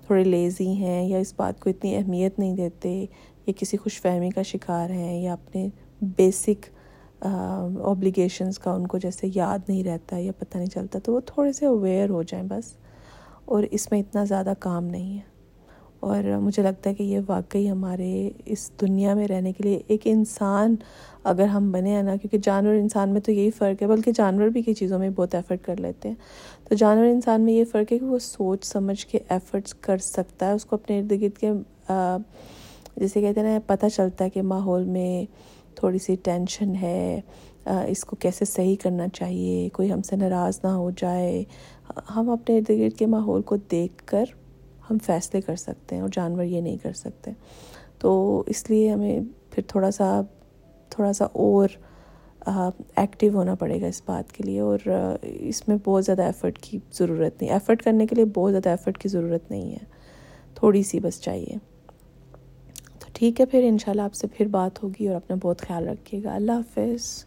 تھوڑے 0.05 0.23
لیزی 0.23 0.67
ہیں 0.67 1.03
یا 1.07 1.17
اس 1.17 1.33
بات 1.37 1.59
کو 1.59 1.69
اتنی 1.69 1.95
اہمیت 1.95 2.39
نہیں 2.39 2.55
دیتے 2.55 2.89
یا 3.47 3.53
کسی 3.57 3.77
خوش 3.77 4.01
فہمی 4.01 4.29
کا 4.29 4.41
شکار 4.41 4.89
ہیں 4.89 5.21
یا 5.21 5.33
اپنے 5.33 5.67
بیسک 6.17 6.65
اوبلیگیشنس 7.21 8.59
کا 8.59 8.71
ان 8.71 8.87
کو 8.87 8.97
جیسے 8.97 9.27
یاد 9.35 9.69
نہیں 9.69 9.83
رہتا 9.83 10.17
یا 10.17 10.31
پتہ 10.39 10.57
نہیں 10.57 10.67
چلتا، 10.67 10.99
تو 10.99 11.13
وہ 11.13 11.19
تھوڑے 11.25 11.51
سے 11.53 11.65
اویئر 11.65 12.09
ہو 12.09 12.23
جائیں 12.23 12.45
بس 12.47 12.73
اور 13.45 13.63
اس 13.71 13.89
میں 13.91 13.99
اتنا 13.99 14.23
زیادہ 14.23 14.53
کام 14.59 14.83
نہیں 14.85 15.15
ہے۔ 15.17 15.33
اور 16.05 16.23
مجھے 16.41 16.63
لگتا 16.63 16.89
ہے 16.89 16.95
کہ 16.95 17.03
یہ 17.03 17.19
واقعی 17.27 17.69
ہمارے 17.69 18.29
اس 18.45 18.69
دنیا 18.81 19.13
میں 19.13 19.27
رہنے 19.27 19.51
کے 19.51 19.63
لیے 19.63 19.81
ایک 19.87 20.01
انسان 20.05 20.75
اگر 21.23 21.45
ہم 21.45 21.71
بنے 21.71 21.95
ہیں 21.95 22.01
نا، 22.03 22.15
کیونکہ 22.15 22.37
جانور 22.43 22.75
انسان 22.75 23.09
میں 23.09 23.21
تو 23.21 23.31
یہی 23.31 23.51
فرق 23.51 23.81
ہے، 23.81 23.87
بلکہ 23.87 24.11
جانور 24.15 24.47
بھی 24.47 24.61
کئی 24.61 24.73
چیزوں 24.73 24.99
میں 24.99 25.09
بہت 25.09 25.35
ایفرٹ 25.35 25.63
کر 25.63 25.79
لیتے 25.79 26.09
ہیں۔ 26.09 26.15
تو 26.67 26.75
جانور 26.75 27.05
انسان 27.05 27.41
میں 27.41 27.53
یہ 27.53 27.63
فرق 27.71 27.91
ہے 27.91 27.97
کہ 27.97 28.05
وہ 28.05 28.19
سوچ 28.19 28.65
سمجھ 28.65 29.05
کے 29.07 29.19
ایفرٹس 29.29 29.73
کر 29.73 29.97
سکتا 29.97 30.47
ہے، 30.47 30.51
اس 30.51 30.65
کو 30.65 30.75
اپنے 30.75 30.99
ارد 30.99 31.11
گرد 31.11 31.37
کے 31.39 31.51
جیسے 32.97 33.21
کہتے 33.21 33.39
ہیں 33.39 33.47
نا، 33.47 33.59
پتہ 33.65 33.85
چلتا 33.95 34.25
ہے 34.25 34.29
کہ 34.29 34.41
ماحول 34.43 34.83
میں 34.85 35.25
تھوڑی 35.75 35.97
سی 35.97 36.15
ٹینشن 36.23 36.75
ہے 36.81 37.19
اس 37.65 38.03
کو 38.05 38.15
کیسے 38.15 38.45
صحیح 38.45 38.75
کرنا 38.83 39.07
چاہیے، 39.13 39.67
کوئی 39.73 39.91
ہم 39.91 40.01
سے 40.01 40.15
ناراض 40.15 40.59
نہ 40.63 40.69
ہو 40.69 40.89
جائے۔ 40.97 41.43
ہم 42.15 42.29
اپنے 42.29 42.57
ارد 42.57 42.69
گرد 42.69 42.97
کے 42.99 43.05
ماحول 43.05 43.41
کو 43.41 43.55
دیکھ 43.71 44.05
کر 44.05 44.25
ہم 44.89 44.97
فیصلے 45.05 45.41
کر 45.41 45.55
سکتے 45.55 45.95
ہیں 45.95 46.01
اور 46.01 46.09
جانور 46.13 46.43
یہ 46.43 46.61
نہیں 46.61 46.77
کر 46.77 46.93
سکتے۔ 46.93 47.31
تو 47.99 48.43
اس 48.47 48.69
لیے 48.69 48.91
ہمیں 48.91 49.19
پھر 49.51 49.63
تھوڑا 49.67 49.91
سا 49.91 50.21
تھوڑا 50.89 51.13
سا 51.13 51.25
اور 51.25 51.69
ایکٹیو 52.95 53.33
ہونا 53.33 53.55
پڑے 53.55 53.81
گا 53.81 53.85
اس 53.85 54.01
بات 54.05 54.31
کے 54.31 54.43
لیے۔ 54.43 54.59
اور 54.59 54.79
اس 55.23 55.67
میں 55.67 55.77
بہت 55.83 56.05
زیادہ 56.05 56.21
ایفرٹ 56.21 56.57
کی 56.57 56.79
ضرورت 56.93 57.41
نہیں۔ 57.41 57.51
ایفرٹ 57.51 57.81
کرنے 57.83 58.05
کے 58.05 58.15
لیے 58.15 58.25
بہت 58.25 58.51
زیادہ 58.51 58.69
ایفرٹ 58.69 58.97
کی 58.97 59.09
ضرورت 59.09 59.51
نہیں 59.51 59.71
ہے۔ 59.71 59.85
تھوڑی 60.55 60.83
سی 60.83 60.99
بس 60.99 61.21
چاہیے۔ 61.21 61.55
تو 62.99 63.05
ٹھیک 63.13 63.41
ہے، 63.41 63.45
پھر 63.45 63.63
انشاءاللہ 63.63 64.01
آپ 64.01 64.13
سے 64.13 64.27
پھر 64.27 64.45
بات 64.45 64.83
ہوگی 64.83 65.07
اور 65.07 65.15
اپنا 65.15 65.35
بہت 65.41 65.61
خیال 65.61 65.87
رکھیے 65.87 66.23
گا۔ 66.23 66.35
اللہ 66.35 66.51
حافظ۔ 66.51 67.25